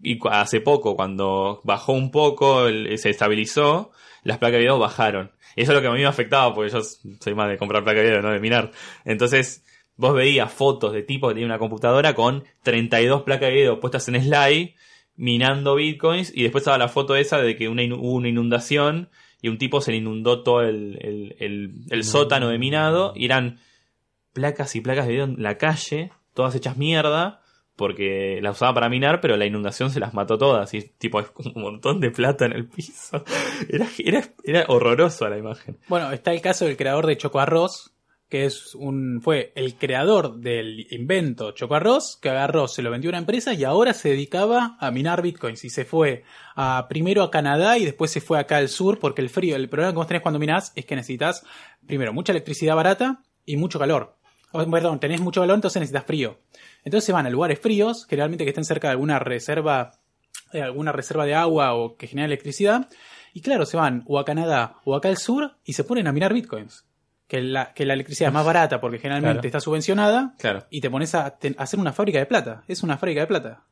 Y 0.00 0.18
hace 0.30 0.60
poco, 0.60 0.94
cuando 0.96 1.60
bajó 1.64 1.92
un 1.92 2.10
poco, 2.10 2.68
se 2.68 3.10
estabilizó, 3.10 3.90
las 4.22 4.38
placas 4.38 4.54
de 4.54 4.60
video 4.60 4.78
bajaron. 4.78 5.32
Y 5.56 5.62
eso 5.62 5.72
es 5.72 5.76
lo 5.76 5.82
que 5.82 5.88
a 5.88 5.92
mí 5.92 5.98
me 5.98 6.06
afectaba, 6.06 6.54
porque 6.54 6.70
yo 6.70 6.80
soy 6.82 7.34
más 7.34 7.48
de 7.48 7.58
comprar 7.58 7.82
placas 7.82 8.02
de 8.02 8.10
video, 8.10 8.22
no 8.22 8.30
de 8.30 8.40
minar. 8.40 8.70
Entonces, 9.04 9.64
vos 9.96 10.14
veías 10.14 10.52
fotos 10.52 10.92
de 10.92 11.02
tipo 11.02 11.28
que 11.28 11.34
tenía 11.34 11.46
una 11.46 11.58
computadora 11.58 12.14
con 12.14 12.44
32 12.62 13.22
placas 13.22 13.48
de 13.48 13.54
video 13.54 13.80
puestas 13.80 14.08
en 14.08 14.22
slide, 14.22 14.74
minando 15.16 15.74
bitcoins, 15.74 16.32
y 16.34 16.42
después 16.42 16.62
estaba 16.62 16.78
la 16.78 16.88
foto 16.88 17.16
esa 17.16 17.38
de 17.38 17.56
que 17.56 17.68
una 17.68 17.82
hubo 17.82 18.12
una 18.12 18.28
inundación 18.28 19.10
y 19.42 19.48
un 19.48 19.58
tipo 19.58 19.80
se 19.80 19.90
le 19.90 19.98
inundó 19.98 20.42
todo 20.42 20.62
el, 20.62 21.34
el 21.38 22.04
sótano 22.04 22.48
de 22.48 22.58
minado, 22.58 23.12
y 23.16 23.24
eran 23.24 23.58
placas 24.32 24.76
y 24.76 24.80
placas 24.80 25.06
de 25.06 25.12
video 25.12 25.24
en 25.24 25.42
la 25.42 25.58
calle, 25.58 26.12
todas 26.34 26.54
hechas 26.54 26.76
mierda, 26.76 27.40
porque 27.78 28.40
las 28.42 28.56
usaba 28.56 28.74
para 28.74 28.88
minar, 28.88 29.20
pero 29.20 29.36
la 29.36 29.46
inundación 29.46 29.90
se 29.92 30.00
las 30.00 30.12
mató 30.12 30.36
todas. 30.36 30.74
Y 30.74 30.82
tipo, 30.98 31.18
un 31.54 31.62
montón 31.62 32.00
de 32.00 32.10
plata 32.10 32.44
en 32.44 32.52
el 32.52 32.66
piso. 32.66 33.24
Era 34.44 34.64
horroroso 34.66 35.28
la 35.28 35.38
imagen. 35.38 35.78
Bueno, 35.86 36.10
está 36.10 36.32
el 36.32 36.40
caso 36.40 36.64
del 36.64 36.76
creador 36.76 37.06
de 37.06 37.16
Choco 37.16 37.38
Arroz, 37.38 37.94
que 38.28 38.46
es 38.46 38.74
un, 38.74 39.20
fue 39.22 39.52
el 39.54 39.76
creador 39.76 40.38
del 40.38 40.88
invento 40.90 41.52
Choco 41.52 41.76
Arroz, 41.76 42.18
que 42.20 42.30
agarró, 42.30 42.66
se 42.66 42.82
lo 42.82 42.90
vendió 42.90 43.10
a 43.10 43.12
una 43.12 43.18
empresa 43.18 43.54
y 43.54 43.62
ahora 43.62 43.94
se 43.94 44.08
dedicaba 44.08 44.76
a 44.80 44.90
minar 44.90 45.22
bitcoins. 45.22 45.64
Y 45.64 45.70
se 45.70 45.84
fue 45.84 46.24
a, 46.56 46.86
primero 46.88 47.22
a 47.22 47.30
Canadá 47.30 47.78
y 47.78 47.84
después 47.84 48.10
se 48.10 48.20
fue 48.20 48.40
acá 48.40 48.56
al 48.56 48.68
sur, 48.68 48.98
porque 48.98 49.22
el 49.22 49.30
frío, 49.30 49.54
el 49.54 49.68
problema 49.68 49.92
que 49.92 49.98
vos 49.98 50.08
tenés 50.08 50.22
cuando 50.22 50.40
minás 50.40 50.72
es 50.74 50.84
que 50.84 50.96
necesitas, 50.96 51.46
primero, 51.86 52.12
mucha 52.12 52.32
electricidad 52.32 52.74
barata 52.74 53.22
y 53.46 53.56
mucho 53.56 53.78
calor 53.78 54.18
perdón, 54.52 54.98
tenés 55.00 55.20
mucho 55.20 55.40
calor, 55.40 55.56
entonces 55.56 55.80
necesitas 55.80 56.04
frío. 56.04 56.38
Entonces 56.84 57.04
se 57.04 57.12
van 57.12 57.26
a 57.26 57.30
lugares 57.30 57.58
fríos, 57.58 58.06
generalmente 58.06 58.44
que 58.44 58.50
estén 58.50 58.64
cerca 58.64 58.88
de 58.88 58.92
alguna 58.92 59.18
reserva, 59.18 59.92
de 60.52 60.62
alguna 60.62 60.92
reserva 60.92 61.26
de 61.26 61.34
agua 61.34 61.74
o 61.74 61.96
que 61.96 62.06
genera 62.06 62.26
electricidad. 62.26 62.88
Y 63.34 63.40
claro, 63.40 63.66
se 63.66 63.76
van 63.76 64.04
o 64.06 64.18
a 64.18 64.24
Canadá 64.24 64.76
o 64.84 64.96
acá 64.96 65.08
al 65.08 65.18
sur 65.18 65.56
y 65.64 65.74
se 65.74 65.84
ponen 65.84 66.06
a 66.06 66.12
minar 66.12 66.32
bitcoins. 66.32 66.84
Que 67.26 67.42
la, 67.42 67.74
que 67.74 67.84
la 67.84 67.92
electricidad 67.92 68.28
es 68.28 68.34
más 68.34 68.46
barata 68.46 68.80
porque 68.80 68.98
generalmente 68.98 69.46
está 69.46 69.60
subvencionada. 69.60 70.34
Claro. 70.38 70.64
Y 70.70 70.80
te 70.80 70.88
pones 70.88 71.14
a, 71.14 71.26
a, 71.26 71.36
hacer 71.58 71.78
una 71.78 71.92
fábrica 71.92 72.18
de 72.18 72.26
plata. 72.26 72.64
Es 72.68 72.82
una 72.82 72.96
fábrica 72.96 73.20
de 73.20 73.26
plata. 73.26 73.64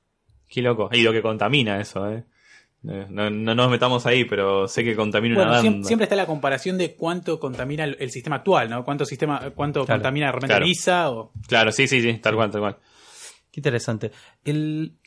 Qué 0.47 0.61
loco. 0.61 0.90
Y 0.92 1.03
lo 1.03 1.12
que 1.12 1.23
contamina 1.23 1.81
eso, 1.81 2.11
¿eh? 2.11 2.25
No, 2.83 3.31
nos 3.31 3.71
metamos 3.71 4.07
ahí, 4.07 4.25
pero 4.25 4.69
sé 4.69 4.85
que 4.85 4.95
contamina 4.95 5.35
una 5.35 5.51
banda. 5.51 5.87
Siempre, 5.87 6.05
está 6.05 6.14
la 6.14 6.27
comparación 6.27 6.79
de 6.79 6.95
cuánto 6.95 7.40
contamina 7.40 7.85
el, 7.85 8.11
sistema 8.11 8.37
actual, 8.37 8.71
¿no? 8.71 8.85
Cuánto 8.85 9.05
sistema, 9.05 9.51
cuánto 9.55 9.85
contamina 9.85 10.27
realmente 10.31 10.53
claro. 10.53 10.66
Visa 10.66 11.11
o... 11.11 11.33
Claro, 11.49 11.73
sí, 11.73 11.88
sí, 11.88 12.01
sí, 12.01 12.19
tal 12.19 12.37
cual, 12.37 12.51
tal 12.53 12.61
cual. 12.61 12.77
Qué 13.57 13.61
interesante. 13.61 14.12
El... 14.45 14.99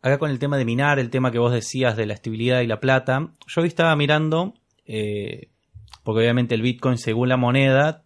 Acá 0.00 0.16
con 0.16 0.30
el 0.30 0.38
tema 0.38 0.56
de 0.56 0.64
minar, 0.64 0.98
el 0.98 1.10
tema 1.10 1.30
que 1.30 1.38
vos 1.38 1.52
decías 1.52 1.98
de 1.98 2.06
la 2.06 2.14
estabilidad 2.14 2.62
y 2.62 2.66
la 2.66 2.80
plata, 2.80 3.34
yo 3.46 3.62
estaba 3.62 3.94
mirando, 3.94 4.54
eh, 4.86 5.50
porque 6.02 6.20
obviamente 6.22 6.54
el 6.54 6.62
Bitcoin 6.62 6.96
según 6.96 7.28
la 7.28 7.36
moneda 7.36 8.04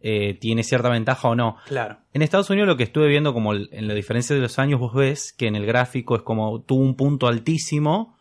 eh, 0.00 0.34
tiene 0.34 0.62
cierta 0.62 0.88
ventaja 0.88 1.28
o 1.28 1.34
no. 1.34 1.56
Claro. 1.66 1.98
En 2.12 2.22
Estados 2.22 2.48
Unidos 2.50 2.68
lo 2.68 2.76
que 2.76 2.84
estuve 2.84 3.08
viendo 3.08 3.34
como 3.34 3.52
en 3.52 3.88
la 3.88 3.94
diferencia 3.94 4.36
de 4.36 4.42
los 4.42 4.60
años 4.60 4.78
vos 4.78 4.94
ves 4.94 5.32
que 5.32 5.48
en 5.48 5.56
el 5.56 5.66
gráfico 5.66 6.14
es 6.14 6.22
como 6.22 6.62
tuvo 6.62 6.84
un 6.84 6.94
punto 6.94 7.26
altísimo, 7.26 8.16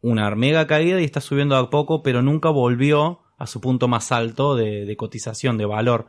una 0.00 0.30
mega 0.36 0.68
caída 0.68 1.00
y 1.00 1.04
está 1.04 1.20
subiendo 1.20 1.56
a 1.56 1.68
poco, 1.68 2.04
pero 2.04 2.22
nunca 2.22 2.48
volvió 2.48 3.22
a 3.36 3.48
su 3.48 3.60
punto 3.60 3.88
más 3.88 4.12
alto 4.12 4.54
de, 4.54 4.96
cotización, 4.96 5.58
de 5.58 5.66
valor. 5.66 6.06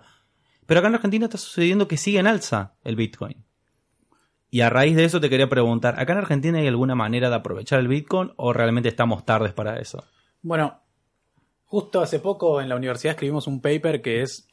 Pero 0.69 0.81
acá 0.81 0.89
en 0.89 0.93
Argentina 0.93 1.25
está 1.25 1.39
sucediendo 1.39 1.87
que 1.87 1.97
sigue 1.97 2.19
en 2.19 2.27
alza 2.27 2.75
el 2.83 2.95
Bitcoin. 2.95 3.43
Y 4.51 4.61
a 4.61 4.69
raíz 4.69 4.95
de 4.95 5.03
eso 5.03 5.19
te 5.19 5.27
quería 5.27 5.49
preguntar, 5.49 5.99
¿acá 5.99 6.13
en 6.13 6.19
Argentina 6.19 6.59
hay 6.59 6.67
alguna 6.67 6.93
manera 6.93 7.31
de 7.31 7.37
aprovechar 7.37 7.79
el 7.79 7.87
Bitcoin 7.87 8.33
o 8.35 8.53
realmente 8.53 8.87
estamos 8.87 9.25
tardes 9.25 9.51
para 9.51 9.79
eso? 9.79 10.03
Bueno, 10.43 10.79
justo 11.65 12.01
hace 12.01 12.19
poco 12.19 12.61
en 12.61 12.69
la 12.69 12.75
universidad 12.75 13.13
escribimos 13.13 13.47
un 13.47 13.61
paper 13.61 14.03
que 14.03 14.21
es 14.21 14.47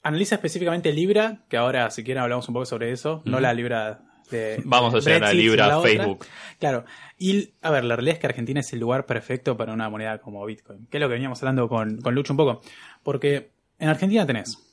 analiza 0.00 0.36
específicamente 0.36 0.92
Libra, 0.92 1.44
que 1.48 1.56
ahora 1.56 1.90
si 1.90 2.04
quieren 2.04 2.22
hablamos 2.22 2.46
un 2.46 2.54
poco 2.54 2.66
sobre 2.66 2.92
eso, 2.92 3.20
no 3.24 3.40
la 3.40 3.52
Libra 3.52 4.02
de... 4.30 4.62
Vamos 4.64 4.94
a 4.94 5.00
llegar 5.00 5.24
a 5.24 5.32
Libra 5.32 5.80
Facebook. 5.80 6.24
Claro. 6.60 6.84
Y, 7.18 7.54
a 7.62 7.72
ver, 7.72 7.82
la 7.82 7.96
realidad 7.96 8.14
es 8.14 8.20
que 8.20 8.26
Argentina 8.28 8.60
es 8.60 8.72
el 8.72 8.78
lugar 8.78 9.06
perfecto 9.06 9.56
para 9.56 9.72
una 9.72 9.90
moneda 9.90 10.18
como 10.18 10.46
Bitcoin, 10.46 10.86
que 10.86 10.98
es 10.98 11.00
lo 11.00 11.08
que 11.08 11.14
veníamos 11.14 11.42
hablando 11.42 11.68
con, 11.68 12.00
con 12.00 12.14
Lucho 12.14 12.32
un 12.32 12.36
poco. 12.36 12.60
Porque 13.02 13.50
en 13.80 13.88
Argentina 13.88 14.24
tenés 14.24 14.67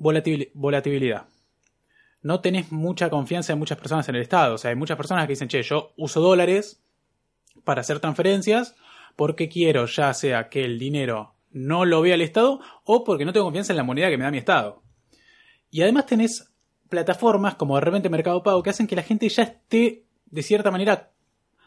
volatilidad. 0.00 1.26
No 2.22 2.40
tenés 2.40 2.72
mucha 2.72 3.08
confianza 3.08 3.52
en 3.52 3.58
muchas 3.58 3.78
personas 3.78 4.08
en 4.08 4.16
el 4.16 4.22
Estado. 4.22 4.54
O 4.54 4.58
sea, 4.58 4.70
hay 4.70 4.76
muchas 4.76 4.96
personas 4.96 5.26
que 5.26 5.32
dicen, 5.32 5.48
che, 5.48 5.62
yo 5.62 5.92
uso 5.96 6.20
dólares 6.20 6.82
para 7.64 7.80
hacer 7.80 8.00
transferencias 8.00 8.74
porque 9.16 9.48
quiero 9.48 9.86
ya 9.86 10.12
sea 10.14 10.48
que 10.48 10.64
el 10.64 10.78
dinero 10.78 11.34
no 11.50 11.84
lo 11.84 12.00
vea 12.00 12.14
el 12.14 12.20
Estado 12.20 12.60
o 12.84 13.04
porque 13.04 13.24
no 13.24 13.32
tengo 13.32 13.46
confianza 13.46 13.72
en 13.72 13.76
la 13.76 13.84
moneda 13.84 14.08
que 14.08 14.18
me 14.18 14.24
da 14.24 14.30
mi 14.30 14.38
Estado. 14.38 14.82
Y 15.70 15.82
además 15.82 16.06
tenés 16.06 16.52
plataformas 16.88 17.54
como 17.54 17.76
de 17.76 17.82
repente 17.82 18.08
Mercado 18.08 18.42
Pago 18.42 18.62
que 18.62 18.70
hacen 18.70 18.86
que 18.86 18.96
la 18.96 19.02
gente 19.02 19.28
ya 19.28 19.42
esté 19.44 20.04
de 20.26 20.42
cierta 20.42 20.70
manera 20.70 21.10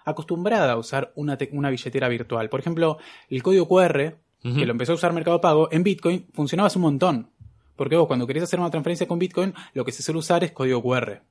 acostumbrada 0.05 0.73
a 0.73 0.77
usar 0.77 1.13
una, 1.15 1.37
una 1.51 1.69
billetera 1.69 2.09
virtual. 2.09 2.49
Por 2.49 2.59
ejemplo, 2.59 2.97
el 3.29 3.41
código 3.41 3.67
QR, 3.67 4.17
que 4.41 4.65
lo 4.65 4.71
empezó 4.71 4.91
a 4.91 4.95
usar 4.95 5.13
Mercado 5.13 5.39
Pago, 5.39 5.69
en 5.71 5.83
Bitcoin 5.83 6.27
funcionaba 6.33 6.67
hace 6.67 6.77
un 6.77 6.83
montón. 6.83 7.29
Porque 7.75 7.95
vos 7.95 8.07
cuando 8.07 8.27
querés 8.27 8.43
hacer 8.43 8.59
una 8.59 8.69
transferencia 8.69 9.07
con 9.07 9.19
Bitcoin, 9.19 9.53
lo 9.73 9.85
que 9.85 9.91
se 9.91 10.03
suele 10.03 10.19
usar 10.19 10.43
es 10.43 10.51
código 10.51 10.81
QR. 10.81 11.21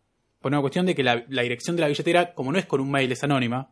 Por 0.41 0.51
una 0.51 0.61
cuestión 0.61 0.87
de 0.87 0.95
que 0.95 1.03
la, 1.03 1.25
la 1.29 1.43
dirección 1.43 1.77
de 1.77 1.83
la 1.83 1.89
billetera, 1.89 2.35
como 2.35 2.53
no 2.53 2.59
es 2.59 2.67
con 2.67 2.81
un 2.81 2.91
mail, 2.91 3.13
es 3.13 3.23
anónima, 3.23 3.71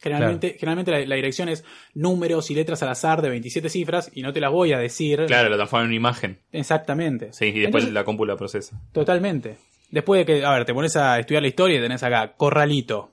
Generalmente, 0.00 0.56
generalmente 0.58 1.06
la, 1.06 1.16
dirección 1.16 1.50
es 1.50 1.62
números 1.92 2.50
y 2.50 2.54
letras 2.54 2.82
al 2.82 2.88
azar 2.88 3.20
de 3.20 3.28
27 3.28 3.68
cifras 3.68 4.10
y 4.14 4.22
no 4.22 4.32
te 4.32 4.40
las 4.40 4.50
voy 4.50 4.72
a 4.72 4.78
decir. 4.78 5.26
Claro, 5.26 5.50
lo 5.50 5.56
transforman 5.56 5.84
en 5.84 5.88
una 5.88 5.96
imagen. 5.96 6.38
Exactamente. 6.52 7.34
Sí, 7.34 7.46
y 7.46 7.60
después 7.60 7.90
la 7.92 8.02
compu 8.02 8.24
la 8.24 8.36
procesa. 8.36 8.80
Totalmente. 8.92 9.58
Después 9.90 10.20
de 10.20 10.24
que, 10.24 10.44
a 10.44 10.54
ver, 10.54 10.64
te 10.64 10.72
pones 10.72 10.96
a 10.96 11.18
estudiar 11.18 11.42
la 11.42 11.48
historia 11.48 11.78
y 11.78 11.82
tenés 11.82 12.02
acá 12.02 12.32
corralito, 12.34 13.10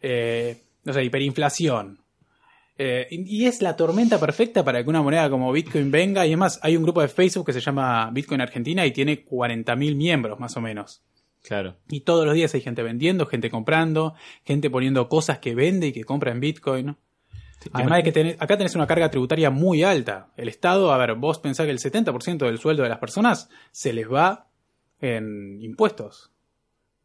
eh, 0.00 0.62
no 0.84 0.92
sé, 0.92 1.02
hiperinflación, 1.02 1.98
Eh, 2.80 3.08
y 3.10 3.44
es 3.46 3.60
la 3.60 3.74
tormenta 3.76 4.20
perfecta 4.20 4.64
para 4.64 4.82
que 4.84 4.88
una 4.88 5.02
moneda 5.02 5.28
como 5.28 5.50
Bitcoin 5.52 5.90
venga. 5.90 6.24
Y 6.24 6.28
además 6.30 6.60
hay 6.62 6.76
un 6.76 6.84
grupo 6.84 7.00
de 7.02 7.08
Facebook 7.08 7.46
que 7.46 7.52
se 7.52 7.60
llama 7.60 8.08
Bitcoin 8.12 8.40
Argentina 8.40 8.86
y 8.86 8.92
tiene 8.92 9.24
40.000 9.24 9.96
miembros 9.96 10.38
más 10.38 10.56
o 10.56 10.60
menos. 10.60 11.02
Claro. 11.42 11.76
Y 11.88 12.00
todos 12.00 12.24
los 12.24 12.34
días 12.34 12.54
hay 12.54 12.60
gente 12.60 12.82
vendiendo, 12.82 13.26
gente 13.26 13.50
comprando, 13.50 14.14
gente 14.44 14.70
poniendo 14.70 15.08
cosas 15.08 15.38
que 15.38 15.54
vende 15.54 15.88
y 15.88 15.92
que 15.92 16.04
compra 16.04 16.30
en 16.30 16.40
Bitcoin. 16.40 16.96
Además 17.72 17.98
de 17.98 18.02
que 18.04 18.12
tenés- 18.12 18.36
acá 18.38 18.56
tenés 18.56 18.76
una 18.76 18.86
carga 18.86 19.10
tributaria 19.10 19.50
muy 19.50 19.82
alta. 19.82 20.28
El 20.36 20.48
Estado, 20.48 20.92
a 20.92 20.96
ver, 20.98 21.14
vos 21.16 21.40
pensás 21.40 21.66
que 21.66 21.72
el 21.72 21.80
70% 21.80 22.46
del 22.46 22.58
sueldo 22.58 22.84
de 22.84 22.88
las 22.88 22.98
personas 22.98 23.48
se 23.72 23.92
les 23.92 24.08
va 24.08 24.46
en 25.00 25.60
impuestos. 25.62 26.30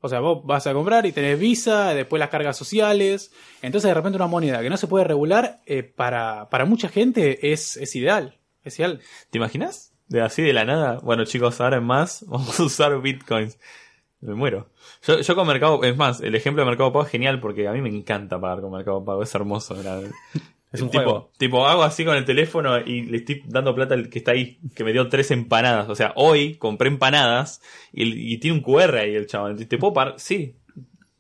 O 0.06 0.10
sea, 0.10 0.20
vos 0.20 0.46
vas 0.46 0.68
a 0.68 0.74
comprar 0.74 1.06
y 1.06 1.14
tenés 1.14 1.40
visa, 1.40 1.94
después 1.94 2.20
las 2.20 2.28
cargas 2.28 2.58
sociales. 2.58 3.32
Entonces, 3.62 3.88
de 3.88 3.94
repente, 3.94 4.18
una 4.18 4.28
moneda 4.28 4.62
que 4.62 4.70
no 4.70 4.76
se 4.76 4.88
puede 4.88 5.06
regular, 5.06 5.62
eh, 5.66 5.82
para, 5.82 6.50
para 6.50 6.66
mucha 6.66 6.90
gente 6.90 7.54
es, 7.54 7.78
es 7.78 7.96
ideal. 7.96 8.38
Es 8.66 8.78
ideal. 8.80 9.00
¿Te 9.30 9.38
imaginas? 9.38 9.94
De 10.10 10.20
así 10.20 10.42
de 10.42 10.52
la 10.52 10.66
nada. 10.66 11.00
Bueno, 11.02 11.24
chicos, 11.24 11.62
ahora 11.62 11.78
en 11.78 11.86
más 11.86 12.26
vamos 12.28 12.60
a 12.60 12.64
usar 12.64 13.02
bitcoins. 13.02 13.58
Me 14.20 14.34
muero. 14.34 14.68
Yo, 15.08 15.22
yo 15.22 15.36
con 15.36 15.48
Mercado, 15.48 15.82
es 15.86 15.96
más, 15.96 16.20
el 16.20 16.36
ejemplo 16.36 16.64
de 16.64 16.70
Mercado 16.70 16.92
Pago 16.92 17.06
es 17.06 17.12
genial 17.12 17.40
porque 17.40 17.70
a 17.70 17.72
mí 17.72 17.82
me 17.82 17.88
encanta 17.88 18.42
pagar 18.42 18.60
con 18.60 18.74
Mercado 18.74 19.06
Pago, 19.06 19.24
es 19.24 19.34
hermoso. 19.34 19.74
Es 20.74 20.82
un 20.82 20.90
tipo, 20.90 21.04
juego. 21.04 21.32
tipo, 21.38 21.68
hago 21.68 21.84
así 21.84 22.04
con 22.04 22.16
el 22.18 22.26
teléfono 22.26 22.80
y 22.80 23.04
le 23.04 23.18
estoy 23.18 23.44
dando 23.46 23.74
plata 23.76 23.94
al 23.94 24.10
que 24.10 24.18
está 24.20 24.32
ahí, 24.32 24.60
que 24.76 24.84
me 24.84 24.92
dio 24.92 25.08
tres 25.08 25.30
empanadas. 25.32 25.88
O 25.88 25.96
sea, 25.96 26.14
hoy 26.16 26.56
compré 26.56 26.88
empanadas 26.90 27.62
y, 27.94 28.34
y 28.34 28.38
tiene 28.40 28.58
un 28.58 28.64
QR 28.64 28.98
ahí 28.98 29.14
el 29.16 29.28
chaval. 29.28 29.56
¿Te 29.68 29.78
puedo 29.78 29.94
pagar? 29.94 30.16
Sí. 30.18 30.56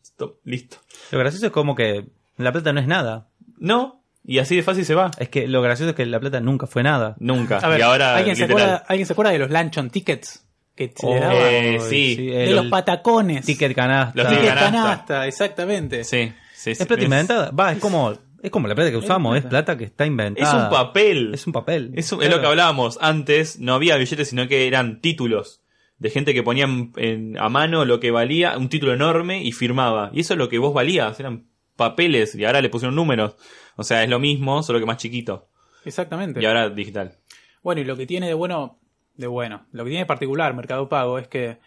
Stop. 0.03 0.37
Listo. 0.43 0.77
Lo 1.11 1.19
gracioso 1.19 1.45
es 1.45 1.51
como 1.51 1.75
que 1.75 2.05
la 2.37 2.51
plata 2.51 2.73
no 2.73 2.79
es 2.79 2.87
nada. 2.87 3.29
No. 3.57 4.01
Y 4.25 4.39
así 4.39 4.55
de 4.55 4.63
fácil 4.63 4.85
se 4.85 4.95
va. 4.95 5.11
Es 5.19 5.29
que 5.29 5.47
lo 5.47 5.61
gracioso 5.61 5.91
es 5.91 5.95
que 5.95 6.05
la 6.05 6.19
plata 6.19 6.39
nunca 6.39 6.65
fue 6.65 6.81
nada. 6.81 7.15
Nunca. 7.19 7.57
A 7.57 7.67
ver, 7.67 7.79
y 7.79 7.81
ahora, 7.83 8.15
¿alguien, 8.15 8.35
se 8.35 8.45
acuerda, 8.45 8.77
¿alguien 8.87 9.05
se 9.05 9.13
acuerda 9.13 9.31
de 9.31 9.39
los 9.39 9.49
Lanchon 9.51 9.89
Tickets? 9.89 10.45
Que 10.75 10.91
se 10.95 11.05
le 11.05 11.17
Oh, 11.17 11.19
daban? 11.19 11.37
Eh, 11.39 11.79
sí. 11.87 12.15
de 12.15 12.45
el 12.45 12.55
los 12.55 12.65
patacones. 12.67 13.45
Ticket 13.45 13.75
canasta. 13.75 14.13
Los 14.15 14.27
Ticket 14.31 14.41
ticket 14.43 14.55
canasta. 14.57 14.81
canasta, 14.81 15.27
exactamente. 15.27 16.03
Sí, 16.05 16.31
sí, 16.55 16.73
sí. 16.75 16.81
Es 16.81 16.85
plata 16.87 17.03
inventada. 17.03 17.51
Va, 17.51 17.73
es 17.73 17.79
como, 17.79 18.13
es 18.43 18.51
como 18.51 18.67
la 18.67 18.75
plata 18.75 18.91
que 18.91 18.97
usamos. 18.97 19.35
Es 19.35 19.41
plata. 19.41 19.65
plata 19.65 19.77
que 19.79 19.85
está 19.85 20.03
Es 20.03 20.09
inventada. 20.09 20.65
un 20.65 20.69
papel. 20.69 21.33
Es 21.33 21.47
un 21.47 21.53
papel. 21.53 21.91
Es, 21.95 22.11
un- 22.11 22.21
es 22.21 22.29
lo 22.29 22.39
que 22.41 22.45
hablábamos 22.47 22.99
antes, 23.01 23.59
no 23.59 23.73
había 23.73 23.95
billetes, 23.97 24.29
sino 24.29 24.47
que 24.47 24.67
eran 24.67 25.01
títulos 25.01 25.61
de 25.97 26.09
gente 26.09 26.33
que 26.33 26.43
ponían 26.43 26.91
en- 26.97 27.37
a 27.39 27.49
mano 27.49 27.85
lo 27.85 27.99
que 27.99 28.11
valía, 28.11 28.57
un 28.57 28.69
título 28.69 28.93
enorme 28.93 29.41
y 29.43 29.51
firmaba. 29.53 30.11
Y 30.13 30.19
eso 30.19 30.33
es 30.33 30.37
lo 30.37 30.49
que 30.49 30.59
vos 30.59 30.73
valías, 30.73 31.19
eran 31.19 31.47
papeles 31.75 32.35
y 32.35 32.45
ahora 32.45 32.61
le 32.61 32.69
pusieron 32.69 32.95
números. 32.95 33.35
O 33.77 33.83
sea, 33.83 34.03
es 34.03 34.09
lo 34.09 34.19
mismo, 34.19 34.61
solo 34.61 34.79
que 34.79 34.85
más 34.85 34.97
chiquito. 34.97 35.47
Exactamente. 35.85 36.41
Y 36.41 36.45
ahora 36.45 36.69
digital. 36.69 37.17
Bueno, 37.63 37.81
y 37.81 37.85
lo 37.85 37.95
que 37.97 38.05
tiene 38.05 38.27
de 38.27 38.33
bueno, 38.33 38.79
de 39.15 39.27
bueno, 39.27 39.65
lo 39.71 39.83
que 39.83 39.89
tiene 39.91 40.03
de 40.03 40.07
particular 40.07 40.53
Mercado 40.53 40.89
Pago 40.89 41.17
es 41.17 41.27
que, 41.27 41.57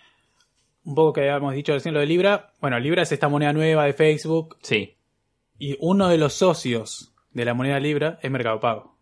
un 0.84 0.94
poco 0.94 1.14
que 1.14 1.22
habíamos 1.22 1.54
dicho 1.54 1.72
recién 1.72 1.94
lo 1.94 2.00
de 2.00 2.06
Libra, 2.06 2.52
bueno, 2.60 2.78
Libra 2.78 3.02
es 3.02 3.10
esta 3.12 3.28
moneda 3.28 3.52
nueva 3.52 3.84
de 3.86 3.92
Facebook 3.94 4.56
Sí. 4.62 4.95
Y 5.58 5.76
uno 5.80 6.08
de 6.08 6.18
los 6.18 6.34
socios 6.34 7.12
de 7.32 7.44
la 7.44 7.54
moneda 7.54 7.78
Libra 7.80 8.18
es 8.22 8.30
Mercado 8.30 8.60
Pago. 8.60 8.96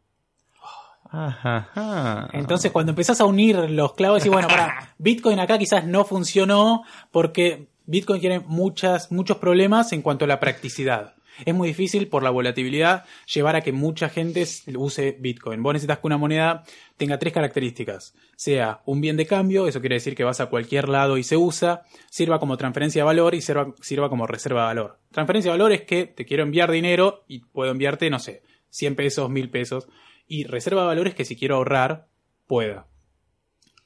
Ajá. 1.10 2.28
Entonces, 2.32 2.72
cuando 2.72 2.90
empezás 2.90 3.20
a 3.20 3.24
unir 3.24 3.56
los 3.70 3.94
clavos 3.94 4.26
y 4.26 4.28
bueno, 4.28 4.48
para 4.48 4.94
Bitcoin 4.98 5.38
acá 5.38 5.58
quizás 5.58 5.84
no 5.86 6.04
funcionó 6.04 6.82
porque 7.12 7.68
Bitcoin 7.86 8.20
tiene 8.20 8.40
muchas, 8.40 9.12
muchos 9.12 9.36
problemas 9.36 9.92
en 9.92 10.02
cuanto 10.02 10.24
a 10.24 10.28
la 10.28 10.40
practicidad. 10.40 11.14
Es 11.44 11.54
muy 11.54 11.68
difícil 11.68 12.08
por 12.08 12.22
la 12.22 12.30
volatilidad 12.30 13.04
llevar 13.32 13.56
a 13.56 13.60
que 13.60 13.72
mucha 13.72 14.08
gente 14.08 14.44
use 14.76 15.16
Bitcoin. 15.18 15.62
Vos 15.62 15.74
necesitas 15.74 15.98
que 15.98 16.06
una 16.06 16.16
moneda 16.16 16.64
tenga 16.96 17.18
tres 17.18 17.32
características. 17.32 18.14
Sea 18.36 18.82
un 18.86 19.00
bien 19.00 19.16
de 19.16 19.26
cambio, 19.26 19.66
eso 19.66 19.80
quiere 19.80 19.96
decir 19.96 20.14
que 20.14 20.24
vas 20.24 20.40
a 20.40 20.46
cualquier 20.46 20.88
lado 20.88 21.18
y 21.18 21.24
se 21.24 21.36
usa, 21.36 21.82
sirva 22.10 22.38
como 22.38 22.56
transferencia 22.56 23.02
de 23.02 23.06
valor 23.06 23.34
y 23.34 23.40
sirva, 23.40 24.08
como 24.08 24.26
reserva 24.26 24.62
de 24.62 24.66
valor. 24.66 24.98
Transferencia 25.10 25.52
de 25.52 25.58
valor 25.58 25.72
es 25.72 25.82
que 25.82 26.06
te 26.06 26.24
quiero 26.24 26.42
enviar 26.42 26.70
dinero 26.70 27.24
y 27.26 27.40
puedo 27.40 27.70
enviarte, 27.70 28.10
no 28.10 28.18
sé, 28.18 28.42
100 28.70 28.96
pesos, 28.96 29.30
1000 29.30 29.50
pesos. 29.50 29.88
Y 30.26 30.44
reserva 30.44 30.82
de 30.82 30.86
valor 30.88 31.08
es 31.08 31.14
que 31.14 31.24
si 31.24 31.36
quiero 31.36 31.56
ahorrar, 31.56 32.08
pueda. 32.46 32.86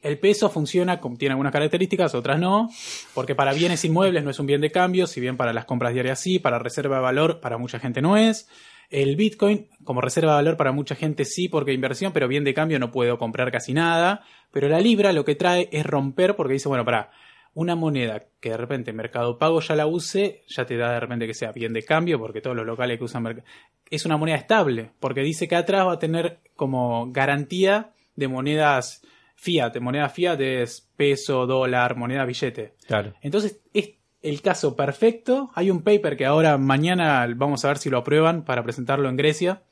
El 0.00 0.18
peso 0.18 0.48
funciona, 0.48 1.00
tiene 1.18 1.32
algunas 1.32 1.52
características, 1.52 2.14
otras 2.14 2.38
no, 2.38 2.70
porque 3.14 3.34
para 3.34 3.52
bienes 3.52 3.84
inmuebles 3.84 4.22
no 4.22 4.30
es 4.30 4.38
un 4.38 4.46
bien 4.46 4.60
de 4.60 4.70
cambio, 4.70 5.08
si 5.08 5.20
bien 5.20 5.36
para 5.36 5.52
las 5.52 5.64
compras 5.64 5.92
diarias 5.92 6.20
sí, 6.20 6.38
para 6.38 6.60
reserva 6.60 6.96
de 6.96 7.02
valor 7.02 7.40
para 7.40 7.58
mucha 7.58 7.80
gente 7.80 8.00
no 8.00 8.16
es. 8.16 8.48
El 8.90 9.16
Bitcoin, 9.16 9.68
como 9.84 10.00
reserva 10.00 10.32
de 10.32 10.36
valor 10.36 10.56
para 10.56 10.72
mucha 10.72 10.94
gente 10.94 11.24
sí, 11.24 11.48
porque 11.48 11.72
inversión, 11.72 12.12
pero 12.12 12.28
bien 12.28 12.44
de 12.44 12.54
cambio 12.54 12.78
no 12.78 12.90
puedo 12.92 13.18
comprar 13.18 13.50
casi 13.50 13.74
nada. 13.74 14.22
Pero 14.50 14.68
la 14.68 14.80
Libra 14.80 15.12
lo 15.12 15.24
que 15.24 15.34
trae 15.34 15.68
es 15.72 15.84
romper, 15.84 16.36
porque 16.36 16.54
dice, 16.54 16.68
bueno, 16.68 16.84
para 16.84 17.10
una 17.52 17.74
moneda 17.74 18.22
que 18.40 18.50
de 18.50 18.56
repente 18.56 18.92
Mercado 18.92 19.36
Pago 19.36 19.60
ya 19.60 19.74
la 19.74 19.86
use, 19.86 20.44
ya 20.46 20.64
te 20.64 20.76
da 20.76 20.92
de 20.92 21.00
repente 21.00 21.26
que 21.26 21.34
sea 21.34 21.52
bien 21.52 21.72
de 21.72 21.84
cambio, 21.84 22.18
porque 22.18 22.40
todos 22.40 22.56
los 22.56 22.64
locales 22.64 22.98
que 22.98 23.04
usan 23.04 23.24
Mercado 23.24 23.46
es 23.90 24.04
una 24.06 24.16
moneda 24.16 24.36
estable, 24.36 24.92
porque 25.00 25.22
dice 25.22 25.48
que 25.48 25.56
atrás 25.56 25.86
va 25.86 25.94
a 25.94 25.98
tener 25.98 26.38
como 26.54 27.10
garantía 27.10 27.92
de 28.16 28.28
monedas 28.28 29.02
fiat. 29.38 29.78
Moneda 29.80 30.08
fiat 30.08 30.40
es 30.40 30.88
peso, 30.96 31.46
dólar, 31.46 31.96
moneda, 31.96 32.24
billete. 32.24 32.74
Claro. 32.86 33.14
Entonces 33.22 33.60
es 33.72 33.94
el 34.20 34.42
caso 34.42 34.74
perfecto. 34.74 35.50
Hay 35.54 35.70
un 35.70 35.82
paper 35.82 36.16
que 36.16 36.26
ahora 36.26 36.58
mañana 36.58 37.26
vamos 37.36 37.64
a 37.64 37.68
ver 37.68 37.78
si 37.78 37.88
lo 37.88 37.98
aprueban 37.98 38.44
para 38.44 38.64
presentarlo 38.64 39.08
en 39.08 39.16
Grecia. 39.16 39.62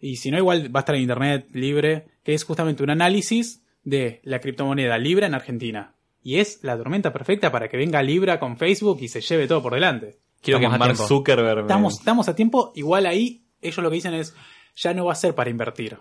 Y 0.00 0.16
si 0.16 0.30
no, 0.30 0.38
igual 0.38 0.74
va 0.74 0.80
a 0.80 0.82
estar 0.82 0.94
en 0.96 1.02
internet 1.02 1.48
libre, 1.52 2.06
que 2.22 2.34
es 2.34 2.44
justamente 2.44 2.82
un 2.82 2.90
análisis 2.90 3.64
de 3.82 4.20
la 4.24 4.40
criptomoneda 4.40 4.98
Libra 4.98 5.26
en 5.26 5.34
Argentina. 5.34 5.94
Y 6.22 6.40
es 6.40 6.58
la 6.64 6.76
tormenta 6.76 7.12
perfecta 7.12 7.52
para 7.52 7.68
que 7.68 7.76
venga 7.76 8.02
Libra 8.02 8.40
con 8.40 8.56
Facebook 8.56 8.98
y 9.00 9.08
se 9.08 9.20
lleve 9.20 9.46
todo 9.46 9.62
por 9.62 9.74
delante. 9.74 10.18
Quiero 10.42 10.58
Estamos 10.58 10.74
que 10.74 10.78
Mark. 10.78 10.96
Zuckerberg 10.96 11.66
estamos 11.88 12.28
a 12.28 12.34
tiempo, 12.34 12.72
igual 12.74 13.06
ahí 13.06 13.46
ellos 13.62 13.78
lo 13.78 13.88
que 13.88 13.94
dicen 13.94 14.14
es, 14.14 14.34
ya 14.74 14.92
no 14.92 15.06
va 15.06 15.12
a 15.12 15.16
ser 15.16 15.34
para 15.34 15.50
invertir. 15.50 15.98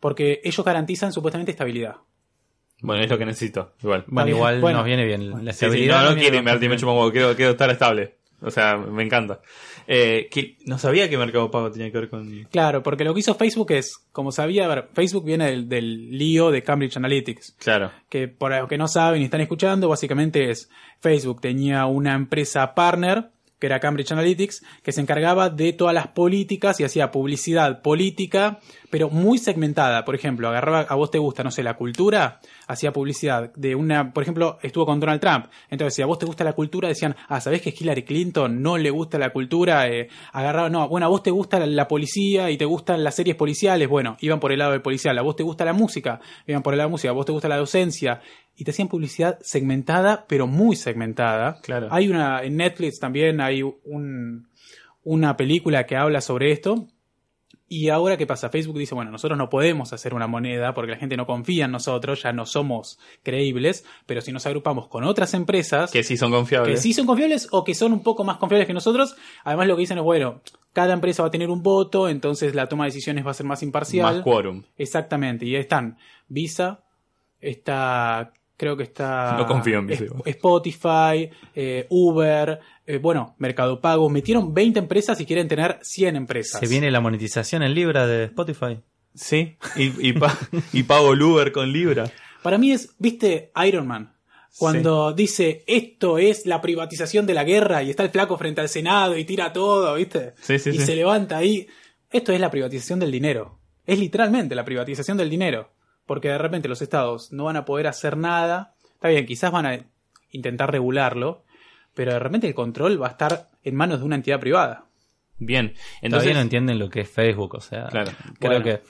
Porque 0.00 0.40
ellos 0.44 0.64
garantizan 0.64 1.12
supuestamente 1.12 1.52
estabilidad. 1.52 1.96
Bueno, 2.80 3.02
es 3.02 3.10
lo 3.10 3.18
que 3.18 3.26
necesito. 3.26 3.72
Igual. 3.82 4.04
Bueno, 4.06 4.30
igual 4.30 4.60
Bueno. 4.60 4.78
nos 4.78 4.86
viene 4.86 5.04
bien. 5.04 5.30
La 5.44 5.52
Sí, 5.52 5.58
sí, 5.58 5.64
estabilidad 5.66 6.04
no, 6.04 6.10
no 6.10 6.16
quiero 6.16 6.36
invertir, 6.36 6.70
un 6.70 6.84
huevo, 6.84 7.10
quiero, 7.10 7.34
quiero 7.34 7.50
estar 7.52 7.70
estable. 7.70 8.14
O 8.40 8.52
sea, 8.52 8.76
me 8.76 9.02
encanta. 9.02 9.40
Eh, 9.88 10.28
que 10.30 10.58
no 10.64 10.78
sabía 10.78 11.10
que 11.10 11.18
Mercado 11.18 11.50
Pago 11.50 11.72
tenía 11.72 11.90
que 11.90 11.98
ver 11.98 12.08
con... 12.08 12.44
Claro, 12.52 12.84
porque 12.84 13.02
lo 13.02 13.12
que 13.12 13.18
hizo 13.20 13.34
Facebook 13.34 13.72
es, 13.72 14.06
como 14.12 14.30
sabía, 14.30 14.66
a 14.66 14.68
ver, 14.68 14.88
Facebook 14.92 15.24
viene 15.24 15.46
del, 15.46 15.68
del 15.68 16.16
lío 16.16 16.52
de 16.52 16.62
Cambridge 16.62 16.96
Analytics. 16.96 17.56
Claro. 17.58 17.90
que 18.08 18.28
por 18.28 18.52
los 18.52 18.68
que 18.68 18.78
no 18.78 18.86
saben 18.86 19.22
y 19.22 19.24
están 19.24 19.40
escuchando, 19.40 19.88
básicamente 19.88 20.50
es 20.50 20.70
Facebook 21.00 21.40
tenía 21.40 21.86
una 21.86 22.14
empresa 22.14 22.74
partner, 22.76 23.30
que 23.58 23.66
era 23.66 23.80
Cambridge 23.80 24.12
Analytics, 24.12 24.62
que 24.82 24.92
se 24.92 25.00
encargaba 25.00 25.50
de 25.50 25.72
todas 25.72 25.94
las 25.94 26.08
políticas 26.08 26.80
y 26.80 26.84
hacía 26.84 27.10
publicidad 27.10 27.82
política, 27.82 28.60
pero 28.90 29.10
muy 29.10 29.38
segmentada. 29.38 30.04
Por 30.04 30.14
ejemplo, 30.14 30.48
agarraba, 30.48 30.80
a 30.80 30.94
vos 30.94 31.10
te 31.10 31.18
gusta, 31.18 31.42
no 31.42 31.50
sé, 31.50 31.62
la 31.62 31.74
cultura, 31.74 32.40
hacía 32.66 32.92
publicidad 32.92 33.52
de 33.54 33.74
una, 33.74 34.12
por 34.12 34.22
ejemplo, 34.22 34.58
estuvo 34.62 34.86
con 34.86 35.00
Donald 35.00 35.20
Trump. 35.20 35.46
Entonces, 35.70 35.94
si 35.94 36.02
a 36.02 36.06
vos 36.06 36.18
te 36.18 36.26
gusta 36.26 36.44
la 36.44 36.52
cultura, 36.52 36.88
decían, 36.88 37.16
ah, 37.28 37.40
¿sabés 37.40 37.62
que 37.62 37.74
Hillary 37.78 38.04
Clinton 38.04 38.62
no 38.62 38.78
le 38.78 38.90
gusta 38.90 39.18
la 39.18 39.30
cultura? 39.30 39.88
Eh, 39.88 40.08
agarraba, 40.32 40.68
no, 40.68 40.88
bueno, 40.88 41.06
a 41.06 41.08
vos 41.08 41.22
te 41.22 41.30
gusta 41.30 41.58
la, 41.58 41.88
policía 41.88 42.50
y 42.50 42.56
te 42.58 42.64
gustan 42.64 43.02
las 43.02 43.14
series 43.14 43.34
policiales, 43.34 43.88
bueno, 43.88 44.16
iban 44.20 44.40
por 44.40 44.52
el 44.52 44.58
lado 44.58 44.72
del 44.72 44.82
policial. 44.82 45.18
A 45.18 45.22
vos 45.22 45.36
te 45.36 45.42
gusta 45.42 45.64
la 45.64 45.72
música, 45.72 46.20
iban 46.46 46.62
por 46.62 46.74
el 46.74 46.78
lado 46.78 46.88
de 46.88 46.90
la 46.90 46.92
música. 46.92 47.10
A 47.10 47.14
vos 47.14 47.26
te 47.26 47.32
gusta 47.32 47.48
la 47.48 47.56
docencia. 47.56 48.20
Y 48.60 48.64
te 48.64 48.72
hacían 48.72 48.88
publicidad 48.88 49.38
segmentada, 49.40 50.26
pero 50.28 50.48
muy 50.48 50.74
segmentada. 50.74 51.60
Claro. 51.62 51.86
Hay 51.92 52.08
una, 52.08 52.42
en 52.42 52.56
Netflix 52.56 52.98
también 52.98 53.40
hay 53.40 53.62
un, 53.62 54.48
una 55.04 55.36
película 55.36 55.86
que 55.86 55.96
habla 55.96 56.20
sobre 56.20 56.50
esto. 56.50 56.88
Y 57.68 57.90
ahora, 57.90 58.16
¿qué 58.16 58.26
pasa? 58.26 58.48
Facebook 58.48 58.76
dice, 58.76 58.96
bueno, 58.96 59.12
nosotros 59.12 59.38
no 59.38 59.48
podemos 59.48 59.92
hacer 59.92 60.12
una 60.12 60.26
moneda 60.26 60.74
porque 60.74 60.90
la 60.90 60.98
gente 60.98 61.16
no 61.16 61.24
confía 61.24 61.66
en 61.66 61.70
nosotros, 61.70 62.22
ya 62.22 62.32
no 62.32 62.46
somos 62.46 62.98
creíbles, 63.22 63.84
pero 64.06 64.22
si 64.22 64.32
nos 64.32 64.44
agrupamos 64.46 64.88
con 64.88 65.04
otras 65.04 65.34
empresas 65.34 65.92
Que 65.92 66.02
sí 66.02 66.16
son 66.16 66.32
confiables. 66.32 66.74
que 66.74 66.82
sí 66.82 66.94
son 66.94 67.06
confiables 67.06 67.46
o 67.52 67.62
que 67.62 67.74
son 67.74 67.92
un 67.92 68.02
poco 68.02 68.24
más 68.24 68.38
confiables 68.38 68.66
que 68.66 68.74
nosotros, 68.74 69.16
además 69.44 69.68
lo 69.68 69.76
que 69.76 69.80
dicen 69.80 69.98
es, 69.98 70.04
bueno, 70.04 70.40
cada 70.72 70.94
empresa 70.94 71.22
va 71.22 71.28
a 71.28 71.30
tener 71.30 71.50
un 71.50 71.62
voto, 71.62 72.08
entonces 72.08 72.54
la 72.54 72.66
toma 72.66 72.84
de 72.84 72.88
decisiones 72.88 73.24
va 73.24 73.30
a 73.30 73.34
ser 73.34 73.46
más 73.46 73.62
imparcial. 73.62 74.16
Más 74.16 74.24
quórum. 74.24 74.64
Exactamente, 74.78 75.44
y 75.44 75.54
ahí 75.54 75.60
están 75.60 75.98
Visa, 76.26 76.84
está, 77.38 78.32
creo 78.58 78.76
que 78.76 78.82
está 78.82 79.36
No 79.38 79.46
confío 79.46 79.78
en 79.78 79.90
igual. 79.90 80.22
Spotify, 80.26 81.30
eh, 81.54 81.86
Uber, 81.88 82.60
eh, 82.86 82.98
bueno, 82.98 83.34
Mercado 83.38 83.80
Pago, 83.80 84.10
metieron 84.10 84.52
20 84.52 84.78
empresas 84.80 85.18
y 85.20 85.24
quieren 85.26 85.48
tener 85.48 85.78
100 85.80 86.16
empresas. 86.16 86.60
Se 86.60 86.66
viene 86.66 86.90
la 86.90 87.00
monetización 87.00 87.62
en 87.62 87.72
Libra 87.74 88.06
de 88.06 88.24
Spotify. 88.24 88.80
Sí. 89.14 89.56
Y, 89.76 90.08
y, 90.08 90.12
pa- 90.12 90.36
y 90.74 90.82
pago 90.82 91.14
el 91.14 91.22
Uber 91.22 91.50
con 91.52 91.72
Libra. 91.72 92.10
Para 92.42 92.58
mí 92.58 92.72
es, 92.72 92.94
viste, 92.98 93.50
Iron 93.66 93.86
Man. 93.86 94.14
Cuando 94.58 95.12
dice 95.12 95.62
esto 95.68 96.18
es 96.18 96.44
la 96.44 96.60
privatización 96.60 97.26
de 97.26 97.34
la 97.34 97.44
guerra 97.44 97.82
y 97.84 97.90
está 97.90 98.02
el 98.02 98.10
flaco 98.10 98.36
frente 98.36 98.60
al 98.60 98.68
Senado 98.68 99.16
y 99.16 99.24
tira 99.24 99.52
todo, 99.52 99.94
¿viste? 99.94 100.34
Sí, 100.40 100.58
sí, 100.58 100.70
y 100.70 100.78
sí. 100.78 100.86
se 100.86 100.96
levanta 100.96 101.36
ahí. 101.36 101.68
Esto 102.10 102.32
es 102.32 102.40
la 102.40 102.50
privatización 102.50 102.98
del 102.98 103.12
dinero. 103.12 103.58
Es 103.86 103.98
literalmente 104.00 104.54
la 104.56 104.64
privatización 104.64 105.16
del 105.16 105.30
dinero. 105.30 105.70
Porque 106.08 106.28
de 106.28 106.38
repente 106.38 106.68
los 106.68 106.82
estados 106.82 107.30
no 107.32 107.44
van 107.44 107.56
a 107.56 107.64
poder 107.64 107.86
hacer 107.86 108.16
nada. 108.16 108.74
Está 108.94 109.08
bien, 109.08 109.26
quizás 109.26 109.52
van 109.52 109.66
a 109.66 109.78
intentar 110.32 110.72
regularlo, 110.72 111.44
pero 111.94 112.12
de 112.14 112.18
repente 112.18 112.48
el 112.48 112.54
control 112.54 113.00
va 113.00 113.06
a 113.06 113.10
estar 113.10 113.46
en 113.62 113.76
manos 113.76 114.00
de 114.00 114.06
una 114.06 114.16
entidad 114.16 114.40
privada. 114.40 114.86
Bien, 115.38 115.68
Todavía 115.74 115.98
entonces 116.02 116.34
no 116.34 116.40
entienden 116.40 116.78
lo 116.80 116.90
que 116.90 117.02
es 117.02 117.08
Facebook, 117.10 117.54
o 117.54 117.60
sea, 117.60 117.86
Claro. 117.86 118.10
creo 118.40 118.60
Bueno. 118.60 118.64
que 118.64 118.82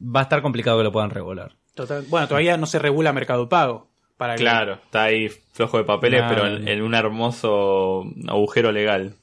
va 0.00 0.20
a 0.20 0.22
estar 0.22 0.40
complicado 0.42 0.78
que 0.78 0.84
lo 0.84 0.92
puedan 0.92 1.10
regular. 1.10 1.56
Total- 1.74 2.04
bueno, 2.08 2.28
todavía 2.28 2.56
no 2.56 2.66
se 2.66 2.78
regula 2.78 3.12
Mercado 3.12 3.48
Pago. 3.48 3.88
Para 4.16 4.34
que- 4.36 4.42
claro, 4.42 4.74
está 4.74 5.02
ahí 5.04 5.28
flojo 5.28 5.78
de 5.78 5.84
papeles, 5.84 6.20
Claro. 6.22 6.34
pero 6.42 6.46
en, 6.56 6.68
en 6.68 6.82
un 6.82 6.94
hermoso 6.94 8.04
agujero 8.28 8.70
legal. 8.72 9.14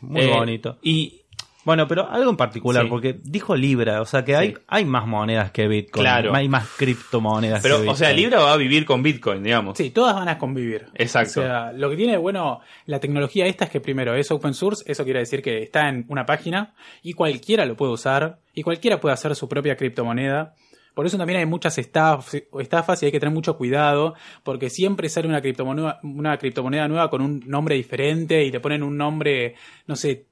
Muy 0.00 0.22
Eh, 0.22 0.26
bonito. 0.28 0.78
Y 0.82 1.21
Bueno, 1.64 1.86
pero 1.86 2.10
algo 2.10 2.30
en 2.30 2.36
particular, 2.36 2.84
Sí. 2.84 2.88
porque 2.90 3.20
dijo 3.22 3.54
Libra, 3.54 4.00
o 4.00 4.04
sea 4.04 4.24
que 4.24 4.34
hay, 4.34 4.48
Sí. 4.48 4.54
hay 4.66 4.84
más 4.84 5.06
monedas 5.06 5.52
que 5.52 5.68
Bitcoin. 5.68 6.02
Claro. 6.02 6.34
Hay 6.34 6.48
más 6.48 6.68
criptomonedas 6.76 7.62
pero 7.62 7.80
que 7.82 7.88
o 7.88 7.94
sea, 7.94 8.08
Bitcoin. 8.08 8.24
Libra 8.30 8.40
va 8.42 8.52
a 8.52 8.56
vivir 8.56 8.84
con 8.84 9.02
Bitcoin, 9.02 9.42
digamos. 9.42 9.78
Sí, 9.78 9.90
todas 9.90 10.14
van 10.14 10.28
a 10.28 10.38
convivir. 10.38 10.86
Exacto. 10.94 11.40
O 11.40 11.42
sea, 11.44 11.72
lo 11.72 11.88
que 11.90 11.96
tiene 11.96 12.16
bueno 12.16 12.60
la 12.86 12.98
tecnología 13.00 13.46
esta 13.46 13.64
es 13.66 13.70
que 13.70 13.80
primero 13.80 14.14
es 14.14 14.30
open 14.30 14.54
source, 14.54 14.84
eso 14.90 15.04
quiere 15.04 15.20
decir 15.20 15.42
que 15.42 15.62
está 15.62 15.88
en 15.88 16.04
una 16.08 16.26
página 16.26 16.74
y 17.02 17.12
cualquiera 17.12 17.64
lo 17.64 17.76
puede 17.76 17.92
usar 17.92 18.38
y 18.54 18.62
cualquiera 18.62 19.00
puede 19.00 19.14
hacer 19.14 19.34
su 19.36 19.48
propia 19.48 19.76
criptomoneda. 19.76 20.54
Por 20.94 21.06
eso 21.06 21.16
también 21.16 21.38
hay 21.38 21.46
muchas 21.46 21.78
estaf- 21.78 22.44
estafas 22.60 23.02
y 23.02 23.06
hay 23.06 23.12
que 23.12 23.18
tener 23.20 23.32
mucho 23.34 23.56
cuidado 23.56 24.14
porque 24.42 24.68
siempre 24.68 25.08
sale 25.08 25.26
una 25.26 25.40
criptomoneda, 25.40 26.00
una 26.02 26.36
criptomoneda 26.36 26.86
nueva 26.86 27.08
con 27.08 27.22
un 27.22 27.40
nombre 27.46 27.76
diferente 27.76 28.44
y 28.44 28.50
le 28.50 28.60
ponen 28.60 28.82
un 28.82 28.98
nombre, 28.98 29.54
no 29.86 29.96
sé, 29.96 30.26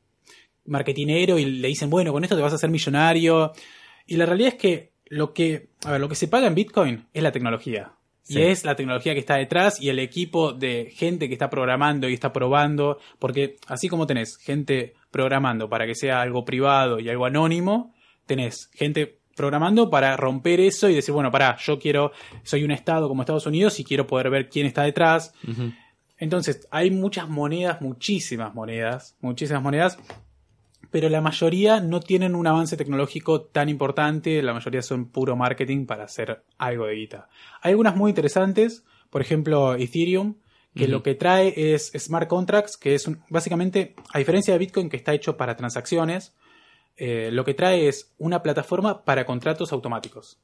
marketinero 0.70 1.38
y 1.38 1.44
le 1.44 1.68
dicen, 1.68 1.90
bueno, 1.90 2.12
con 2.12 2.24
esto 2.24 2.36
te 2.36 2.42
vas 2.42 2.52
a 2.52 2.56
hacer 2.56 2.70
millonario. 2.70 3.52
Y 4.06 4.16
la 4.16 4.26
realidad 4.26 4.54
es 4.54 4.58
que 4.58 4.92
lo 5.06 5.32
que, 5.32 5.68
a 5.84 5.92
ver, 5.92 6.00
lo 6.00 6.08
que 6.08 6.14
se 6.14 6.28
paga 6.28 6.46
en 6.46 6.54
Bitcoin 6.54 7.06
es 7.12 7.22
la 7.22 7.32
tecnología. 7.32 7.92
Sí. 8.22 8.38
Y 8.38 8.42
es 8.42 8.64
la 8.64 8.76
tecnología 8.76 9.12
que 9.12 9.20
está 9.20 9.36
detrás 9.36 9.80
y 9.80 9.88
el 9.88 9.98
equipo 9.98 10.52
de 10.52 10.92
gente 10.94 11.26
que 11.26 11.34
está 11.34 11.50
programando 11.50 12.08
y 12.08 12.14
está 12.14 12.32
probando. 12.32 12.98
Porque 13.18 13.56
así 13.66 13.88
como 13.88 14.06
tenés 14.06 14.36
gente 14.36 14.94
programando 15.10 15.68
para 15.68 15.86
que 15.86 15.94
sea 15.94 16.20
algo 16.20 16.44
privado 16.44 17.00
y 17.00 17.08
algo 17.08 17.26
anónimo, 17.26 17.94
tenés 18.26 18.70
gente 18.72 19.20
programando 19.34 19.88
para 19.88 20.16
romper 20.16 20.60
eso 20.60 20.88
y 20.88 20.94
decir, 20.94 21.14
bueno, 21.14 21.30
pará, 21.30 21.56
yo 21.56 21.78
quiero, 21.78 22.12
soy 22.42 22.62
un 22.62 22.70
estado 22.70 23.08
como 23.08 23.22
Estados 23.22 23.46
Unidos 23.46 23.80
y 23.80 23.84
quiero 23.84 24.06
poder 24.06 24.28
ver 24.28 24.48
quién 24.48 24.66
está 24.66 24.82
detrás. 24.82 25.32
Entonces, 26.18 26.68
hay 26.70 26.90
muchas 26.90 27.28
monedas, 27.28 27.80
muchísimas 27.80 28.54
monedas, 28.54 29.16
muchísimas 29.22 29.62
monedas, 29.62 29.98
pero 30.90 31.08
la 31.08 31.20
mayoría 31.20 31.80
no 31.80 32.00
tienen 32.00 32.34
un 32.34 32.46
avance 32.46 32.76
tecnológico 32.76 33.42
tan 33.42 33.68
importante, 33.68 34.42
la 34.42 34.52
mayoría 34.54 34.82
son 34.82 35.06
puro 35.10 35.36
marketing 35.36 35.86
para 35.86 36.04
hacer 36.04 36.42
algo 36.58 36.86
de 36.86 36.94
guita. 36.94 37.28
Hay 37.62 37.70
algunas 37.70 37.96
muy 37.96 38.10
interesantes, 38.10 38.84
por 39.10 39.20
ejemplo, 39.22 39.74
Ethereum, 39.74 40.36
que 40.74 40.86
lo 40.86 41.02
que 41.02 41.16
trae 41.16 41.52
es 41.74 41.90
smart 41.98 42.28
contracts, 42.28 42.76
que 42.76 42.94
es 42.94 43.08
un- 43.08 43.20
básicamente, 43.28 43.94
a 44.12 44.18
diferencia 44.18 44.52
de 44.54 44.58
Bitcoin, 44.58 44.88
que 44.88 44.96
está 44.96 45.12
hecho 45.12 45.36
para 45.36 45.56
transacciones, 45.56 46.34
eh, 46.96 47.30
lo 47.32 47.44
que 47.44 47.54
trae 47.54 47.88
es 47.88 48.12
una 48.18 48.42
plataforma 48.42 49.04
para 49.04 49.24
contratos 49.26 49.72
automáticos. 49.72 50.38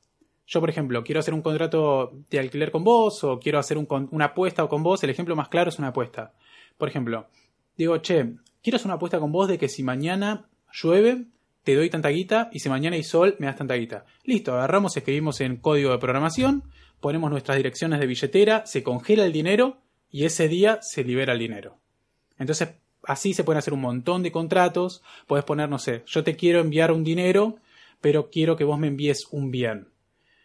Yo, 0.48 0.60
por 0.60 0.70
ejemplo, 0.70 1.02
quiero 1.04 1.20
hacer 1.20 1.34
un 1.34 1.42
contrato 1.42 2.12
de 2.30 2.38
alquiler 2.38 2.70
con 2.70 2.82
vos 2.84 3.22
o 3.24 3.38
quiero 3.38 3.58
hacer 3.58 3.78
un 3.78 3.86
una 4.10 4.26
apuesta 4.26 4.66
con 4.66 4.82
vos. 4.82 5.02
El 5.04 5.10
ejemplo 5.10 5.34
más 5.36 5.48
claro 5.48 5.70
es 5.70 5.78
una 5.78 5.88
apuesta. 5.88 6.32
Por 6.78 6.88
ejemplo, 6.88 7.26
digo, 7.76 7.98
che, 7.98 8.34
quiero 8.66 8.78
hacer 8.78 8.88
una 8.88 8.96
apuesta 8.96 9.20
con 9.20 9.30
vos 9.30 9.46
de 9.46 9.58
que 9.58 9.68
si 9.68 9.84
mañana 9.84 10.48
llueve, 10.72 11.26
te 11.62 11.76
doy 11.76 11.88
tanta 11.88 12.08
guita 12.08 12.50
y 12.52 12.58
si 12.58 12.68
mañana 12.68 12.96
hay 12.96 13.04
sol, 13.04 13.36
me 13.38 13.46
das 13.46 13.54
tanta 13.54 13.74
guita. 13.74 14.06
Listo, 14.24 14.54
agarramos, 14.54 14.96
escribimos 14.96 15.40
en 15.40 15.58
código 15.58 15.92
de 15.92 15.98
programación, 15.98 16.64
ponemos 16.98 17.30
nuestras 17.30 17.58
direcciones 17.58 18.00
de 18.00 18.08
billetera, 18.08 18.66
se 18.66 18.82
congela 18.82 19.24
el 19.24 19.32
dinero 19.32 19.76
y 20.10 20.24
ese 20.24 20.48
día 20.48 20.80
se 20.82 21.04
libera 21.04 21.34
el 21.34 21.38
dinero. 21.38 21.78
Entonces, 22.40 22.70
así 23.04 23.34
se 23.34 23.44
pueden 23.44 23.58
hacer 23.58 23.72
un 23.72 23.82
montón 23.82 24.24
de 24.24 24.32
contratos. 24.32 25.00
Puedes 25.28 25.44
poner, 25.44 25.68
no 25.68 25.78
sé, 25.78 26.02
yo 26.04 26.24
te 26.24 26.34
quiero 26.34 26.58
enviar 26.58 26.90
un 26.90 27.04
dinero, 27.04 27.58
pero 28.00 28.30
quiero 28.30 28.56
que 28.56 28.64
vos 28.64 28.80
me 28.80 28.88
envíes 28.88 29.28
un 29.30 29.52
bien. 29.52 29.90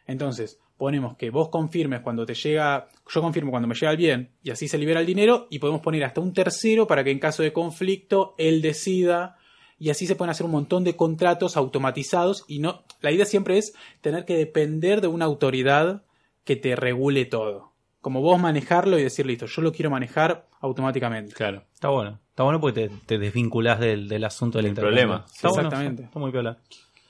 Entonces, 0.05 0.59
ponemos 0.81 1.15
que 1.15 1.29
vos 1.29 1.49
confirmes 1.49 1.99
cuando 1.99 2.25
te 2.25 2.33
llega, 2.33 2.87
yo 3.07 3.21
confirmo 3.21 3.51
cuando 3.51 3.67
me 3.67 3.75
llega 3.75 3.91
el 3.91 3.97
bien 3.97 4.31
y 4.41 4.49
así 4.49 4.67
se 4.67 4.79
libera 4.79 4.99
el 4.99 5.05
dinero 5.05 5.45
y 5.51 5.59
podemos 5.59 5.79
poner 5.79 6.03
hasta 6.03 6.21
un 6.21 6.33
tercero 6.33 6.87
para 6.87 7.03
que 7.03 7.11
en 7.11 7.19
caso 7.19 7.43
de 7.43 7.53
conflicto 7.53 8.33
él 8.39 8.63
decida 8.63 9.37
y 9.77 9.91
así 9.91 10.07
se 10.07 10.15
pueden 10.15 10.31
hacer 10.31 10.47
un 10.47 10.53
montón 10.53 10.83
de 10.83 10.95
contratos 10.95 11.55
automatizados 11.55 12.45
y 12.47 12.57
no, 12.57 12.83
la 12.99 13.11
idea 13.11 13.25
siempre 13.25 13.59
es 13.59 13.75
tener 14.01 14.25
que 14.25 14.35
depender 14.35 15.01
de 15.01 15.07
una 15.07 15.25
autoridad 15.25 16.01
que 16.45 16.55
te 16.55 16.75
regule 16.75 17.25
todo. 17.25 17.73
Como 17.99 18.21
vos 18.21 18.41
manejarlo 18.41 18.97
y 18.97 19.03
decir, 19.03 19.27
listo, 19.27 19.45
yo 19.45 19.61
lo 19.61 19.71
quiero 19.71 19.91
manejar 19.91 20.47
automáticamente. 20.61 21.35
Claro. 21.35 21.63
Está 21.75 21.89
bueno. 21.89 22.19
Está 22.29 22.41
bueno 22.41 22.59
porque 22.59 22.87
te, 22.87 22.95
te 23.05 23.19
desvinculás 23.19 23.79
del, 23.79 24.07
del 24.07 24.23
asunto 24.23 24.59
del 24.59 24.73
problema. 24.73 25.25
Está 25.31 25.49
bueno, 25.49 25.67
Exactamente. 25.67 26.03
Está 26.05 26.17
muy 26.17 26.31
piola. 26.31 26.57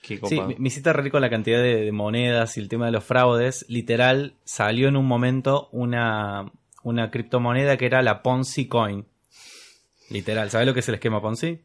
Qué 0.02 0.20
Sí, 0.26 0.40
me, 0.58 0.68
hiciste 0.68 0.92
rico 0.94 1.20
la 1.20 1.30
cantidad 1.30 1.62
de, 1.62 1.82
de 1.86 1.92
monedas 1.92 2.58
y 2.58 2.60
el 2.60 2.70
tema 2.70 2.88
de 2.88 2.92
los 2.92 3.04
fraudes. 3.04 3.66
Literal, 3.70 4.34
salió 4.44 4.88
en 4.88 4.98
un 4.98 5.06
momento 5.06 5.70
una, 5.72 6.52
una 6.84 7.12
criptomoneda 7.12 7.78
que 7.78 7.86
era 7.86 8.02
la 8.02 8.24
Ponzi 8.24 8.68
Coin. 8.68 9.06
Literal, 10.10 10.50
¿sabes 10.50 10.68
lo 10.68 10.74
que 10.74 10.80
es 10.82 10.90
el 10.90 10.96
esquema 10.96 11.22
Ponzi? 11.22 11.62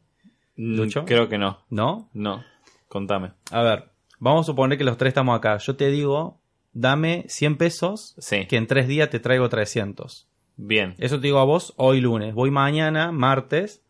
Mm, 0.55 0.75
Lucho. 0.75 1.05
Creo 1.05 1.27
que 1.29 1.37
no. 1.37 1.59
¿No? 1.69 2.09
No. 2.13 2.43
Contame. 2.87 3.31
A 3.51 3.61
ver, 3.63 3.89
vamos 4.19 4.45
a 4.45 4.51
suponer 4.51 4.77
que 4.77 4.83
los 4.83 4.97
tres 4.97 5.09
estamos 5.11 5.37
acá. 5.37 5.57
Yo 5.57 5.75
te 5.75 5.89
digo, 5.89 6.39
dame 6.73 7.25
100 7.27 7.57
pesos, 7.57 8.15
Sí. 8.19 8.45
que 8.45 8.55
en 8.57 8.67
tres 8.67 8.87
días 8.87 9.09
te 9.09 9.19
traigo 9.19 9.49
300. 9.49 10.27
Bien. 10.55 10.95
Eso 10.97 11.17
te 11.19 11.27
digo 11.27 11.39
a 11.39 11.43
vos 11.43 11.73
hoy 11.77 12.01
lunes. 12.01 12.33
Voy 12.33 12.51
mañana, 12.51 13.11
martes, 13.11 13.81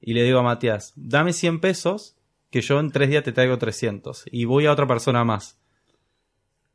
y 0.00 0.14
le 0.14 0.24
digo 0.24 0.40
a 0.40 0.42
Matías, 0.42 0.92
dame 0.96 1.32
100 1.32 1.60
pesos, 1.60 2.16
que 2.52 2.60
yo 2.60 2.78
en 2.78 2.92
tres 2.92 3.08
días 3.08 3.24
te 3.24 3.32
traigo 3.32 3.58
300. 3.58 4.24
Y 4.30 4.44
voy 4.44 4.66
a 4.66 4.72
otra 4.72 4.86
persona 4.86 5.24
más. 5.24 5.58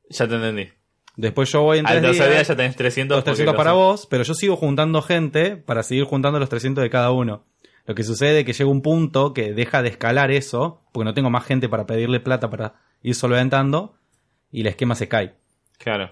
Ya 0.10 0.28
te 0.28 0.36
entendí. 0.36 0.70
Después 1.16 1.52
yo 1.52 1.62
voy 1.62 1.78
en 1.78 1.88
Al 1.88 2.02
tres 2.02 2.18
día 2.18 2.28
días, 2.28 2.48
ya 2.48 2.56
tenés 2.56 2.76
300. 2.76 3.16
los 3.16 3.24
300 3.24 3.54
porque 3.54 3.58
para 3.58 3.74
vos, 3.74 4.08
pero 4.08 4.24
yo 4.24 4.34
sigo 4.34 4.56
juntando 4.56 5.02
gente 5.02 5.56
para 5.56 5.84
seguir 5.84 6.06
juntando 6.06 6.40
los 6.40 6.50
300 6.50 6.82
de 6.82 6.90
cada 6.90 7.12
uno. 7.12 7.46
Lo 7.86 7.96
que 7.96 8.04
sucede 8.04 8.40
es 8.40 8.46
que 8.46 8.54
llega 8.54 8.70
un 8.70 8.82
punto 8.82 9.34
que 9.34 9.54
deja 9.54 9.82
de 9.82 9.90
escalar 9.90 10.32
eso, 10.32 10.82
porque 10.92 11.06
no 11.06 11.14
tengo 11.14 11.30
más 11.30 11.46
gente 11.46 11.70
para 11.70 11.86
pedirle 11.86 12.20
plata 12.20 12.50
para 12.50 12.76
ir 13.02 13.16
solventando, 13.16 13.96
y 14.52 14.62
el 14.62 14.68
esquema 14.68 14.96
se 14.96 15.08
cae. 15.08 15.36
Claro. 15.78 16.12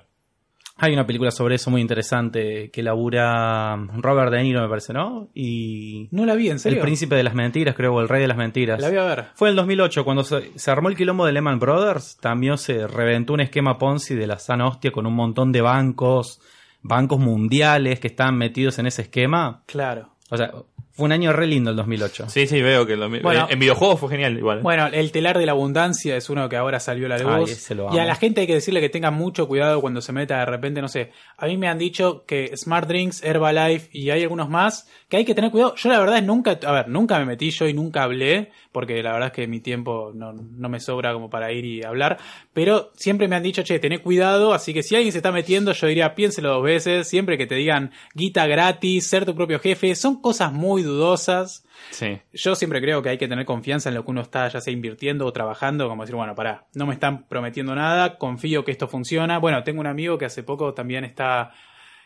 Hay 0.77 0.91
una 0.91 1.07
película 1.07 1.31
sobre 1.31 1.55
eso 1.55 1.71
muy 1.71 1.79
interesante 1.79 2.69
que 2.69 2.83
labura 2.83 3.77
Robert 3.97 4.31
De 4.31 4.43
Niro, 4.43 4.61
me 4.61 4.67
parece, 4.67 4.91
¿no? 4.91 5.29
Y 5.33 6.09
No 6.11 6.25
la 6.25 6.35
vi, 6.35 6.49
¿en 6.49 6.59
serio? 6.59 6.79
El 6.79 6.83
Príncipe 6.83 7.15
de 7.15 7.23
las 7.23 7.33
Mentiras, 7.33 7.75
creo, 7.75 7.93
o 7.93 8.01
El 8.01 8.09
Rey 8.09 8.21
de 8.21 8.27
las 8.27 8.37
Mentiras. 8.37 8.81
La 8.81 8.89
voy 8.89 8.97
a 8.97 9.05
ver. 9.05 9.25
Fue 9.35 9.47
en 9.47 9.51
el 9.51 9.55
2008, 9.55 10.03
cuando 10.03 10.23
se, 10.23 10.51
se 10.59 10.71
armó 10.71 10.89
el 10.89 10.97
quilombo 10.97 11.25
de 11.25 11.31
Lehman 11.31 11.59
Brothers, 11.59 12.17
también 12.17 12.57
se 12.57 12.87
reventó 12.87 13.33
un 13.33 13.39
esquema 13.39 13.77
Ponzi 13.77 14.15
de 14.15 14.27
la 14.27 14.37
sana 14.37 14.67
hostia 14.67 14.91
con 14.91 15.05
un 15.05 15.13
montón 15.13 15.53
de 15.53 15.61
bancos, 15.61 16.41
bancos 16.81 17.19
mundiales 17.19 18.01
que 18.01 18.07
estaban 18.07 18.37
metidos 18.37 18.77
en 18.77 18.87
ese 18.87 19.03
esquema. 19.03 19.63
Claro. 19.67 20.09
O 20.29 20.35
sea, 20.37 20.51
fue 20.95 21.05
un 21.05 21.11
año 21.11 21.33
re 21.33 21.45
lindo 21.47 21.71
el 21.71 21.75
2008. 21.77 22.29
Sí, 22.29 22.47
sí, 22.47 22.61
veo 22.61 22.85
que 22.85 22.93
el 22.93 22.99
2000 23.01 23.21
Bueno. 23.21 23.45
en- 23.47 23.53
en 23.53 23.59
videojuegos 23.59 23.99
fue 23.99 24.09
genial 24.09 24.37
igual. 24.37 24.61
Bueno, 24.61 24.87
el 24.87 25.11
telar 25.11 25.37
de 25.37 25.45
la 25.45 25.51
abundancia 25.51 26.15
es 26.15 26.29
uno 26.29 26.47
que 26.49 26.55
ahora 26.55 26.79
salió 26.79 27.05
a 27.07 27.09
la 27.09 27.15
Ay, 27.15 27.41
luz. 27.41 27.51
ese 27.51 27.75
lo 27.75 27.93
y 27.93 27.99
a 27.99 28.05
la 28.05 28.15
gente 28.15 28.41
hay 28.41 28.47
que 28.47 28.53
decirle 28.55 28.79
que 28.81 28.89
tenga 28.89 29.11
mucho 29.11 29.47
cuidado 29.47 29.81
cuando 29.81 30.01
se 30.01 30.11
meta 30.13 30.39
de 30.39 30.45
repente, 30.45 30.81
no 30.81 30.87
sé. 30.87 31.11
A 31.37 31.47
mí 31.47 31.57
me 31.57 31.67
han 31.67 31.77
dicho 31.77 32.23
que 32.25 32.55
Smart 32.55 32.87
Drinks, 32.87 33.23
Herbalife 33.23 33.89
y 33.91 34.09
hay 34.09 34.23
algunos 34.23 34.49
más 34.49 34.87
que 35.09 35.17
hay 35.17 35.25
que 35.25 35.35
tener 35.35 35.51
cuidado. 35.51 35.75
Yo 35.75 35.89
la 35.89 35.99
verdad 35.99 36.17
es 36.17 36.23
nunca, 36.23 36.57
a 36.65 36.71
ver, 36.71 36.87
nunca 36.87 37.19
me 37.19 37.25
metí 37.25 37.49
yo 37.51 37.67
y 37.67 37.73
nunca 37.73 38.03
hablé, 38.03 38.51
porque 38.71 39.03
la 39.03 39.11
verdad 39.13 39.27
es 39.27 39.33
que 39.33 39.47
mi 39.47 39.59
tiempo 39.59 40.11
no, 40.15 40.33
no 40.33 40.69
me 40.69 40.79
sobra 40.79 41.13
como 41.13 41.29
para 41.29 41.51
ir 41.51 41.65
y 41.65 41.83
hablar. 41.83 42.17
Pero 42.53 42.91
siempre 42.95 43.27
me 43.27 43.35
han 43.35 43.43
dicho, 43.43 43.63
che, 43.63 43.79
tené 43.79 43.99
cuidado, 43.99 44.53
así 44.53 44.73
que 44.73 44.81
si 44.83 44.95
alguien 44.95 45.11
se 45.11 45.19
está 45.19 45.31
metiendo, 45.31 45.73
yo 45.73 45.87
diría, 45.87 46.15
piénselo 46.15 46.49
dos 46.53 46.63
veces, 46.63 47.07
siempre 47.07 47.37
que 47.37 47.45
te 47.47 47.55
digan 47.55 47.91
guita 48.13 48.47
gratis, 48.47 49.07
ser 49.07 49.25
tu 49.25 49.35
propio 49.35 49.59
jefe, 49.59 49.93
son 49.95 50.21
cosas 50.21 50.53
muy 50.53 50.81
dudosas. 50.85 51.65
Sí. 51.91 52.19
Yo 52.33 52.55
siempre 52.55 52.81
creo 52.81 53.01
que 53.01 53.09
hay 53.09 53.17
que 53.17 53.27
tener 53.27 53.45
confianza 53.45 53.89
en 53.89 53.95
lo 53.95 54.05
que 54.05 54.11
uno 54.11 54.21
está 54.21 54.47
ya 54.47 54.61
sea 54.61 54.71
invirtiendo 54.73 55.25
o 55.25 55.33
trabajando, 55.33 55.87
como 55.89 56.03
decir, 56.03 56.15
bueno, 56.15 56.35
pará, 56.35 56.67
no 56.73 56.85
me 56.85 56.93
están 56.93 57.27
prometiendo 57.27 57.75
nada, 57.75 58.17
confío 58.17 58.63
que 58.63 58.71
esto 58.71 58.87
funciona. 58.87 59.37
Bueno, 59.39 59.63
tengo 59.63 59.81
un 59.81 59.87
amigo 59.87 60.17
que 60.17 60.25
hace 60.25 60.43
poco 60.43 60.73
también 60.73 61.03
está 61.05 61.51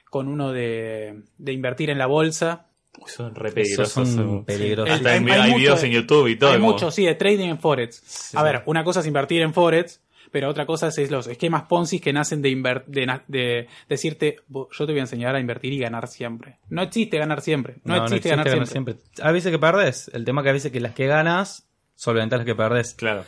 con 0.10 0.28
uno 0.28 0.52
de, 0.52 1.24
de 1.38 1.54
invertir 1.54 1.90
en 1.90 1.98
la 2.00 2.08
bolsa. 2.08 2.66
Son 3.06 3.36
re 3.36 3.52
peligrosos. 3.52 4.10
son 4.10 4.44
peligrosos. 4.46 4.96
Hasta 4.96 5.10
Hay- 5.12 5.20
hay 5.24 5.30
hay, 5.32 5.42
mucho 5.52 5.58
videos 5.60 5.82
de- 5.82 5.88
en 5.88 5.94
YouTube 5.94 6.28
y 6.28 6.36
todo. 6.36 6.50
Hay 6.52 6.60
como- 6.60 6.72
mucho, 6.72 6.90
sí, 6.92 7.06
de 7.06 7.14
trading 7.16 7.50
en 7.50 7.60
Forex. 7.60 8.34
A 8.36 8.42
ver, 8.44 8.64
una 8.66 8.84
cosa 8.84 9.02
es 9.02 9.06
invertir 9.06 9.42
en 9.44 9.54
Forex, 9.54 10.02
pero 10.32 10.50
otra 10.50 10.66
cosa 10.66 10.88
es 10.88 11.12
los 11.12 11.28
esquemas 11.28 11.64
Ponzi 11.64 12.00
que 12.00 12.14
nacen 12.14 12.42
de, 12.42 12.50
inver- 12.50 12.86
de, 12.86 13.06
na- 13.06 13.24
de 13.28 13.68
decirte, 13.88 14.38
"Vos- 14.48 14.68
yo 14.72 14.86
te 14.86 14.92
voy 14.94 15.00
a 15.00 15.04
enseñar 15.04 15.36
a 15.36 15.40
invertir 15.40 15.74
y 15.74 15.80
ganar 15.80 16.08
siempre. 16.08 16.58
No 16.70 16.82
existe 16.82 17.18
ganar 17.18 17.42
siempre. 17.42 17.76
No, 17.84 17.96
existe, 18.06 18.30
ganar 18.30 18.68
siempre. 18.68 18.96
A 19.22 19.32
veces 19.32 19.52
que 19.52 19.60
perdés. 19.60 20.10
El 20.14 20.26
tema 20.26 20.44
que 20.44 20.50
a 20.50 20.54
veces 20.54 20.72
que 20.72 20.80
las 20.80 20.94
que 20.94 21.08
ganas 21.08 21.70
solventar 21.96 22.40
las 22.40 22.46
que 22.46 22.56
perdés. 22.56 22.94
Claro. 22.94 23.24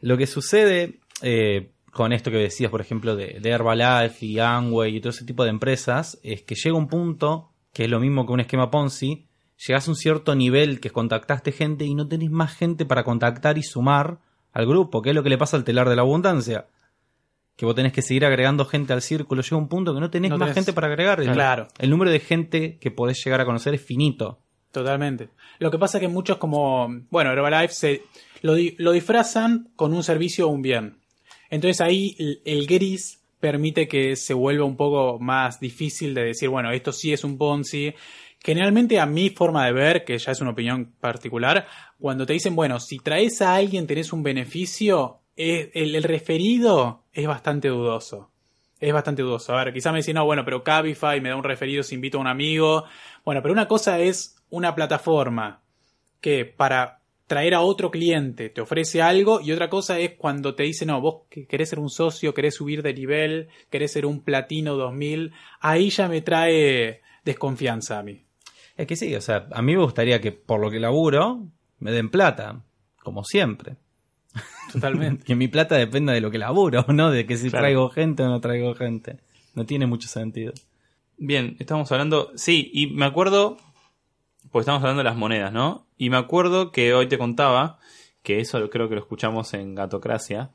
Lo 0.00 0.16
que 0.16 0.26
sucede 0.26 1.00
eh, 1.22 1.70
con 1.92 2.12
esto 2.12 2.30
que 2.30 2.38
decías, 2.38 2.70
por 2.70 2.80
ejemplo, 2.80 3.16
de, 3.16 3.38
de 3.40 3.50
Herbalife 3.50 4.24
y 4.26 4.38
Amway 4.38 4.96
y 4.96 5.00
todo 5.00 5.10
ese 5.10 5.24
tipo 5.24 5.44
de 5.44 5.50
empresas, 5.50 6.18
es 6.22 6.42
que 6.42 6.54
llega 6.54 6.76
un 6.76 6.88
punto, 6.88 7.52
que 7.72 7.84
es 7.84 7.90
lo 7.90 8.00
mismo 8.00 8.26
que 8.26 8.32
un 8.32 8.40
esquema 8.40 8.70
Ponzi, 8.70 9.26
llegas 9.66 9.86
a 9.86 9.90
un 9.90 9.96
cierto 9.96 10.34
nivel 10.34 10.80
que 10.80 10.90
contactaste 10.90 11.52
gente 11.52 11.84
y 11.84 11.94
no 11.94 12.08
tenés 12.08 12.30
más 12.30 12.54
gente 12.56 12.84
para 12.86 13.04
contactar 13.04 13.58
y 13.58 13.62
sumar 13.62 14.18
al 14.52 14.66
grupo, 14.66 15.02
que 15.02 15.10
es 15.10 15.14
lo 15.14 15.22
que 15.22 15.30
le 15.30 15.38
pasa 15.38 15.56
al 15.56 15.64
telar 15.64 15.88
de 15.88 15.96
la 15.96 16.02
abundancia. 16.02 16.66
Que 17.56 17.66
vos 17.66 17.74
tenés 17.74 17.92
que 17.92 18.02
seguir 18.02 18.24
agregando 18.24 18.64
gente 18.64 18.92
al 18.92 19.02
círculo, 19.02 19.42
llega 19.42 19.56
un 19.56 19.68
punto 19.68 19.94
que 19.94 20.00
no 20.00 20.10
tenés 20.10 20.30
No 20.30 20.38
más 20.38 20.48
tenés- 20.50 20.54
gente 20.54 20.72
para 20.72 20.86
agregar. 20.88 21.22
Claro. 21.22 21.68
El 21.78 21.90
número 21.90 22.10
de 22.10 22.18
gente 22.20 22.78
que 22.78 22.90
podés 22.90 23.22
llegar 23.24 23.40
a 23.40 23.44
conocer 23.44 23.74
es 23.74 23.82
finito. 23.82 24.38
Totalmente. 24.70 25.28
Lo 25.58 25.70
que 25.70 25.78
pasa 25.78 25.98
es 25.98 26.00
que 26.02 26.08
muchos 26.08 26.38
como, 26.38 26.88
bueno, 27.10 27.30
Herbalife 27.30 27.74
se, 27.74 28.02
lo, 28.40 28.54
di- 28.54 28.74
lo 28.78 28.92
disfrazan 28.92 29.68
con 29.76 29.92
un 29.92 30.02
servicio 30.02 30.46
o 30.48 30.50
un 30.50 30.62
bien. 30.62 30.96
Entonces 31.50 31.82
ahí 31.82 32.16
el, 32.18 32.40
el 32.46 32.66
gris 32.66 33.20
permite 33.38 33.86
que 33.86 34.16
se 34.16 34.32
vuelva 34.32 34.64
un 34.64 34.76
poco 34.76 35.18
más 35.18 35.60
difícil 35.60 36.14
de 36.14 36.24
decir, 36.24 36.48
bueno, 36.48 36.70
esto 36.72 36.90
sí 36.92 37.12
es 37.12 37.22
un 37.22 37.36
Ponzi. 37.36 37.92
Generalmente 38.44 38.98
a 38.98 39.06
mi 39.06 39.30
forma 39.30 39.64
de 39.66 39.72
ver, 39.72 40.04
que 40.04 40.18
ya 40.18 40.32
es 40.32 40.40
una 40.40 40.50
opinión 40.50 40.92
particular, 41.00 41.66
cuando 41.98 42.26
te 42.26 42.32
dicen, 42.32 42.56
bueno, 42.56 42.80
si 42.80 42.98
traes 42.98 43.40
a 43.40 43.54
alguien 43.54 43.86
tenés 43.86 44.12
un 44.12 44.24
beneficio, 44.24 45.20
eh, 45.36 45.70
el, 45.74 46.02
referido 46.02 47.04
es 47.12 47.26
bastante 47.26 47.68
dudoso. 47.68 48.30
Es 48.80 48.92
bastante 48.92 49.22
dudoso. 49.22 49.54
A 49.54 49.64
ver, 49.64 49.72
quizá 49.72 49.92
me 49.92 49.98
dicen, 49.98 50.16
no, 50.16 50.24
bueno, 50.24 50.44
pero 50.44 50.64
Cabify 50.64 51.20
me 51.20 51.28
da 51.28 51.36
un 51.36 51.44
referido 51.44 51.84
si 51.84 51.94
invito 51.94 52.18
a 52.18 52.20
un 52.20 52.26
amigo. 52.26 52.84
Bueno, 53.24 53.42
pero 53.42 53.52
una 53.52 53.68
cosa 53.68 54.00
es 54.00 54.36
una 54.50 54.74
plataforma 54.74 55.60
que 56.20 56.44
para 56.44 56.98
traer 57.28 57.54
a 57.54 57.60
otro 57.60 57.90
cliente 57.90 58.50
te 58.50 58.60
ofrece 58.60 59.00
algo 59.00 59.40
y 59.40 59.52
otra 59.52 59.70
cosa 59.70 60.00
es 60.00 60.14
cuando 60.14 60.56
te 60.56 60.64
dice, 60.64 60.84
no, 60.84 61.00
vos 61.00 61.22
que 61.30 61.46
querés 61.46 61.70
ser 61.70 61.78
un 61.78 61.88
socio, 61.90 62.34
querés 62.34 62.56
subir 62.56 62.82
de 62.82 62.92
nivel, 62.92 63.48
querés 63.70 63.92
ser 63.92 64.04
un 64.04 64.20
platino 64.20 64.74
2000, 64.74 65.32
ahí 65.60 65.90
ya 65.90 66.08
me 66.08 66.20
trae 66.20 67.00
desconfianza 67.24 68.00
a 68.00 68.02
mí. 68.02 68.24
Es 68.76 68.86
que 68.86 68.96
sí, 68.96 69.14
o 69.14 69.20
sea, 69.20 69.46
a 69.52 69.62
mí 69.62 69.74
me 69.76 69.82
gustaría 69.82 70.20
que 70.20 70.32
por 70.32 70.60
lo 70.60 70.70
que 70.70 70.80
laburo 70.80 71.46
me 71.78 71.92
den 71.92 72.10
plata, 72.10 72.62
como 73.02 73.24
siempre. 73.24 73.76
Totalmente. 74.72 75.24
Que 75.26 75.34
mi 75.34 75.48
plata 75.48 75.76
dependa 75.76 76.12
de 76.12 76.20
lo 76.20 76.30
que 76.30 76.38
laburo, 76.38 76.84
no 76.88 77.10
de 77.10 77.26
que 77.26 77.36
si 77.36 77.50
Claro. 77.50 77.62
traigo 77.64 77.90
gente 77.90 78.22
o 78.22 78.28
no 78.28 78.40
traigo 78.40 78.74
gente. 78.74 79.18
No 79.54 79.66
tiene 79.66 79.86
mucho 79.86 80.08
sentido. 80.08 80.52
Bien, 81.18 81.56
estamos 81.58 81.90
hablando. 81.92 82.30
Sí, 82.36 82.70
y 82.72 82.86
me 82.88 83.04
acuerdo. 83.04 83.58
Pues 84.50 84.64
estamos 84.64 84.82
hablando 84.82 85.00
de 85.00 85.04
las 85.04 85.16
monedas, 85.16 85.52
¿no? 85.52 85.86
Y 85.96 86.10
me 86.10 86.16
acuerdo 86.16 86.72
que 86.72 86.94
hoy 86.94 87.06
te 87.08 87.16
contaba, 87.16 87.78
que 88.22 88.40
eso 88.40 88.68
creo 88.70 88.88
que 88.88 88.94
lo 88.96 89.00
escuchamos 89.00 89.54
en 89.54 89.74
Gatocracia, 89.74 90.50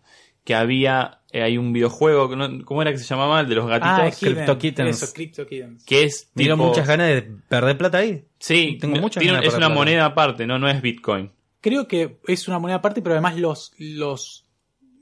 que 0.47 0.55
había. 0.55 1.19
eh, 1.33 1.41
hay 1.43 1.57
un 1.57 1.73
videojuego, 1.73 2.29
que 2.29 2.37
no- 2.37 2.63
¿cómo 2.63 2.81
era 2.81 2.93
que 2.93 2.97
se 2.97 3.03
llamaba? 3.03 3.41
El 3.41 3.49
de 3.49 3.55
los 3.55 3.67
gatitos. 3.67 3.89
Ah, 3.99 4.07
Hidden. 4.07 4.33
Crypto 4.35 4.57
Kittens. 4.57 5.03
Eso, 5.03 5.13
Crypto 5.13 5.45
Kittens. 5.45 5.83
que 5.83 6.03
es. 6.05 6.29
Tengo 6.33 6.53
tipo- 6.55 6.67
muchas 6.69 6.87
ganas 6.87 7.07
de 7.09 7.21
perder 7.21 7.77
plata 7.77 7.97
ahí. 7.97 8.23
Sí, 8.39 8.77
tengo 8.79 8.95
muchas 8.95 9.19
tiene- 9.21 9.33
ganas 9.33 9.41
de 9.41 9.47
es 9.49 9.53
una 9.53 9.67
perder 9.67 9.67
plata. 9.67 9.75
moneda 9.75 10.05
aparte, 10.05 10.47
¿no? 10.47 10.57
No 10.57 10.69
es 10.69 10.81
Bitcoin. 10.81 11.29
Creo 11.59 11.85
que 11.89 12.19
es 12.27 12.47
una 12.47 12.59
moneda 12.59 12.77
aparte, 12.77 13.01
pero 13.01 13.15
además 13.15 13.35
los, 13.37 13.73
los 13.77 14.45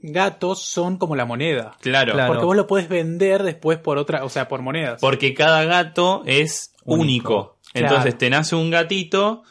gatos 0.02 0.62
son 0.64 0.96
como 0.96 1.14
la 1.14 1.26
moneda. 1.26 1.76
Claro. 1.80 2.12
Claro. 2.14 2.32
Porque 2.32 2.44
vos 2.44 2.56
lo 2.56 2.66
podés 2.66 2.88
vender 2.88 3.44
después 3.44 3.78
por 3.78 3.96
otra, 3.96 4.24
o 4.24 4.28
sea, 4.28 4.48
por 4.48 4.62
monedas. 4.62 5.00
Porque 5.00 5.32
cada 5.32 5.62
gato 5.64 6.24
es 6.26 6.74
único. 6.84 7.02
Único. 7.02 7.58
Entonces 7.72 8.02
Claro. 8.02 8.18
te 8.18 8.30
nace 8.30 8.56
un 8.56 8.70
gatito 8.70 9.44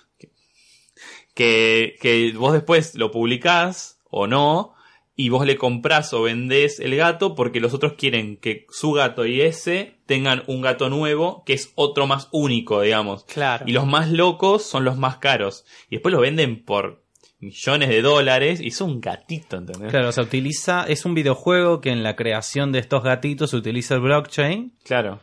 que, 1.34 1.96
que 2.02 2.34
vos 2.38 2.52
después 2.52 2.96
lo 2.96 3.12
publicás 3.12 4.00
o 4.10 4.28
no. 4.28 4.75
Y 5.18 5.30
vos 5.30 5.46
le 5.46 5.56
comprás 5.58 6.14
o 6.14 6.24
vendés 6.24 6.80
el 6.82 6.96
gato 6.98 7.36
porque 7.36 7.62
los 7.62 7.74
otros 7.74 7.94
quieren 7.94 8.36
que 8.38 8.66
su 8.70 8.92
gato 8.92 9.26
y 9.26 9.40
ese 9.42 9.96
tengan 10.06 10.44
un 10.48 10.62
gato 10.62 10.90
nuevo 10.90 11.44
que 11.46 11.54
es 11.54 11.72
otro 11.76 12.06
más 12.06 12.28
único, 12.32 12.82
digamos. 12.82 13.24
Claro. 13.26 13.64
Y 13.68 13.72
los 13.72 13.88
más 13.88 14.10
locos 14.12 14.64
son 14.64 14.84
los 14.84 14.98
más 14.98 15.18
caros. 15.18 15.64
Y 15.90 15.96
después 15.96 16.12
lo 16.14 16.20
venden 16.20 16.64
por 16.66 17.06
millones 17.40 17.90
de 17.90 18.02
dólares 18.02 18.60
y 18.60 18.72
son 18.72 18.90
un 18.92 19.02
gatito, 19.02 19.56
¿entendés? 19.58 19.90
Claro, 19.92 20.10
o 20.10 20.12
sea, 20.12 20.24
utiliza, 20.24 20.84
es 20.88 21.06
un 21.06 21.14
videojuego 21.14 21.80
que 21.80 21.92
en 21.92 22.04
la 22.04 22.16
creación 22.16 22.72
de 22.74 22.80
estos 22.80 23.04
gatitos 23.04 23.52
se 23.52 23.58
utiliza 23.58 23.96
el 23.96 24.02
blockchain 24.02 24.74
Claro. 24.84 25.22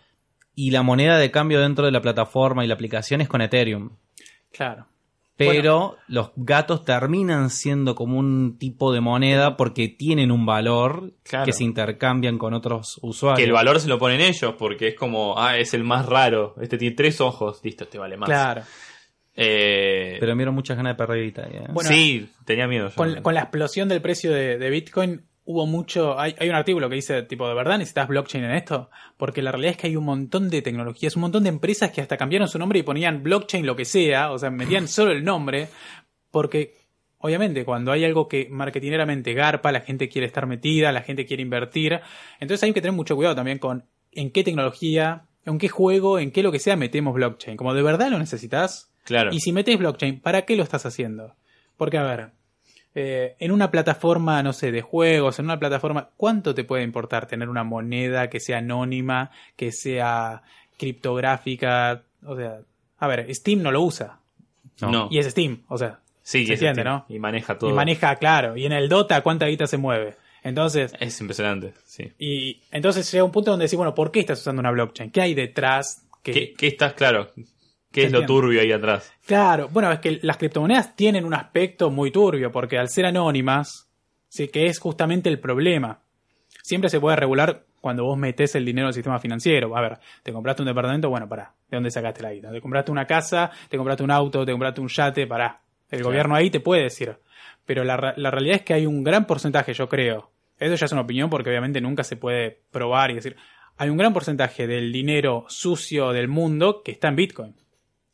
y 0.54 0.70
la 0.70 0.82
moneda 0.82 1.18
de 1.18 1.30
cambio 1.30 1.60
dentro 1.60 1.84
de 1.84 1.92
la 1.92 2.00
plataforma 2.00 2.64
y 2.64 2.68
la 2.68 2.74
aplicación 2.74 3.20
es 3.20 3.28
con 3.28 3.40
Ethereum. 3.42 3.90
Claro. 4.52 4.86
Pero 5.36 5.96
los 6.08 6.30
gatos 6.36 6.84
terminan 6.84 7.50
siendo 7.50 7.94
como 7.94 8.18
un 8.18 8.58
tipo 8.58 8.92
de 8.92 9.00
moneda 9.00 9.56
porque 9.56 9.88
tienen 9.88 10.30
un 10.30 10.44
valor 10.46 11.14
Claro. 11.24 11.46
que 11.46 11.52
se 11.52 11.64
intercambian 11.64 12.38
con 12.38 12.54
otros 12.54 12.98
usuarios. 13.02 13.38
Que 13.38 13.44
el 13.44 13.52
valor 13.52 13.80
se 13.80 13.88
lo 13.88 13.98
ponen 13.98 14.20
ellos, 14.20 14.54
porque 14.58 14.88
es 14.88 14.94
como, 14.94 15.38
ah, 15.38 15.56
es 15.58 15.74
el 15.74 15.84
más 15.84 16.06
raro. 16.06 16.54
Este 16.60 16.78
tiene 16.78 16.94
tres 16.94 17.20
ojos, 17.20 17.60
listo, 17.64 17.84
este 17.84 17.98
vale 17.98 18.16
más. 18.16 18.28
Claro. 18.28 18.62
Eh, 19.34 20.18
Pero 20.20 20.34
me 20.36 20.40
dieron 20.42 20.54
muchas 20.54 20.76
ganas 20.76 20.92
de 20.92 20.96
perder 20.96 21.24
guita. 21.24 21.42
¿eh? 21.48 21.64
Bueno, 21.70 21.88
sí, 21.90 22.28
tenía 22.44 22.66
miedo. 22.68 22.90
yo. 22.90 22.94
Con, 22.94 23.22
con 23.22 23.34
la 23.34 23.40
explosión 23.40 23.88
del 23.88 24.02
precio 24.02 24.30
de, 24.32 24.58
de 24.58 24.70
Bitcoin 24.70 25.26
hubo 25.44 25.66
mucho. 25.66 26.18
Hay, 26.18 26.34
hay 26.38 26.48
un 26.48 26.54
artículo 26.54 26.88
que 26.88 26.94
dice, 26.96 27.22
tipo, 27.22 27.48
¿de 27.48 27.54
verdad 27.54 27.78
necesitas 27.78 28.08
blockchain 28.08 28.44
en 28.44 28.52
esto? 28.52 28.90
Porque 29.16 29.42
la 29.42 29.50
realidad 29.52 29.72
es 29.72 29.76
que 29.78 29.86
hay 29.88 29.96
un 29.96 30.04
montón 30.04 30.48
de 30.50 30.62
tecnologías, 30.62 31.16
un 31.16 31.22
montón 31.22 31.42
de 31.42 31.48
empresas 31.48 31.90
que 31.90 32.00
hasta 32.00 32.16
cambiaron 32.16 32.48
su 32.48 32.58
nombre 32.58 32.78
y 32.78 32.82
ponían 32.82 33.22
blockchain 33.22 33.66
lo 33.66 33.74
que 33.76 33.84
sea, 33.84 34.30
o 34.32 34.38
sea, 34.38 34.50
metían 34.50 34.86
solo 34.88 35.12
el 35.12 35.24
nombre, 35.24 35.68
porque 36.30 36.76
obviamente 37.18 37.64
cuando 37.64 37.92
hay 37.92 38.04
algo 38.04 38.28
que 38.28 38.48
marketineramente 38.50 39.32
garpa, 39.34 39.72
la 39.72 39.80
gente 39.80 40.08
quiere 40.08 40.26
estar 40.26 40.46
metida, 40.46 40.92
la 40.92 41.02
gente 41.02 41.24
quiere 41.26 41.42
invertir, 41.42 42.00
entonces 42.40 42.62
hay 42.64 42.72
que 42.72 42.80
tener 42.80 42.94
mucho 42.96 43.16
cuidado 43.16 43.36
también 43.36 43.58
con 43.58 43.84
en 44.12 44.30
qué 44.30 44.44
tecnología, 44.44 45.26
en 45.44 45.58
qué 45.58 45.68
juego, 45.68 46.18
en 46.18 46.30
qué 46.32 46.42
lo 46.42 46.52
que 46.52 46.58
sea 46.58 46.76
metemos 46.76 47.14
blockchain. 47.14 47.56
Como 47.56 47.74
de 47.74 47.82
verdad 47.82 48.10
lo 48.10 48.18
necesitas, 48.18 48.92
Claro. 49.04 49.32
y 49.32 49.40
si 49.40 49.52
metes 49.52 49.78
blockchain, 49.78 50.20
¿para 50.20 50.42
qué 50.42 50.54
lo 50.56 50.62
estás 50.62 50.86
haciendo? 50.86 51.34
Porque, 51.76 51.98
a 51.98 52.02
ver, 52.04 52.30
eh, 52.94 53.36
en 53.38 53.52
una 53.52 53.70
plataforma, 53.70 54.42
no 54.42 54.52
sé, 54.52 54.70
de 54.72 54.82
juegos, 54.82 55.38
en 55.38 55.46
una 55.46 55.58
plataforma, 55.58 56.10
¿cuánto 56.16 56.54
te 56.54 56.64
puede 56.64 56.82
importar 56.82 57.26
tener 57.26 57.48
una 57.48 57.64
moneda 57.64 58.28
que 58.28 58.40
sea 58.40 58.58
anónima, 58.58 59.30
que 59.56 59.72
sea 59.72 60.42
criptográfica? 60.78 62.02
O 62.24 62.36
sea, 62.36 62.60
a 62.98 63.06
ver, 63.06 63.34
Steam 63.34 63.62
no 63.62 63.70
lo 63.70 63.82
usa. 63.82 64.18
no. 64.80 65.08
Y 65.10 65.18
es 65.18 65.26
Steam, 65.26 65.62
o 65.68 65.78
sea, 65.78 66.00
sí, 66.22 66.46
se 66.46 66.54
es 66.54 66.60
entiende, 66.60 66.82
Steam. 66.82 66.94
¿no? 66.94 67.06
Y 67.08 67.18
maneja 67.18 67.58
todo. 67.58 67.70
y 67.70 67.72
maneja, 67.72 68.16
claro. 68.16 68.56
Y 68.56 68.66
en 68.66 68.72
el 68.72 68.88
Dota, 68.88 69.20
¿cuánta 69.22 69.46
guita 69.46 69.66
se 69.66 69.76
mueve? 69.78 70.16
Entonces, 70.44 70.92
Es 70.98 71.20
impresionante, 71.20 71.72
sí. 71.84 72.12
y 72.18 72.60
entonces 72.72 73.10
llega 73.12 73.22
un 73.24 73.30
punto 73.30 73.52
donde 73.52 73.64
decís, 73.66 73.76
bueno, 73.76 73.94
¿por 73.94 74.10
qué 74.10 74.20
estás 74.20 74.40
usando 74.40 74.60
una 74.60 74.72
blockchain? 74.72 75.10
¿Qué 75.12 75.20
hay 75.20 75.34
detrás? 75.34 76.04
Que, 76.22 76.32
¿Qué, 76.32 76.54
qué 76.54 76.66
estás 76.66 76.94
claro? 76.94 77.30
¿Qué 77.92 78.04
es 78.04 78.12
lo 78.12 78.24
turbio 78.26 78.60
ahí 78.60 78.72
atrás? 78.72 79.12
Claro, 79.26 79.68
bueno, 79.70 79.90
es 79.92 80.00
que 80.00 80.18
las 80.22 80.36
criptomonedas 80.38 80.96
tienen 80.96 81.24
un 81.24 81.34
aspecto 81.34 81.90
muy 81.90 82.10
turbio, 82.10 82.50
porque 82.50 82.78
al 82.78 82.88
ser 82.88 83.06
anónimas, 83.06 83.88
sí 84.28 84.48
que 84.48 84.66
es 84.66 84.78
justamente 84.78 85.28
el 85.28 85.38
problema. 85.38 86.00
Siempre 86.62 86.88
se 86.90 87.00
puede 87.00 87.16
regular 87.16 87.64
cuando 87.80 88.04
vos 88.04 88.16
metés 88.16 88.54
el 88.54 88.64
dinero 88.64 88.86
al 88.86 88.94
sistema 88.94 89.18
financiero. 89.18 89.76
A 89.76 89.80
ver, 89.80 89.98
te 90.22 90.32
compraste 90.32 90.62
un 90.62 90.68
departamento, 90.68 91.10
bueno, 91.10 91.28
pará, 91.28 91.52
¿de 91.68 91.76
dónde 91.76 91.90
sacaste 91.90 92.22
la 92.22 92.32
guita? 92.32 92.50
Te 92.52 92.60
compraste 92.60 92.90
una 92.92 93.06
casa, 93.06 93.50
te 93.68 93.76
compraste 93.76 94.02
un 94.04 94.10
auto, 94.10 94.44
te 94.44 94.52
compraste 94.52 94.80
un 94.80 94.88
yate, 94.88 95.26
pará. 95.26 95.60
El 95.90 95.98
Claro. 95.98 96.04
gobierno 96.10 96.34
ahí 96.34 96.48
te 96.50 96.60
puede 96.60 96.84
decir. 96.84 97.16
Pero 97.66 97.84
la, 97.84 98.14
la 98.16 98.30
realidad 98.30 98.56
es 98.56 98.62
que 98.62 98.74
hay 98.74 98.86
un 98.86 99.04
gran 99.04 99.26
porcentaje, 99.26 99.74
yo 99.74 99.88
creo. 99.88 100.30
Eso 100.58 100.74
ya 100.76 100.86
es 100.86 100.92
una 100.92 101.02
opinión 101.02 101.28
porque 101.28 101.50
obviamente 101.50 101.80
nunca 101.80 102.04
se 102.04 102.16
puede 102.16 102.60
probar 102.70 103.10
y 103.10 103.14
decir. 103.14 103.36
Hay 103.76 103.88
un 103.90 103.96
gran 103.96 104.12
porcentaje 104.12 104.66
del 104.66 104.92
dinero 104.92 105.44
sucio 105.48 106.12
del 106.12 106.28
mundo 106.28 106.82
que 106.84 106.92
está 106.92 107.08
en 107.08 107.16
Bitcoin 107.16 107.54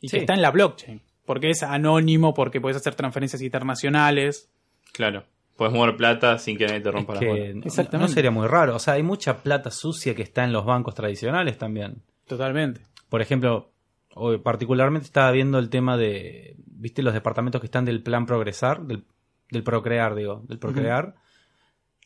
y 0.00 0.08
Sí. 0.08 0.16
que 0.16 0.20
está 0.20 0.34
en 0.34 0.42
la 0.42 0.50
blockchain. 0.50 1.00
Porque 1.24 1.50
es 1.50 1.62
anónimo, 1.62 2.32
porque 2.34 2.61
puedes 2.61 2.76
hacer 2.76 2.94
transferencias 2.94 3.42
internacionales. 3.42 4.50
Claro. 4.92 5.24
Puedes 5.56 5.74
mover 5.74 5.96
plata 5.96 6.38
sin 6.38 6.56
que 6.56 6.66
nadie 6.66 6.80
te 6.80 6.90
rompa 6.90 7.14
Es 7.14 7.20
las 7.20 7.20
que 7.20 7.40
bolas. 7.40 7.54
no- 7.56 7.62
Exactamente. 7.64 8.08
no 8.11 8.14
sería 8.14 8.30
muy 8.30 8.46
raro. 8.46 8.76
O 8.76 8.78
sea, 8.78 8.94
hay 8.94 9.02
mucha 9.02 9.42
plata 9.42 9.70
sucia 9.70 10.14
que 10.14 10.22
está 10.22 10.44
en 10.44 10.52
los 10.52 10.64
bancos 10.64 10.94
tradicionales 10.94 11.58
también. 11.58 12.02
Totalmente. 12.26 12.80
Por 13.09 13.20
ejemplo, 13.22 13.72
hoy 14.14 14.38
particularmente 14.38 15.07
estaba 15.07 15.30
viendo 15.32 15.59
el 15.59 15.68
tema 15.68 15.96
de, 15.96 16.55
¿viste 16.66 17.03
los 17.03 17.12
departamentos 17.12 17.61
que 17.61 17.66
están 17.66 17.84
del 17.84 18.03
plan 18.03 18.24
progresar? 18.24 18.82
Del, 18.84 19.05
del 19.51 19.62
procrear, 19.64 20.14
digo, 20.14 20.42
del 20.46 20.59
procrear. 20.59 21.14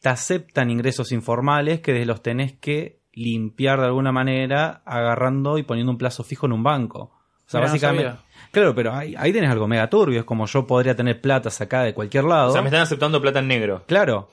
Te 0.00 0.08
aceptan 0.08 0.70
ingresos 0.70 1.12
informales 1.12 1.80
que 1.80 2.04
los 2.06 2.22
tenés 2.22 2.54
que 2.58 3.00
limpiar 3.12 3.78
de 3.80 3.86
alguna 3.86 4.10
manera 4.12 4.82
agarrando 4.86 5.58
y 5.58 5.62
poniendo 5.62 5.92
un 5.92 5.98
plazo 5.98 6.24
fijo 6.24 6.46
en 6.46 6.52
un 6.52 6.62
banco. 6.62 7.12
Sea, 7.52 7.60
Mira, 7.60 7.72
básicamente... 7.72 8.12
Claro, 8.50 8.74
pero 8.74 8.92
ahí, 8.92 9.14
ahí 9.16 9.32
tenés 9.32 9.50
algo 9.50 9.66
mega 9.66 9.88
turbio. 9.88 10.20
Es 10.20 10.24
como 10.26 10.46
yo 10.46 10.66
podría 10.66 10.94
tener 10.94 11.20
plata 11.20 11.50
sacada 11.50 11.84
de 11.84 11.94
cualquier 11.94 12.24
lado. 12.24 12.50
O 12.50 12.52
sea, 12.52 12.60
me 12.62 12.68
están 12.68 12.82
aceptando 12.82 13.20
plata 13.20 13.38
en 13.38 13.48
negro. 13.48 13.84
Claro, 13.86 14.28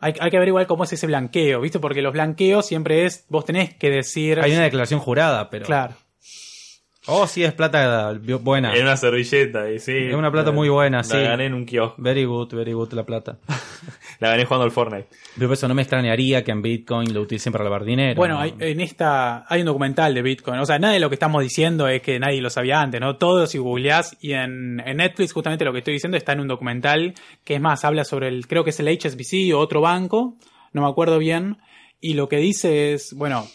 Hay, 0.00 0.14
hay 0.20 0.30
que 0.30 0.38
ver 0.38 0.48
igual 0.48 0.66
cómo 0.66 0.84
es 0.84 0.92
ese 0.92 1.06
blanqueo, 1.06 1.60
¿viste? 1.60 1.78
Porque 1.78 2.02
los 2.02 2.12
blanqueos 2.12 2.66
siempre 2.66 3.06
es, 3.06 3.24
vos 3.28 3.44
tenés 3.44 3.74
que 3.74 3.90
decir... 3.90 4.40
hay 4.40 4.52
una 4.52 4.64
declaración 4.64 5.00
jurada, 5.00 5.48
pero... 5.50 5.64
Claro. 5.64 5.94
Oh, 7.10 7.26
sí, 7.26 7.42
es 7.42 7.54
plata 7.54 8.12
buena. 8.42 8.74
En 8.74 8.82
una 8.82 8.96
servilleta, 8.98 9.70
y 9.70 9.78
sí. 9.78 9.96
Es 9.96 10.14
una 10.14 10.30
plata 10.30 10.52
muy 10.52 10.68
buena, 10.68 10.98
la 10.98 11.04
sí. 11.04 11.16
gané 11.16 11.46
en 11.46 11.54
un 11.54 11.64
kiosco. 11.64 11.94
Very 11.96 12.26
good, 12.26 12.54
very 12.54 12.74
good 12.74 12.92
la 12.92 13.04
plata. 13.04 13.38
La 14.20 14.30
gané 14.30 14.46
jugando 14.46 14.64
al 14.64 14.72
Fortnite. 14.72 15.06
Pero 15.38 15.52
eso 15.52 15.68
no 15.68 15.74
me 15.74 15.82
extrañaría 15.82 16.42
que 16.42 16.50
en 16.50 16.60
Bitcoin 16.60 17.14
lo 17.14 17.20
utilicen 17.20 17.52
para 17.52 17.62
lavar 17.62 17.84
dinero. 17.84 18.16
Bueno, 18.16 18.34
¿no? 18.34 18.40
hay, 18.40 18.54
en 18.58 18.80
esta 18.80 19.44
hay 19.48 19.60
un 19.60 19.66
documental 19.66 20.12
de 20.12 20.22
Bitcoin. 20.22 20.58
O 20.58 20.66
sea, 20.66 20.80
nada 20.80 20.94
de 20.94 20.98
lo 20.98 21.08
que 21.08 21.14
estamos 21.14 21.40
diciendo 21.40 21.86
es 21.86 22.02
que 22.02 22.18
nadie 22.18 22.40
lo 22.40 22.50
sabía 22.50 22.80
antes, 22.80 23.00
¿no? 23.00 23.16
Todo 23.16 23.46
si 23.46 23.58
googleás 23.58 24.16
y 24.20 24.32
en, 24.32 24.82
en 24.84 24.96
Netflix 24.96 25.32
justamente 25.32 25.64
lo 25.64 25.72
que 25.72 25.78
estoy 25.78 25.94
diciendo 25.94 26.16
está 26.16 26.32
en 26.32 26.40
un 26.40 26.48
documental 26.48 27.14
que 27.44 27.54
es 27.54 27.60
más, 27.60 27.84
habla 27.84 28.02
sobre 28.02 28.26
el, 28.26 28.48
creo 28.48 28.64
que 28.64 28.70
es 28.70 28.80
el 28.80 28.88
HSBC 28.88 29.54
o 29.54 29.58
otro 29.60 29.80
banco, 29.80 30.36
no 30.72 30.82
me 30.82 30.88
acuerdo 30.88 31.18
bien, 31.18 31.58
y 32.00 32.14
lo 32.14 32.28
que 32.28 32.38
dice 32.38 32.92
es, 32.92 33.14
bueno, 33.14 33.46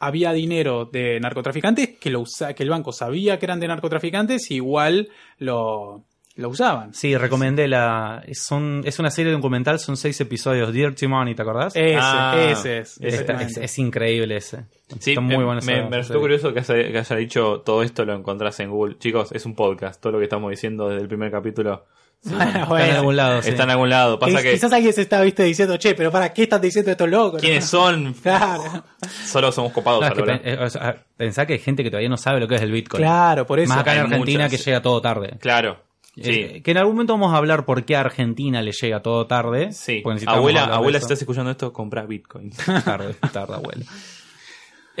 había 0.00 0.32
dinero 0.32 0.86
de 0.86 1.20
narcotraficantes 1.20 1.98
que 1.98 2.10
lo 2.10 2.20
usa, 2.20 2.54
que 2.54 2.62
el 2.62 2.70
banco 2.70 2.92
sabía 2.92 3.38
que 3.38 3.46
eran 3.46 3.60
de 3.60 3.68
narcotraficantes 3.68 4.50
igual 4.50 5.10
lo, 5.38 6.04
lo 6.40 6.48
usaban. 6.48 6.92
Sí, 6.94 7.16
recomendé 7.16 7.68
la. 7.68 8.22
Son, 8.32 8.82
es 8.84 8.98
una 8.98 9.10
serie 9.10 9.32
documental, 9.32 9.78
son 9.78 9.96
seis 9.96 10.20
episodios. 10.20 10.72
Dirty 10.72 11.06
Money, 11.06 11.34
¿te 11.34 11.42
acordás? 11.42 11.74
Ese, 11.76 11.96
Ah, 12.00 12.36
ese 12.50 12.78
es. 12.78 12.98
Está- 13.00 13.40
es, 13.42 13.56
es 13.56 13.78
increíble 13.78 14.36
ese. 14.36 14.64
Sí, 14.98 15.10
Está 15.12 15.20
muy 15.20 15.36
me, 15.38 15.44
bueno 15.44 15.60
me, 15.64 15.84
me 15.88 15.96
resultó 15.98 16.20
curioso 16.20 16.52
que 16.52 16.60
haya, 16.60 16.74
que 16.74 16.98
haya 16.98 17.16
dicho 17.16 17.60
todo 17.64 17.82
esto 17.84 18.04
lo 18.04 18.14
encontrás 18.14 18.58
en 18.60 18.70
Google. 18.70 18.98
Chicos, 18.98 19.30
es 19.32 19.46
un 19.46 19.54
podcast. 19.54 20.00
Todo 20.00 20.14
lo 20.14 20.18
que 20.18 20.24
estamos 20.24 20.50
diciendo 20.50 20.88
desde 20.88 21.02
el 21.02 21.08
primer 21.08 21.30
capítulo 21.30 21.84
Bueno, 22.24 22.60
Está 22.76 22.88
en 22.88 22.96
algún 22.96 23.16
lado. 23.16 23.40
sí. 23.42 23.50
está 23.50 23.62
en 23.62 23.70
algún 23.70 23.88
lado. 23.88 24.18
Pasa 24.18 24.42
que 24.42 24.50
Quizás 24.52 24.72
alguien 24.72 24.92
se 24.92 25.02
está 25.02 25.22
viste 25.22 25.44
diciendo, 25.44 25.76
che, 25.76 25.94
pero 25.94 26.10
para 26.10 26.32
qué 26.32 26.42
están 26.42 26.60
diciendo 26.60 26.90
estos 26.90 27.08
locos. 27.08 27.40
quiénes 27.40 27.64
son, 27.70 28.14
Claro, 28.14 28.84
solo 29.24 29.52
somos 29.52 29.72
copados 29.72 30.04
es 30.06 30.12
que 30.12 30.22
pen- 30.24 30.40
eh, 30.44 30.58
o 30.60 30.68
sea, 30.68 30.96
pensá 31.16 31.46
que 31.46 31.52
hay 31.54 31.58
gente 31.60 31.82
que 31.84 31.90
todavía 31.90 32.08
no 32.08 32.16
sabe 32.16 32.40
lo 32.40 32.48
que 32.48 32.56
es 32.56 32.62
el 32.62 32.72
Bitcoin. 32.72 33.02
claro, 33.02 33.46
por 33.46 33.60
eso. 33.60 33.68
Más 33.68 33.78
acá 33.78 33.94
en 33.94 34.00
Argentina 34.00 34.44
muchas. 34.44 34.58
que 34.58 34.64
llega 34.70 34.82
todo 34.82 35.00
tarde. 35.00 35.36
Claro. 35.40 35.78
Sí. 36.16 36.22
Eh, 36.24 36.62
que 36.62 36.70
en 36.72 36.76
algún 36.78 36.94
momento 36.94 37.12
vamos 37.14 37.32
a 37.32 37.36
hablar 37.36 37.64
por 37.64 37.84
qué 37.84 37.96
a 37.96 38.00
Argentina 38.00 38.62
le 38.62 38.72
llega 38.72 39.00
todo 39.00 39.26
tarde. 39.26 39.72
sí. 39.72 40.02
Abuela, 40.26 40.64
abuela, 40.64 40.98
si 40.98 41.04
estás 41.04 41.20
escuchando 41.20 41.50
esto, 41.50 41.72
compra 41.72 42.04
Bitcoin. 42.06 42.50
tarde, 42.84 43.14
tarde, 43.32 43.54
abuela. 43.54 43.84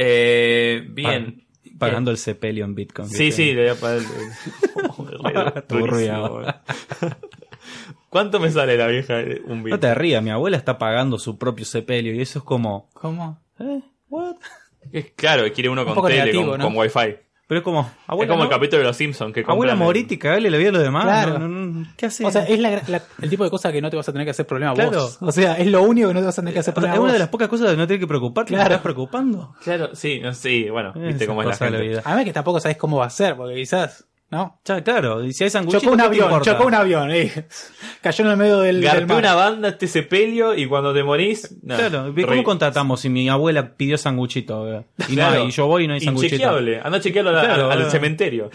Eh, 0.02 0.86
bien. 0.90 1.44
Pagando 1.78 2.10
el 2.10 2.16
sepelio 2.16 2.64
en 2.64 2.74
Bitcoin. 2.74 3.08
Sí, 3.08 3.24
¿viste? 3.26 3.42
sí, 3.42 3.52
le 3.52 3.62
voy 3.64 3.70
a 3.70 3.74
pagar 3.80 3.98
el... 3.98 4.04
¿Cuánto 8.08 8.40
me 8.40 8.50
sale 8.50 8.76
la 8.76 8.86
vieja 8.86 9.18
un 9.44 9.58
No 9.58 9.64
Bitcoin? 9.64 9.80
te 9.80 9.94
rías, 9.94 10.22
mi 10.22 10.30
abuela 10.30 10.56
está 10.56 10.78
pagando 10.78 11.18
su 11.18 11.38
propio 11.38 11.64
sepelio 11.64 12.14
y 12.14 12.20
eso 12.20 12.40
es 12.40 12.44
como. 12.44 12.88
¿Cómo? 12.94 13.40
¿Eh? 13.58 13.80
¿What? 14.08 14.36
Es- 14.92 15.12
Claro, 15.14 15.44
quiere 15.52 15.68
uno 15.68 15.82
Un 15.86 15.94
con 15.94 16.06
tele, 16.06 16.20
negativo, 16.20 16.50
con, 16.50 16.58
¿no? 16.58 16.64
con 16.64 16.76
wifi. 16.76 17.16
Pero 17.50 17.58
es 17.58 17.64
como. 17.64 17.80
Es 17.80 18.28
como 18.28 18.44
el 18.44 18.48
capítulo 18.48 18.78
de 18.78 18.84
los 18.86 18.96
Simpsons 18.96 19.34
que 19.34 19.44
abuela 19.44 19.74
Moriti, 19.74 20.16
cagale 20.18 20.48
la 20.52 20.56
vida 20.56 20.68
a 20.68 20.72
los 20.72 20.82
demás. 20.84 21.02
Claro. 21.02 21.38
No, 21.40 21.48
no, 21.48 21.66
no, 21.66 21.86
¿Qué 21.96 22.06
haces? 22.06 22.24
O 22.24 22.30
sea, 22.30 22.44
es 22.44 22.60
la- 22.60 22.80
la- 22.86 23.02
el 23.20 23.28
tipo 23.28 23.42
de 23.42 23.50
cosa 23.50 23.72
que 23.72 23.82
no 23.82 23.90
te 23.90 23.96
vas 23.96 24.08
a 24.08 24.12
tener 24.12 24.24
que 24.24 24.30
hacer 24.30 24.46
problema 24.46 24.72
Claro. 24.74 24.92
vos. 24.92 25.18
O 25.20 25.32
sea, 25.32 25.54
es 25.58 25.66
lo 25.66 25.82
único 25.82 26.06
que 26.06 26.14
no 26.14 26.20
te 26.20 26.26
vas 26.26 26.38
a 26.38 26.42
tener 26.42 26.54
que 26.54 26.60
hacer 26.60 26.70
es 26.70 26.74
problema 26.76 26.94
una 26.94 27.02
vos. 27.06 27.12
de 27.12 27.18
las 27.18 27.28
pocas 27.28 27.48
cosas 27.48 27.70
de 27.72 27.76
no 27.76 27.88
tener 27.88 27.98
que 27.98 28.06
preocuparte. 28.06 28.50
Claro. 28.54 28.68
¿Te 28.68 28.74
estás 28.74 28.82
preocupando? 28.84 29.52
Claro, 29.64 29.96
sí, 29.96 30.20
no, 30.22 30.32
sí, 30.32 30.70
bueno, 30.70 30.92
viste 30.94 31.26
cómo 31.26 31.42
es 31.42 31.48
la 31.48 31.56
gente. 31.56 31.80
vida. 31.80 32.02
Además 32.04 32.24
que 32.24 32.32
tampoco 32.32 32.60
sabes 32.60 32.76
cómo 32.76 32.98
va 32.98 33.06
a 33.06 33.10
ser, 33.10 33.34
porque 33.34 33.56
quizás, 33.56 34.06
¿no? 34.30 34.60
Ya, 34.64 34.82
claro, 34.82 35.24
y 35.24 35.32
si 35.32 35.44
hay 35.44 35.50
Chocó 35.50 35.66
un 35.68 35.72
¿qué 35.80 35.96
te 35.96 36.02
avión, 36.02 36.42
chocó 36.42 36.66
un 36.66 36.74
avión, 36.74 37.10
eh. 37.10 37.46
Cayó 38.00 38.24
en 38.24 38.30
el 38.30 38.36
medio 38.36 38.60
del, 38.60 38.76
del 38.80 38.84
Garpé 38.84 39.06
mar. 39.06 39.18
una 39.18 39.34
banda 39.34 39.68
este 39.70 39.88
sepelio 39.88 40.54
y 40.54 40.66
cuando 40.66 40.94
te 40.94 41.02
morís. 41.02 41.56
no, 41.62 41.76
Claro, 41.76 42.12
¿cómo 42.14 42.26
re- 42.26 42.42
contratamos 42.44 43.00
si 43.00 43.08
mi 43.08 43.28
abuela 43.28 43.74
pidió 43.76 43.98
sanguchito? 43.98 44.72
eh? 44.72 44.84
Y, 45.08 45.16
no 45.16 45.26
hay, 45.26 45.48
y 45.48 45.50
yo 45.50 45.66
voy 45.66 45.84
y 45.84 45.86
no 45.88 45.94
hay 45.94 46.00
sanguchito. 46.00 46.34
Inchequeable. 46.36 46.80
Anda 46.82 46.98
a 46.98 47.00
chequearlo 47.00 47.30
a 47.30 47.34
la- 47.34 47.42
Claro, 47.42 47.70
al, 47.70 47.90
cementerio. 47.90 48.50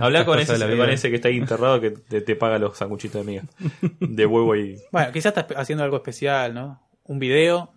Habla 0.00 0.24
con 0.24 0.38
ese, 0.38 0.52
de 0.52 0.58
la 0.58 0.66
con 0.66 0.74
vida. 0.74 0.92
ese 0.92 1.10
que 1.10 1.16
está 1.16 1.28
ahí 1.28 1.38
enterrado 1.38 1.80
que 1.80 1.90
te, 1.90 2.20
te 2.20 2.36
paga 2.36 2.58
los 2.58 2.76
sanguchitos 2.76 3.24
de 3.26 3.32
miga. 3.32 3.44
De 4.00 4.26
huevo 4.26 4.54
y. 4.54 4.76
Bueno, 4.92 5.10
quizás 5.12 5.36
estás 5.36 5.56
haciendo 5.56 5.82
algo 5.82 5.96
especial, 5.96 6.54
¿no? 6.54 6.80
Un 7.04 7.18
video. 7.18 7.72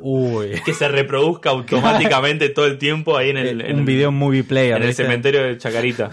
Uy. 0.00 0.60
Que 0.64 0.74
se 0.74 0.88
reproduzca 0.88 1.50
automáticamente 1.50 2.48
todo 2.48 2.66
el 2.66 2.78
tiempo 2.78 3.16
ahí 3.16 3.30
en 3.30 3.36
el, 3.38 3.60
en 3.60 3.78
un 3.80 3.84
video 3.84 4.12
movie 4.12 4.44
player. 4.44 4.76
en 4.76 4.82
el 4.82 4.94
cementerio 4.94 5.42
de 5.42 5.58
Chacarita. 5.58 6.10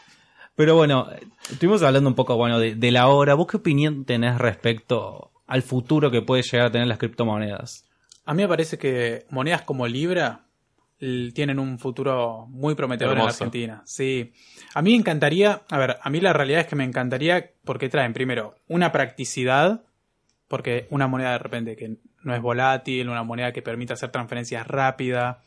Pero 0.54 0.76
bueno, 0.76 1.08
estuvimos 1.50 1.82
hablando 1.82 2.10
un 2.10 2.14
poco 2.14 2.36
bueno 2.36 2.58
de, 2.58 2.74
de 2.74 2.90
la 2.90 3.08
hora. 3.08 3.34
¿Vos 3.34 3.46
qué 3.46 3.56
opinión 3.56 4.04
tenés 4.04 4.38
respecto 4.38 5.32
al 5.46 5.62
futuro 5.62 6.10
que 6.10 6.22
puede 6.22 6.42
llegar 6.42 6.66
a 6.66 6.70
tener 6.70 6.86
las 6.86 6.98
criptomonedas? 6.98 7.84
A 8.24 8.34
mí 8.34 8.42
me 8.42 8.48
parece 8.48 8.78
que 8.78 9.26
monedas 9.30 9.62
como 9.62 9.86
Libra 9.86 10.46
tienen 11.34 11.58
un 11.58 11.80
futuro 11.80 12.46
muy 12.48 12.76
prometedor 12.76 13.14
en 13.14 13.18
Hermoso. 13.18 13.42
Argentina. 13.44 13.82
Sí. 13.84 14.32
A 14.72 14.82
mí 14.82 14.92
me 14.92 14.98
encantaría, 14.98 15.62
a 15.68 15.78
ver, 15.78 15.96
a 16.00 16.10
mí 16.10 16.20
la 16.20 16.32
realidad 16.32 16.60
es 16.60 16.66
que 16.68 16.76
me 16.76 16.84
encantaría 16.84 17.50
porque 17.64 17.88
traen 17.88 18.12
primero 18.12 18.54
una 18.68 18.92
practicidad, 18.92 19.82
porque 20.46 20.86
una 20.90 21.08
moneda 21.08 21.32
de 21.32 21.38
repente 21.38 21.74
que 21.76 21.96
no 22.24 22.34
es 22.34 22.40
volátil, 22.42 23.08
una 23.08 23.22
moneda 23.22 23.52
que 23.52 23.62
permite 23.62 23.92
hacer 23.92 24.10
transferencias 24.10 24.66
rápidas. 24.66 25.38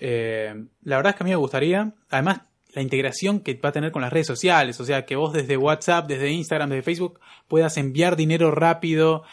Eh, 0.00 0.54
la 0.82 0.96
verdad 0.96 1.10
es 1.10 1.16
que 1.16 1.22
a 1.22 1.26
mí 1.26 1.30
me 1.30 1.36
gustaría, 1.36 1.92
además 2.08 2.40
la 2.72 2.82
integración 2.82 3.40
que 3.40 3.54
va 3.54 3.70
a 3.70 3.72
tener 3.72 3.90
con 3.92 4.02
las 4.02 4.12
redes 4.12 4.26
sociales, 4.28 4.78
o 4.80 4.84
sea, 4.84 5.04
que 5.04 5.16
vos 5.16 5.32
desde 5.32 5.56
WhatsApp, 5.56 6.06
desde 6.06 6.30
Instagram, 6.30 6.70
desde 6.70 6.82
Facebook 6.82 7.18
puedas 7.48 7.76
enviar 7.76 8.16
dinero 8.16 8.50
rápido. 8.52 9.24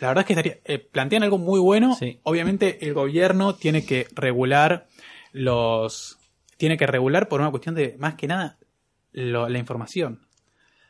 La 0.00 0.08
verdad 0.08 0.22
es 0.22 0.26
que 0.26 0.32
estaría, 0.32 0.58
eh, 0.64 0.78
plantean 0.78 1.22
algo 1.22 1.38
muy 1.38 1.60
bueno. 1.60 1.94
Sí. 1.94 2.18
Obviamente 2.24 2.84
el 2.84 2.92
gobierno 2.94 3.54
tiene 3.54 3.84
que 3.86 4.08
regular 4.14 4.88
los... 5.32 6.18
Tiene 6.56 6.76
que 6.76 6.86
regular 6.86 7.28
por 7.28 7.40
una 7.40 7.50
cuestión 7.50 7.74
de, 7.74 7.96
más 7.98 8.14
que 8.14 8.26
nada, 8.28 8.58
lo- 9.12 9.48
la 9.48 9.58
información. 9.58 10.20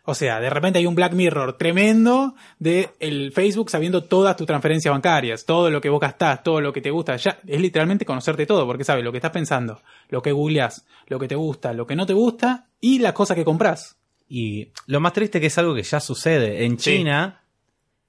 O 0.05 0.15
sea, 0.17 0.41
de 0.41 0.51
repente 0.51 0.81
hay 0.81 0.87
un 0.87 0.97
Black 0.97 1.13
Mirror 1.13 1.57
tremendo 1.57 2.35
de 2.59 2.91
el 2.99 3.31
Facebook 3.33 3.71
sabiendo 3.71 4.03
todas 4.05 4.37
tus 4.37 4.47
transferencias 4.49 4.93
bancarias, 4.93 5.45
todo 5.45 5.71
lo 5.71 5.81
que 5.81 5.89
vos 5.91 6.01
gastás, 6.01 6.43
todo 6.43 6.61
lo 6.61 6.73
que 6.73 6.81
te 6.81 6.91
gusta. 6.91 7.15
Ya 7.17 7.39
es 7.47 7.61
literalmente 7.61 8.05
conocerte 8.05 8.45
todo, 8.45 8.67
porque 8.67 8.83
sabe 8.83 9.03
lo 9.03 9.13
que 9.13 9.19
estás 9.19 9.31
pensando, 9.31 9.81
lo 10.09 10.21
que 10.21 10.33
googleás, 10.33 10.85
lo 11.07 11.21
que 11.21 11.29
te 11.29 11.37
gusta, 11.37 11.73
lo 11.73 11.87
que 11.87 11.95
no 11.95 12.05
te 12.05 12.15
gusta 12.15 12.67
y 12.81 12.99
las 12.99 13.13
cosas 13.13 13.37
que 13.37 13.45
compras. 13.45 13.97
Y 14.29 14.73
lo 14.87 14.99
más 14.99 15.13
triste 15.13 15.41
que 15.41 15.47
es 15.47 15.59
algo 15.59 15.75
que 15.75 15.83
ya 15.85 16.01
sucede. 16.01 16.65
En 16.65 16.79
Sí. 16.81 16.97
China 16.99 17.43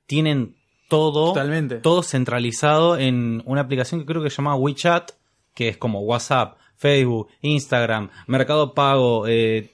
tienen 0.07 0.55
todo, 0.89 1.27
Totalmente. 1.33 1.75
todo 1.77 2.01
centralizado 2.01 2.97
en 2.97 3.43
una 3.45 3.61
aplicación 3.61 3.99
que 4.01 4.05
creo 4.07 4.23
que 4.23 4.29
se 4.31 4.37
llama 4.37 4.55
WeChat, 4.55 5.11
que 5.53 5.69
es 5.69 5.77
como 5.77 6.01
WhatsApp, 6.01 6.57
Facebook, 6.75 7.27
Instagram, 7.41 8.09
Mercado 8.27 8.73
Pago, 8.73 9.27
eh, 9.27 9.69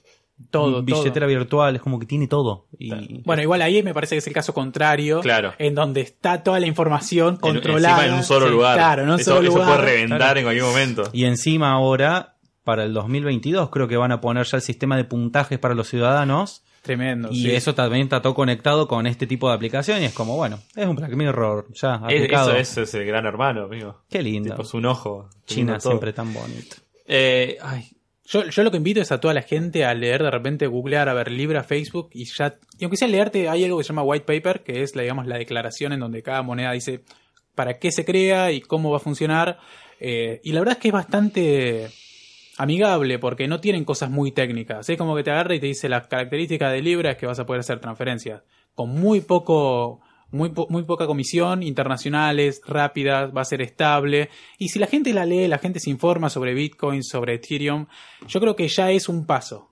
Todo, 0.50 0.82
billetera 0.82 1.26
virtual, 1.26 1.76
es 1.76 1.82
como 1.82 1.98
que 1.98 2.06
tiene 2.06 2.26
todo. 2.26 2.66
Y 2.78 3.22
Bueno, 3.24 3.42
igual 3.42 3.62
ahí 3.62 3.82
me 3.82 3.92
parece 3.94 4.14
que 4.14 4.18
es 4.20 4.26
el 4.26 4.32
caso 4.32 4.54
contrario, 4.54 5.20
Claro. 5.20 5.52
en 5.58 5.74
donde 5.74 6.00
está 6.00 6.42
toda 6.42 6.58
la 6.60 6.66
información 6.66 7.34
En- 7.34 7.40
controlada. 7.40 7.96
Encima 7.98 8.06
en 8.06 8.14
un 8.14 8.24
solo 8.24 8.46
Sí, 8.46 8.52
lugar. 8.52 8.76
Claro, 8.76 9.02
en 9.02 9.10
un 9.10 9.20
eso, 9.20 9.34
solo 9.36 9.48
eso 9.48 9.58
lugar. 9.58 9.76
puede 9.80 9.82
reventar 9.92 10.18
Claro. 10.18 10.38
en 10.40 10.44
cualquier 10.46 10.64
momento. 10.66 11.02
Y 11.12 11.24
encima 11.24 11.72
ahora, 11.72 12.36
para 12.64 12.84
el 12.84 12.92
2022, 12.92 13.70
creo 13.70 13.86
que 13.88 13.96
van 13.96 14.12
a 14.12 14.20
poner 14.20 14.46
ya 14.46 14.56
el 14.56 14.62
sistema 14.62 14.96
de 14.96 15.04
puntajes 15.04 15.58
para 15.58 15.74
los 15.74 15.88
ciudadanos. 15.88 16.64
Tremendo. 16.82 17.28
Y 17.30 17.42
sí. 17.42 17.50
eso 17.50 17.74
también 17.74 18.04
está 18.04 18.22
todo 18.22 18.32
conectado 18.34 18.88
con 18.88 19.06
este 19.06 19.26
tipo 19.26 19.48
de 19.50 19.54
aplicación. 19.54 20.00
Y 20.00 20.06
es 20.06 20.14
como, 20.14 20.36
bueno, 20.36 20.58
es 20.74 20.86
un 20.86 20.96
Black 20.96 21.12
Mirror 21.14 21.66
ya 21.74 22.00
Es- 22.08 22.30
eso, 22.32 22.56
eso 22.56 22.82
es 22.82 22.94
el 22.94 23.04
gran 23.04 23.26
hermano, 23.26 23.64
amigo. 23.64 24.00
Qué 24.08 24.22
lindo. 24.22 24.50
Tipo, 24.50 24.62
es 24.62 24.72
un 24.72 24.86
ojo. 24.86 25.28
China 25.44 25.78
siempre 25.78 26.14
tan 26.14 26.32
bonito. 26.32 26.76
Eh, 27.06 27.58
ay, 27.62 27.90
Yo, 28.30 28.44
yo 28.44 28.62
lo 28.62 28.70
que 28.70 28.76
invito 28.76 29.00
es 29.00 29.10
a 29.10 29.18
toda 29.18 29.34
la 29.34 29.42
gente 29.42 29.84
a 29.84 29.92
leer 29.92 30.22
de 30.22 30.30
repente, 30.30 30.68
googlear, 30.68 31.08
a 31.08 31.14
ver 31.14 31.32
Libra, 31.32 31.64
Facebook 31.64 32.10
y 32.12 32.26
ya. 32.26 32.58
Y 32.78 32.84
aunque 32.84 32.96
sea 32.96 33.08
leerte, 33.08 33.48
hay 33.48 33.64
algo 33.64 33.78
que 33.78 33.84
se 33.84 33.88
llama 33.88 34.04
white 34.04 34.24
paper, 34.24 34.62
que 34.62 34.82
es 34.82 34.94
la, 34.94 35.02
digamos, 35.02 35.26
la 35.26 35.36
declaración 35.36 35.92
en 35.92 35.98
donde 35.98 36.22
cada 36.22 36.42
moneda 36.42 36.70
dice 36.70 37.02
para 37.56 37.78
qué 37.80 37.90
se 37.90 38.04
crea 38.04 38.52
y 38.52 38.60
cómo 38.60 38.92
va 38.92 38.98
a 38.98 39.00
funcionar. 39.00 39.58
Eh, 39.98 40.40
y 40.44 40.52
la 40.52 40.60
verdad 40.60 40.76
es 40.76 40.80
que 40.80 40.88
es 40.88 40.94
bastante 40.94 41.90
amigable 42.56 43.18
porque 43.18 43.48
no 43.48 43.60
tienen 43.60 43.84
cosas 43.84 44.10
muy 44.10 44.30
técnicas. 44.30 44.88
Es 44.88 44.96
como 44.96 45.16
que 45.16 45.24
te 45.24 45.32
agarra 45.32 45.56
y 45.56 45.60
te 45.60 45.66
dice 45.66 45.88
las 45.88 46.06
características 46.06 46.72
de 46.72 46.82
Libra 46.82 47.10
es 47.10 47.16
que 47.16 47.26
vas 47.26 47.40
a 47.40 47.46
poder 47.46 47.60
hacer 47.60 47.80
transferencias 47.80 48.42
con 48.74 48.90
muy 48.90 49.22
poco. 49.22 50.00
Muy, 50.32 50.50
po- 50.50 50.66
muy 50.70 50.84
poca 50.84 51.06
comisión, 51.06 51.62
internacionales, 51.62 52.60
rápidas, 52.66 53.34
va 53.36 53.40
a 53.40 53.44
ser 53.44 53.62
estable. 53.62 54.30
Y 54.58 54.68
si 54.68 54.78
la 54.78 54.86
gente 54.86 55.12
la 55.12 55.26
lee, 55.26 55.48
la 55.48 55.58
gente 55.58 55.80
se 55.80 55.90
informa 55.90 56.30
sobre 56.30 56.54
Bitcoin, 56.54 57.02
sobre 57.02 57.34
Ethereum, 57.34 57.86
yo 58.28 58.40
creo 58.40 58.54
que 58.54 58.68
ya 58.68 58.90
es 58.90 59.08
un 59.08 59.26
paso. 59.26 59.70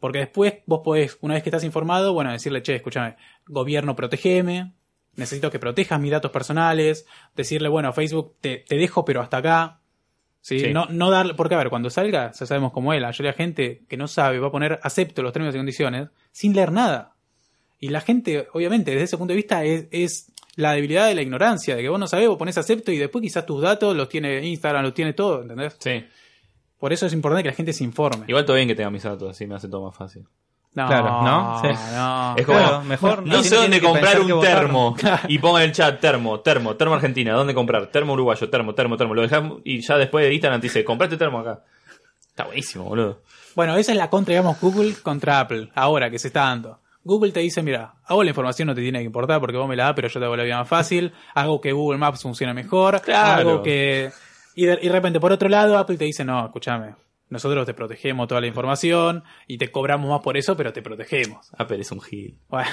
Porque 0.00 0.18
después 0.18 0.54
vos 0.66 0.80
podés, 0.82 1.16
una 1.20 1.34
vez 1.34 1.44
que 1.44 1.50
estás 1.50 1.62
informado, 1.62 2.12
bueno, 2.12 2.32
decirle, 2.32 2.62
che, 2.62 2.74
escúchame, 2.74 3.16
gobierno, 3.46 3.94
protegeme, 3.94 4.72
necesito 5.14 5.50
que 5.50 5.60
protejas 5.60 6.00
mis 6.00 6.10
datos 6.10 6.32
personales, 6.32 7.06
decirle, 7.36 7.68
bueno, 7.68 7.92
Facebook, 7.92 8.34
te, 8.40 8.64
te 8.66 8.76
dejo, 8.76 9.04
pero 9.04 9.20
hasta 9.20 9.36
acá. 9.36 9.78
¿Sí? 10.40 10.58
Sí. 10.58 10.72
No, 10.72 10.86
no 10.86 11.08
darle, 11.12 11.34
porque 11.34 11.54
a 11.54 11.58
ver, 11.58 11.70
cuando 11.70 11.88
salga, 11.88 12.32
ya 12.32 12.46
sabemos 12.46 12.72
cómo 12.72 12.92
es, 12.92 13.00
la 13.00 13.06
mayoría 13.06 13.30
de 13.30 13.36
la 13.38 13.44
gente 13.44 13.82
que 13.88 13.96
no 13.96 14.08
sabe 14.08 14.40
va 14.40 14.48
a 14.48 14.50
poner 14.50 14.80
acepto 14.82 15.22
los 15.22 15.32
términos 15.32 15.54
y 15.54 15.58
condiciones 15.58 16.08
sin 16.32 16.52
leer 16.52 16.72
nada. 16.72 17.11
Y 17.82 17.88
la 17.88 18.00
gente, 18.00 18.46
obviamente, 18.52 18.92
desde 18.92 19.02
ese 19.06 19.18
punto 19.18 19.32
de 19.32 19.36
vista, 19.38 19.64
es, 19.64 19.86
es 19.90 20.32
la 20.54 20.72
debilidad 20.72 21.08
de 21.08 21.16
la 21.16 21.22
ignorancia, 21.22 21.74
de 21.74 21.82
que 21.82 21.88
vos 21.88 21.98
no 21.98 22.06
sabés, 22.06 22.28
vos 22.28 22.38
pones 22.38 22.56
acepto 22.56 22.92
y 22.92 22.96
después 22.96 23.20
quizás 23.20 23.44
tus 23.44 23.60
datos 23.60 23.96
los 23.96 24.08
tiene 24.08 24.40
Instagram, 24.46 24.84
los 24.84 24.94
tiene 24.94 25.14
todo, 25.14 25.42
¿entendés? 25.42 25.76
sí. 25.80 26.04
Por 26.78 26.92
eso 26.92 27.06
es 27.06 27.12
importante 27.12 27.42
que 27.42 27.48
la 27.48 27.54
gente 27.56 27.72
se 27.72 27.82
informe. 27.82 28.24
Igual 28.28 28.44
todo 28.44 28.54
bien 28.54 28.68
que 28.68 28.76
tenga 28.76 28.90
mis 28.90 29.02
datos, 29.02 29.30
así 29.30 29.48
me 29.48 29.56
hace 29.56 29.68
todo 29.68 29.86
más 29.86 29.96
fácil. 29.96 30.24
No, 30.74 30.86
Claro, 30.86 31.22
¿no? 31.22 31.60
Sí. 31.60 31.68
no. 31.92 32.34
Es 32.36 32.46
como, 32.46 32.58
Claro, 32.58 32.82
mejor 32.82 33.26
no, 33.26 33.36
no 33.36 33.42
sé 33.42 33.56
dónde 33.56 33.80
comprar 33.80 34.20
un 34.20 34.40
termo. 34.40 34.96
Y 35.28 35.38
pongo 35.40 35.58
en 35.58 35.64
el 35.64 35.72
chat 35.72 36.00
termo, 36.00 36.38
termo, 36.40 36.76
termo 36.76 36.94
Argentina, 36.94 37.34
¿dónde 37.34 37.52
comprar? 37.52 37.88
Termo 37.88 38.12
uruguayo, 38.12 38.48
termo, 38.48 38.74
termo, 38.74 38.96
termo. 38.96 39.14
Lo 39.14 39.22
dejás 39.22 39.42
y 39.64 39.80
ya 39.80 39.96
después 39.96 40.24
de 40.24 40.32
Instagram 40.34 40.60
te 40.60 40.66
dice, 40.68 40.84
comprate 40.84 41.16
termo 41.16 41.40
acá. 41.40 41.64
Está 42.28 42.44
buenísimo, 42.44 42.84
boludo. 42.84 43.22
Bueno, 43.56 43.76
esa 43.76 43.90
es 43.90 43.98
la 43.98 44.08
contra, 44.08 44.32
digamos, 44.32 44.60
Google 44.60 44.94
contra 45.02 45.40
Apple, 45.40 45.70
ahora 45.74 46.10
que 46.10 46.18
se 46.20 46.28
está 46.28 46.42
dando. 46.42 46.81
Google 47.04 47.32
te 47.32 47.40
dice, 47.40 47.62
mira, 47.62 47.94
hago 48.04 48.22
la 48.22 48.30
información 48.30 48.68
no 48.68 48.74
te 48.74 48.80
tiene 48.80 49.00
que 49.00 49.04
importar 49.04 49.40
porque 49.40 49.56
vos 49.56 49.68
me 49.68 49.76
la 49.76 49.84
das, 49.86 49.94
pero 49.94 50.08
yo 50.08 50.20
te 50.20 50.24
hago 50.26 50.36
la 50.36 50.44
vida 50.44 50.58
más 50.58 50.68
fácil, 50.68 51.12
hago 51.34 51.60
que 51.60 51.72
Google 51.72 51.98
Maps 51.98 52.22
funcione 52.22 52.54
mejor, 52.54 53.00
Claro. 53.02 53.50
hago 53.50 53.62
que... 53.62 54.10
Y 54.54 54.66
de, 54.66 54.78
y 54.82 54.86
de 54.86 54.92
repente, 54.92 55.18
por 55.18 55.32
otro 55.32 55.48
lado, 55.48 55.78
Apple 55.78 55.96
te 55.96 56.04
dice, 56.04 56.24
no, 56.24 56.44
escúchame, 56.44 56.94
nosotros 57.30 57.64
te 57.64 57.72
protegemos 57.74 58.28
toda 58.28 58.40
la 58.42 58.46
información 58.46 59.24
y 59.46 59.56
te 59.58 59.70
cobramos 59.72 60.10
más 60.10 60.20
por 60.20 60.36
eso, 60.36 60.54
pero 60.56 60.72
te 60.72 60.82
protegemos. 60.82 61.50
Apple 61.56 61.80
es 61.80 61.90
un 61.90 62.00
gil. 62.02 62.38
Bueno, 62.48 62.68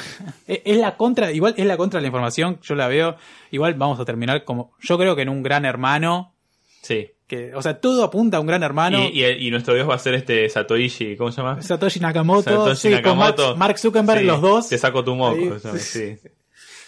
es 0.45 0.61
es 0.65 0.77
la 0.77 0.97
contra, 0.97 1.32
igual 1.32 1.53
es 1.57 1.65
la 1.65 1.77
contra 1.77 1.99
de 1.99 2.01
la 2.01 2.07
información, 2.07 2.59
yo 2.61 2.75
la 2.75 2.88
veo, 2.89 3.15
igual 3.51 3.73
vamos 3.75 3.99
a 3.99 4.05
terminar 4.05 4.43
como, 4.43 4.73
yo 4.80 4.97
creo 4.97 5.15
que 5.15 5.21
en 5.21 5.30
un 5.30 5.41
gran 5.41 5.63
hermano, 5.65 6.36
Sí. 6.82 7.11
Que, 7.30 7.53
o 7.55 7.61
sea, 7.61 7.80
todo 7.80 8.03
apunta 8.03 8.38
a 8.38 8.39
un 8.41 8.47
gran 8.47 8.63
hermano. 8.63 8.99
Y, 9.13 9.23
y- 9.23 9.47
y 9.47 9.51
nuestro 9.51 9.73
dios 9.75 9.88
va 9.88 9.95
a 9.95 9.99
ser 9.99 10.15
este 10.15 10.49
Satoichi, 10.49 11.15
¿cómo 11.15 11.32
se 11.32 11.41
llama? 11.41 11.61
Satoshi 11.61 11.99
Nakamoto, 12.01 12.49
Satoshi 12.49 12.75
sí, 12.82 12.89
con 12.89 12.95
Nakamoto. 13.17 13.43
Mark, 13.49 13.57
Mark 13.59 13.77
Zuckerberg, 13.80 14.19
Sí, 14.21 14.25
los 14.25 14.41
dos. 14.41 14.67
Te 14.67 14.77
saco 14.80 15.03
tu 15.03 15.15
moco. 15.15 15.57
Sí. 15.77 16.17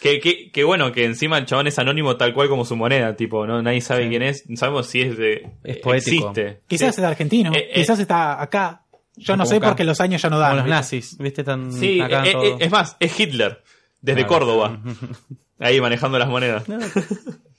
Que, 0.01 0.19
que, 0.19 0.49
que 0.51 0.63
bueno, 0.63 0.91
que 0.91 1.05
encima 1.05 1.37
el 1.37 1.45
chabón 1.45 1.67
es 1.67 1.77
anónimo 1.77 2.17
tal 2.17 2.33
cual 2.33 2.49
como 2.49 2.65
su 2.65 2.75
moneda, 2.75 3.15
tipo, 3.15 3.45
no 3.45 3.61
nadie 3.61 3.81
sabe 3.81 4.03
Sí. 4.05 4.09
quién 4.09 4.23
es, 4.23 4.49
no 4.49 4.57
sabemos 4.57 4.87
si 4.87 5.01
es 5.01 5.15
de 5.15 5.47
Es 5.63 5.77
poético. 5.77 6.29
existe. 6.31 6.61
Quizás 6.67 6.95
Sí. 6.95 7.01
es 7.01 7.07
argentino, 7.07 7.51
Eh, 7.53 7.67
eh. 7.69 7.71
quizás 7.75 7.99
está 7.99 8.41
acá. 8.41 8.81
Yo 9.15 9.37
no 9.37 9.45
sé 9.45 9.57
acá. 9.57 9.67
porque 9.67 9.83
los 9.83 10.01
años 10.01 10.19
ya 10.23 10.29
no 10.31 10.39
dan. 10.39 10.51
Como 10.51 10.57
los 10.61 10.65
¿viste? 10.65 10.75
nazis, 10.75 11.17
¿viste? 11.19 11.43
Tan 11.43 11.71
Sí, 11.71 12.01
acá 12.01 12.25
eh, 12.25 12.31
todo. 12.31 12.43
eh, 12.45 12.55
es 12.61 12.71
más, 12.71 12.97
es 12.99 13.19
Hitler, 13.19 13.61
desde 14.01 14.25
Claro. 14.25 14.45
Córdoba, 14.45 14.79
ahí 15.59 15.79
manejando 15.79 16.17
las 16.17 16.29
monedas. 16.29 16.63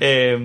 Eh, 0.00 0.38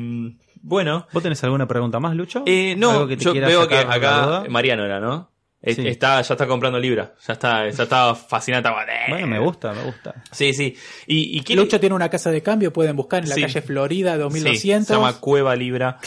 bueno, 0.61 1.07
¿Vos 1.13 1.23
tenés 1.23 1.43
alguna 1.43 1.67
pregunta 1.67 1.99
más, 1.99 2.15
Lucho? 2.15 2.43
eh, 2.45 2.75
no, 2.77 2.91
¿Algo 2.91 3.07
que 3.07 3.17
te 3.17 3.23
yo 3.25 3.31
quiera 3.31 3.47
veo 3.47 3.67
que 3.67 3.77
acá? 3.77 4.43
Mariano 4.49 4.85
era, 4.85 4.99
¿no? 4.99 5.29
Eh, 5.61 5.73
Sí. 5.75 5.85
Está, 5.87 6.21
ya 6.21 6.33
está 6.33 6.47
comprando 6.47 6.79
Libra, 6.79 7.13
ya 7.27 7.33
está, 7.33 7.69
ya 7.69 7.83
está 7.83 8.15
fascinada. 8.15 8.69
está- 8.69 9.09
Bueno, 9.09 9.27
me 9.27 9.39
gusta, 9.39 9.73
me 9.73 9.83
gusta. 9.83 10.15
Sí, 10.31 10.53
sí. 10.53 10.73
¿Y, 11.05 11.43
y 11.51 11.55
Lucho 11.55 11.79
tiene 11.81 11.95
una 11.95 12.07
casa 12.09 12.31
de 12.31 12.41
cambio, 12.41 12.71
pueden 12.71 12.95
buscar 12.95 13.23
en 13.23 13.29
la 13.29 13.35
Sí. 13.35 13.41
calle 13.41 13.61
Florida 13.61 14.13
Sí, 14.13 14.19
2200. 14.19 14.87
se 14.87 14.93
llama 14.93 15.19
Cueva 15.19 15.55
Libra. 15.57 15.99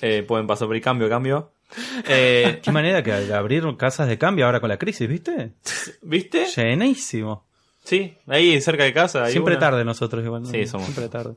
Eh, 0.00 0.22
pueden 0.26 0.46
pasar 0.46 0.66
por 0.68 0.76
el 0.76 0.82
cambio, 0.82 1.08
cambio. 1.10 1.52
Eh, 2.08 2.60
Qué 2.62 2.72
manera 2.72 3.02
que 3.02 3.12
de 3.12 3.34
abrir 3.34 3.64
casas 3.76 4.08
de 4.08 4.16
cambio 4.16 4.46
ahora 4.46 4.60
con 4.60 4.68
la 4.70 4.78
crisis, 4.78 5.06
¿viste? 5.08 5.52
¿Viste? 6.02 6.46
Llenísimo. 6.56 7.44
Sí, 7.84 8.16
ahí 8.26 8.58
cerca 8.62 8.84
de 8.84 8.92
casa. 8.94 9.24
hay 9.24 9.32
Siempre 9.32 9.54
una. 9.54 9.60
tarde 9.60 9.84
nosotros 9.84 10.24
igual. 10.24 10.42
¿no? 10.44 10.48
Sí, 10.48 10.66
somos. 10.66 10.86
Siempre 10.86 11.08
tarde. 11.10 11.34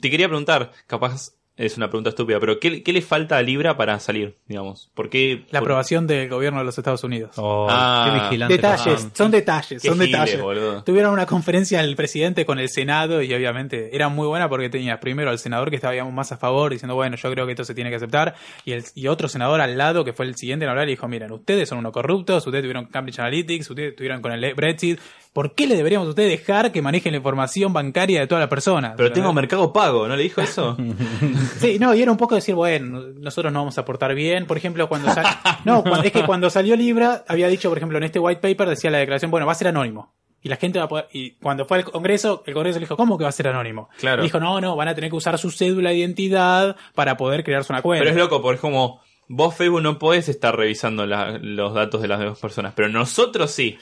Te 0.00 0.10
quería 0.10 0.26
preguntar, 0.28 0.72
capaz 0.86 1.32
es 1.58 1.76
una 1.76 1.88
pregunta 1.88 2.10
estúpida, 2.10 2.40
pero 2.40 2.58
¿qué, 2.58 2.82
qué 2.82 2.92
le 2.92 3.02
falta 3.02 3.36
a 3.36 3.42
Libra 3.42 3.76
para 3.76 3.98
salir, 4.00 4.36
digamos? 4.46 4.90
¿Por 4.94 5.10
qué? 5.10 5.42
La 5.50 5.58
por- 5.60 5.66
aprobación 5.68 6.06
del 6.06 6.28
gobierno 6.30 6.60
de 6.60 6.64
los 6.64 6.78
Estados 6.78 7.04
Unidos. 7.04 7.32
Oh, 7.36 7.66
Ah, 7.68 8.06
qué 8.14 8.20
vigilante. 8.24 8.54
detalles, 8.54 9.08
son 9.12 9.30
detalles, 9.30 9.82
son 9.82 9.94
giles, 9.94 10.10
detalles. 10.12 10.40
boludo. 10.40 10.84
Tuvieron 10.84 11.12
una 11.12 11.26
conferencia 11.26 11.80
el 11.80 11.96
presidente 11.96 12.46
con 12.46 12.58
el 12.58 12.68
Senado 12.70 13.20
y 13.22 13.34
obviamente 13.34 13.94
era 13.94 14.08
muy 14.08 14.26
buena 14.28 14.48
porque 14.48 14.70
tenías 14.70 14.98
primero 14.98 15.30
al 15.30 15.38
senador 15.38 15.68
que 15.70 15.76
estaba 15.76 15.92
digamos, 15.92 16.14
más 16.14 16.30
a 16.32 16.36
favor 16.38 16.72
diciendo, 16.72 16.94
bueno, 16.94 17.16
yo 17.16 17.30
creo 17.32 17.44
que 17.44 17.52
esto 17.52 17.64
se 17.64 17.74
tiene 17.74 17.90
que 17.90 17.96
aceptar 17.96 18.34
y, 18.64 18.72
el, 18.72 18.84
y 18.94 19.08
otro 19.08 19.28
senador 19.28 19.60
al 19.60 19.76
lado 19.76 20.04
que 20.04 20.12
fue 20.12 20.26
el 20.26 20.36
siguiente 20.36 20.64
en 20.64 20.70
hablar 20.70 20.86
y 20.88 20.92
dijo, 20.92 21.08
miren, 21.08 21.32
ustedes 21.32 21.68
son 21.68 21.78
unos 21.78 21.92
corruptos, 21.92 22.46
ustedes 22.46 22.62
tuvieron 22.62 22.86
Cambridge 22.86 23.18
Analytics, 23.18 23.68
ustedes 23.70 23.96
tuvieron 23.96 24.22
con 24.22 24.32
el 24.32 24.54
Brexit, 24.54 25.00
¿por 25.38 25.54
qué 25.54 25.68
le 25.68 25.76
deberíamos 25.76 26.06
a 26.06 26.10
ustedes 26.10 26.30
dejar 26.36 26.72
que 26.72 26.82
manejen 26.82 27.12
la 27.12 27.18
información 27.18 27.72
bancaria 27.72 28.18
de 28.18 28.26
todas 28.26 28.40
las 28.42 28.48
personas? 28.50 28.94
Pero 28.96 29.12
tengo 29.12 29.32
mercado 29.32 29.72
pago, 29.72 30.08
¿no 30.08 30.16
le 30.16 30.24
dijo 30.24 30.40
eso? 30.40 30.76
Sí, 31.60 31.78
no, 31.78 31.94
y 31.94 32.02
era 32.02 32.10
un 32.10 32.16
poco 32.18 32.34
decir, 32.34 32.56
bueno, 32.56 33.00
nosotros 33.14 33.52
no 33.52 33.60
vamos 33.60 33.78
a 33.78 33.82
aportar 33.82 34.16
bien. 34.16 34.46
Por 34.46 34.56
ejemplo, 34.56 34.88
cuando 34.88 35.12
sal- 35.12 35.26
no, 35.64 35.84
es 36.02 36.10
que 36.10 36.24
cuando 36.24 36.50
salió 36.50 36.74
Libra, 36.74 37.24
había 37.28 37.46
dicho, 37.46 37.68
por 37.68 37.78
ejemplo, 37.78 37.98
en 37.98 38.04
este 38.04 38.18
white 38.18 38.40
paper 38.40 38.68
decía 38.68 38.90
la 38.90 38.98
declaración, 38.98 39.30
bueno, 39.30 39.46
va 39.46 39.52
a 39.52 39.54
ser 39.54 39.68
anónimo. 39.68 40.12
Y 40.42 40.48
la 40.48 40.56
gente 40.56 40.80
va 40.80 40.86
a 40.86 40.88
poder, 40.88 41.06
y 41.12 41.36
cuando 41.36 41.64
fue 41.66 41.78
al 41.78 41.84
Congreso, 41.84 42.42
el 42.46 42.54
Congreso 42.54 42.80
le 42.80 42.86
dijo, 42.86 42.96
¿cómo 42.96 43.16
que 43.16 43.22
va 43.22 43.28
a 43.30 43.32
ser 43.32 43.46
anónimo? 43.46 43.90
Claro. 43.98 44.22
Y 44.22 44.26
dijo, 44.26 44.40
no, 44.40 44.60
no, 44.60 44.74
van 44.74 44.88
a 44.88 44.94
tener 44.96 45.08
que 45.10 45.16
usar 45.16 45.38
su 45.38 45.50
cédula 45.52 45.90
de 45.90 45.96
identidad 45.98 46.76
para 46.96 47.16
poder 47.16 47.44
crearse 47.44 47.72
una 47.72 47.82
cuenta. 47.82 48.00
pero 48.04 48.10
es 48.10 48.16
loco, 48.16 48.42
porque 48.42 48.56
es 48.56 48.60
como, 48.60 49.00
vos 49.28 49.54
Facebook 49.54 49.82
no 49.82 49.98
podés 50.00 50.28
estar 50.28 50.56
revisando 50.56 51.06
la- 51.06 51.38
los 51.40 51.74
datos 51.74 52.02
de 52.02 52.08
las 52.08 52.18
demás 52.18 52.38
personas, 52.40 52.72
pero 52.74 52.88
nosotros 52.88 53.52
sí. 53.52 53.78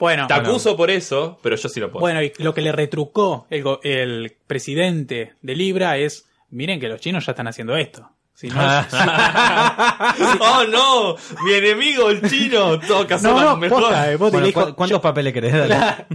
Bueno, 0.00 0.26
Te 0.26 0.34
bueno, 0.34 0.48
acuso 0.48 0.76
por 0.76 0.90
eso, 0.90 1.38
pero 1.42 1.54
yo 1.54 1.68
sí 1.68 1.78
lo 1.78 1.92
puedo. 1.92 2.00
bueno, 2.00 2.22
y 2.22 2.32
lo 2.38 2.52
que 2.54 2.62
le 2.62 2.72
retrucó 2.72 3.46
el, 3.50 3.64
el 3.84 4.36
presidente 4.48 5.34
de 5.42 5.54
Libra 5.54 5.96
es, 5.98 6.28
miren 6.48 6.80
que 6.80 6.88
los 6.88 7.00
chinos 7.00 7.24
ya 7.26 7.32
están 7.32 7.46
haciendo 7.46 7.76
esto. 7.76 8.10
Si 8.40 8.48
no, 8.48 8.54
¡Oh 10.40 10.64
no! 10.66 11.16
¡Mi 11.44 11.52
enemigo, 11.52 12.08
el 12.08 12.22
chino! 12.26 12.78
Que 13.06 13.12
hacerlo 13.14 13.38
no, 13.40 13.44
no, 13.50 13.56
mejor. 13.58 13.82
posta, 13.82 14.10
eh, 14.10 14.16
posta, 14.16 14.38
y 14.38 14.40
Bueno, 14.40 14.40
le 14.40 14.46
dijo, 14.46 14.66
¿cu- 14.68 14.74
¿Cuántos 14.76 15.00
papeles 15.00 15.32
querés? 15.34 15.52
Dale. 15.52 16.06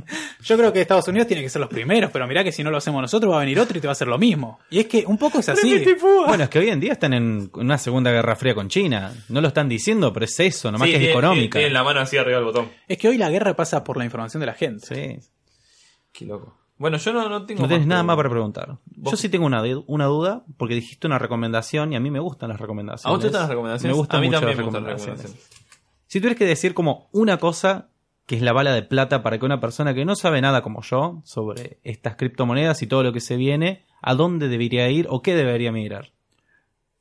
Yo 0.41 0.57
creo 0.57 0.73
que 0.73 0.81
Estados 0.81 1.07
Unidos 1.07 1.27
tiene 1.27 1.43
que 1.43 1.49
ser 1.49 1.59
los 1.59 1.69
primeros, 1.69 2.09
pero 2.11 2.25
mirá 2.27 2.43
que 2.43 2.51
si 2.51 2.63
no 2.63 2.71
lo 2.71 2.77
hacemos 2.77 2.99
nosotros 2.99 3.31
va 3.31 3.37
a 3.37 3.39
venir 3.41 3.59
otro 3.59 3.77
y 3.77 3.81
te 3.81 3.85
va 3.87 3.91
a 3.91 3.93
hacer 3.93 4.07
lo 4.07 4.17
mismo. 4.17 4.59
Y 4.71 4.79
es 4.79 4.87
que 4.87 5.03
un 5.05 5.19
poco 5.19 5.37
es 5.39 5.49
así. 5.49 5.85
Bueno, 6.25 6.45
es 6.45 6.49
que 6.49 6.57
hoy 6.59 6.69
en 6.69 6.79
día 6.79 6.93
están 6.93 7.13
en 7.13 7.49
una 7.53 7.77
segunda 7.77 8.11
guerra 8.11 8.35
fría 8.35 8.55
con 8.55 8.69
China. 8.69 9.13
No 9.29 9.39
lo 9.39 9.49
están 9.49 9.69
diciendo, 9.69 10.11
pero 10.11 10.25
es 10.25 10.39
eso, 10.39 10.71
nomás 10.71 10.87
Sí, 10.87 10.93
que 10.93 10.97
es 10.97 11.01
tiene- 11.03 11.11
económica. 11.11 11.59
Tiene 11.59 11.73
la 11.73 11.83
mano 11.83 11.99
así 11.99 12.17
arriba 12.17 12.37
del 12.37 12.45
botón. 12.45 12.71
Es 12.87 12.97
que 12.97 13.07
hoy 13.07 13.19
la 13.19 13.29
guerra 13.29 13.55
pasa 13.55 13.83
por 13.83 13.97
la 13.97 14.05
información 14.05 14.39
de 14.39 14.47
la 14.47 14.53
gente. 14.53 15.19
Sí. 15.21 15.29
Qué 16.11 16.25
loco. 16.25 16.57
Bueno, 16.77 16.97
yo 16.97 17.13
no, 17.13 17.29
no 17.29 17.45
tengo 17.45 17.61
No 17.61 17.67
tenés 17.69 17.87
nada 17.87 18.03
más 18.03 18.17
para 18.17 18.29
preguntar. 18.29 18.77
Vos- 18.97 19.11
Yo 19.11 19.17
sí 19.17 19.29
tengo 19.29 19.45
una, 19.45 19.63
una 19.87 20.05
duda, 20.05 20.43
porque 20.57 20.75
dijiste 20.75 21.07
una 21.07 21.17
recomendación 21.19 21.93
y 21.93 21.95
a 21.95 21.99
mí 21.99 22.11
me 22.11 22.19
gustan 22.19 22.49
las 22.49 22.59
recomendaciones. 22.59 23.05
¿A 23.05 23.09
vos 23.11 23.19
te 23.19 23.27
gustan 23.27 23.41
las 23.43 23.49
recomendaciones? 23.49 23.95
Me 23.95 23.97
gustan 23.99 24.17
a 24.17 24.21
mí 24.21 24.27
mucho 24.27 24.39
también 24.39 24.57
las 24.57 24.57
me 24.57 24.63
gustan 24.65 24.83
las 24.83 24.93
recomendaciones. 24.93 25.31
recomendaciones. 25.39 26.05
Si 26.07 26.19
tuvieras 26.19 26.37
que 26.37 26.45
decir 26.45 26.73
como 26.73 27.07
una 27.13 27.37
cosa 27.37 27.89
que 28.25 28.35
es 28.35 28.41
la 28.41 28.53
bala 28.53 28.73
de 28.73 28.81
plata 28.83 29.21
para 29.23 29.37
que 29.39 29.45
una 29.45 29.59
persona 29.59 29.93
que 29.93 30.03
no 30.03 30.15
sabe 30.15 30.41
nada 30.41 30.61
como 30.61 30.81
yo 30.81 31.21
sobre 31.23 31.79
estas 31.83 32.15
criptomonedas 32.15 32.81
y 32.81 32.87
todo 32.87 33.03
lo 33.03 33.13
que 33.13 33.19
se 33.21 33.37
viene, 33.37 33.85
¿a 34.01 34.15
dónde 34.15 34.47
debería 34.49 34.89
ir 34.89 35.07
o 35.09 35.21
qué 35.21 35.35
debería 35.35 35.71
mirar? 35.71 36.11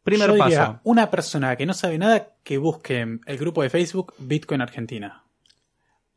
Primer 0.02 0.30
Yo 0.32 0.36
paso. 0.38 0.50
diría, 0.50 0.80
una 0.84 1.10
persona 1.10 1.56
que 1.56 1.64
no 1.66 1.72
sabe 1.74 1.96
nada 1.98 2.34
que 2.42 2.58
busque 2.58 3.00
el 3.24 3.38
grupo 3.38 3.62
de 3.62 3.70
Facebook 3.70 4.12
Bitcoin 4.18 4.60
Argentina. 4.60 5.24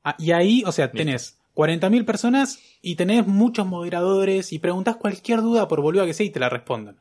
Ah, 0.03 0.16
y 0.20 0.32
ahí, 0.32 0.64
o 0.66 0.72
sea, 0.74 0.91
tenés 0.91 1.39
40.000 1.58 2.05
personas 2.05 2.60
y 2.84 2.95
tenés 2.95 3.26
muchos 3.26 3.66
moderadores 3.66 4.53
y 4.53 4.60
preguntás 4.60 4.95
cualquier 4.97 5.41
duda 5.41 5.68
por 5.68 5.82
boluda 5.82 6.05
que 6.05 6.14
sea 6.14 6.26
y 6.26 6.30
te 6.30 6.39
la 6.39 6.49
respondan. 6.49 6.97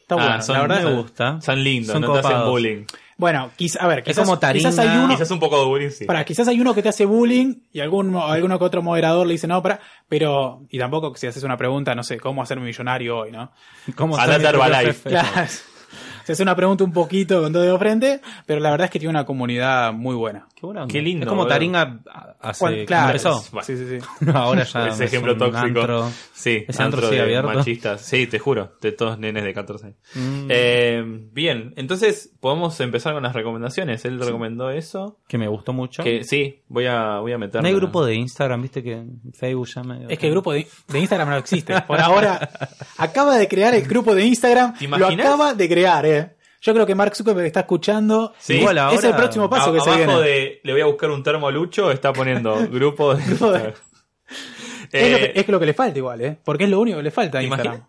Está 0.00 0.16
Ah, 0.16 0.18
bueno, 0.26 0.42
son- 0.42 0.54
la 0.56 0.62
verdad. 0.62 0.82
me 0.84 0.94
gusta. 1.00 1.40
Son 1.40 1.62
lindos, 1.62 1.92
Son 1.92 2.02
no 2.02 2.12
te 2.12 2.18
hacen 2.18 2.44
bullying. 2.44 2.84
Bueno, 3.16 3.50
quizá, 3.56 3.80
a 3.82 3.86
ver, 3.86 4.02
quizás, 4.02 4.24
como 4.24 4.38
Taringa. 4.38 4.70
quizás 4.70 4.84
hay 4.86 4.98
uno, 4.98 5.08
Quizás 5.08 5.30
un 5.30 5.38
poco 5.40 5.58
de 5.60 5.64
bullying, 5.66 5.90
sí. 5.90 6.04
Para, 6.04 6.24
quizás 6.24 6.48
hay 6.48 6.60
uno 6.60 6.74
que 6.74 6.82
te 6.82 6.88
hace 6.90 7.04
bullying 7.06 7.54
y 7.72 7.80
algún, 7.80 8.14
alguno 8.16 8.58
que 8.58 8.64
otro 8.64 8.82
moderador 8.82 9.26
le 9.26 9.32
dice 9.34 9.46
no, 9.46 9.62
para, 9.62 9.80
pero, 10.08 10.62
y 10.68 10.78
tampoco 10.78 11.14
si 11.16 11.26
haces 11.28 11.42
una 11.44 11.56
pregunta, 11.56 11.94
no 11.94 12.02
sé, 12.02 12.18
¿cómo 12.20 12.42
hacerme 12.42 12.66
millonario 12.66 13.18
hoy, 13.18 13.30
no? 13.32 13.52
¿Cómo 13.94 14.18
Andate 14.18 14.46
Herbalife. 14.46 15.08
Claro. 15.08 15.28
Se 16.24 16.32
hace 16.32 16.42
una 16.42 16.56
pregunta 16.56 16.82
un 16.82 16.92
poquito 16.92 17.40
con 17.40 17.52
todo 17.52 17.62
de 17.62 17.78
frente, 17.78 18.20
pero 18.46 18.58
la 18.60 18.70
verdad 18.72 18.86
es 18.86 18.90
que 18.90 18.98
tiene 18.98 19.10
una 19.10 19.24
comunidad 19.24 19.92
muy 19.92 20.16
buena. 20.16 20.48
Qué, 20.58 20.64
buena 20.64 20.84
onda. 20.84 20.92
Qué 20.92 21.02
lindo, 21.02 21.24
Es 21.24 21.28
como 21.28 21.42
boludo. 21.42 21.54
Taringa 21.54 22.00
hace 22.40 22.58
Cuando- 22.60 22.84
claro, 22.86 23.06
empezó. 23.08 23.44
Bueno. 23.52 23.66
Sí, 23.66 23.76
sí, 23.76 24.00
sí. 24.00 24.26
Ahora 24.34 24.64
ya 24.64 24.88
Ese 24.88 25.04
es 25.04 25.12
ejemplo 25.12 25.32
un 25.34 25.38
tóxico. 25.38 25.58
antro. 25.58 26.10
Sí, 26.32 26.64
Ese 26.66 26.82
antro 26.82 26.98
antro 27.00 27.08
sigue 27.10 27.20
abierto. 27.20 27.48
machistas. 27.52 28.00
Sí, 28.00 28.26
te 28.26 28.38
juro, 28.38 28.72
de 28.80 28.92
todos 28.92 29.18
nenes 29.18 29.44
de 29.44 29.52
14 29.52 29.86
años. 29.88 29.98
Mm. 30.14 30.46
Eh, 30.48 31.04
bien, 31.32 31.74
entonces 31.76 32.32
podemos 32.40 32.80
empezar 32.80 33.12
con 33.12 33.22
las 33.22 33.34
recomendaciones. 33.34 34.04
Él 34.06 34.18
recomendó 34.18 34.70
eso. 34.70 35.18
que 35.28 35.36
me 35.36 35.46
gustó 35.46 35.74
mucho. 35.74 36.02
Que 36.02 36.24
sí, 36.24 36.62
voy 36.68 36.86
a, 36.86 37.18
voy 37.18 37.32
a 37.34 37.38
meter. 37.38 37.60
no 37.60 37.68
hay 37.68 37.74
grupo 37.74 38.02
de 38.06 38.14
Instagram, 38.14 38.62
viste 38.62 38.82
que 38.82 38.92
en 38.94 39.20
Facebook 39.34 39.68
ya 39.74 39.82
me... 39.82 40.06
Es 40.10 40.18
que 40.18 40.26
el 40.28 40.32
grupo 40.32 40.52
de, 40.54 40.66
de 40.88 40.98
Instagram 40.98 41.28
no 41.28 41.36
existe. 41.36 41.78
Por 41.82 42.00
ahora, 42.00 42.48
acaba 42.96 43.36
de 43.36 43.46
crear 43.46 43.74
el 43.74 43.82
grupo 43.86 44.14
de 44.14 44.24
Instagram. 44.24 44.72
¿Te 44.72 44.88
Lo 44.88 44.96
imaginas? 44.96 45.26
acaba 45.26 45.52
de 45.52 45.68
crear, 45.68 46.06
eh. 46.06 46.35
Yo 46.66 46.74
creo 46.74 46.84
que 46.84 46.96
Mark 46.96 47.14
Zuckerberg 47.14 47.46
está 47.46 47.60
escuchando. 47.60 48.32
Sí. 48.38 48.54
Es- 48.54 48.60
Igual 48.60 48.76
es, 48.78 48.82
ahora- 48.82 49.08
el 49.08 49.14
próximo 49.14 49.48
paso 49.48 49.72
que 49.72 49.80
se 49.80 49.96
viene. 49.96 50.20
de 50.20 50.60
le 50.64 50.72
voy 50.72 50.80
a 50.80 50.86
buscar 50.86 51.10
un 51.10 51.22
termo 51.22 51.46
a 51.46 51.52
Lucho, 51.52 51.92
está 51.92 52.12
poniendo 52.12 52.56
grupo 52.70 53.14
de. 53.14 53.22
De- 53.24 53.74
Es, 54.92 55.12
lo 55.12 55.18
que, 55.18 55.24
Eh, 55.26 55.32
es 55.36 55.48
lo 55.48 55.60
que 55.60 55.66
le 55.66 55.74
falta 55.74 55.96
igual, 55.98 56.20
¿eh? 56.22 56.38
Porque 56.44 56.64
es 56.64 56.70
lo 56.70 56.80
único 56.80 56.96
que 56.96 57.04
le 57.04 57.10
falta 57.12 57.38
a 57.38 57.40
¿te 57.40 57.46
Instagram. 57.46 57.86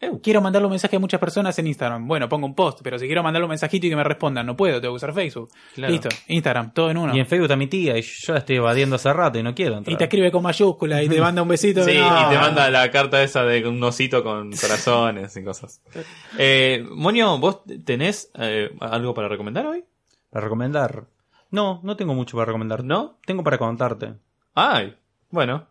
Eu. 0.00 0.20
Quiero 0.22 0.40
mandarle 0.40 0.66
un 0.66 0.70
mensaje 0.70 0.94
a 0.94 1.00
muchas 1.00 1.18
personas 1.18 1.58
en 1.58 1.66
Instagram. 1.66 2.06
Bueno, 2.06 2.28
pongo 2.28 2.46
un 2.46 2.54
post, 2.54 2.80
pero 2.84 2.98
si 3.00 3.06
quiero 3.06 3.22
mandarle 3.24 3.46
un 3.46 3.50
mensajito 3.50 3.86
y 3.86 3.90
que 3.90 3.96
me 3.96 4.04
respondan, 4.04 4.46
no 4.46 4.56
puedo, 4.56 4.80
tengo 4.80 4.94
que 4.94 4.96
usar 4.98 5.12
Facebook. 5.12 5.50
Claro. 5.74 5.92
Listo, 5.92 6.08
Instagram, 6.28 6.72
todo 6.72 6.90
en 6.92 6.98
uno. 6.98 7.16
Y 7.16 7.18
en 7.18 7.26
Facebook 7.26 7.46
está 7.46 7.56
mi 7.56 7.66
tía 7.66 7.98
y 7.98 8.02
yo 8.02 8.32
la 8.32 8.38
estoy 8.38 8.56
evadiendo 8.56 8.94
hace 8.94 9.12
rato 9.12 9.38
y 9.40 9.42
no 9.42 9.54
quiero 9.56 9.76
entrar. 9.76 9.92
Y 9.92 9.96
te 9.96 10.04
escribe 10.04 10.30
con 10.30 10.44
mayúscula 10.44 11.02
y 11.02 11.08
te 11.08 11.20
manda 11.20 11.42
un 11.42 11.48
besito. 11.48 11.82
Sí, 11.84 11.98
No. 11.98 12.26
y 12.26 12.32
te 12.32 12.38
manda 12.38 12.70
la 12.70 12.88
carta 12.92 13.20
esa 13.24 13.42
de 13.44 13.66
un 13.66 13.82
osito 13.82 14.22
con 14.22 14.52
corazones 14.60 15.36
y 15.36 15.42
cosas. 15.44 15.82
Eh, 16.38 16.86
Monio, 16.90 17.38
¿vos 17.38 17.62
tenés 17.84 18.30
eh, 18.38 18.70
algo 18.80 19.14
para 19.14 19.26
recomendar 19.28 19.66
hoy? 19.66 19.84
Para 20.30 20.44
recomendar. 20.44 21.06
No, 21.50 21.80
no 21.82 21.96
tengo 21.96 22.14
mucho 22.14 22.36
para 22.36 22.46
recomendar. 22.46 22.84
¿No? 22.84 23.18
Tengo 23.26 23.42
para 23.42 23.58
contarte. 23.58 24.14
Ay, 24.54 24.94
bueno. 25.30 25.66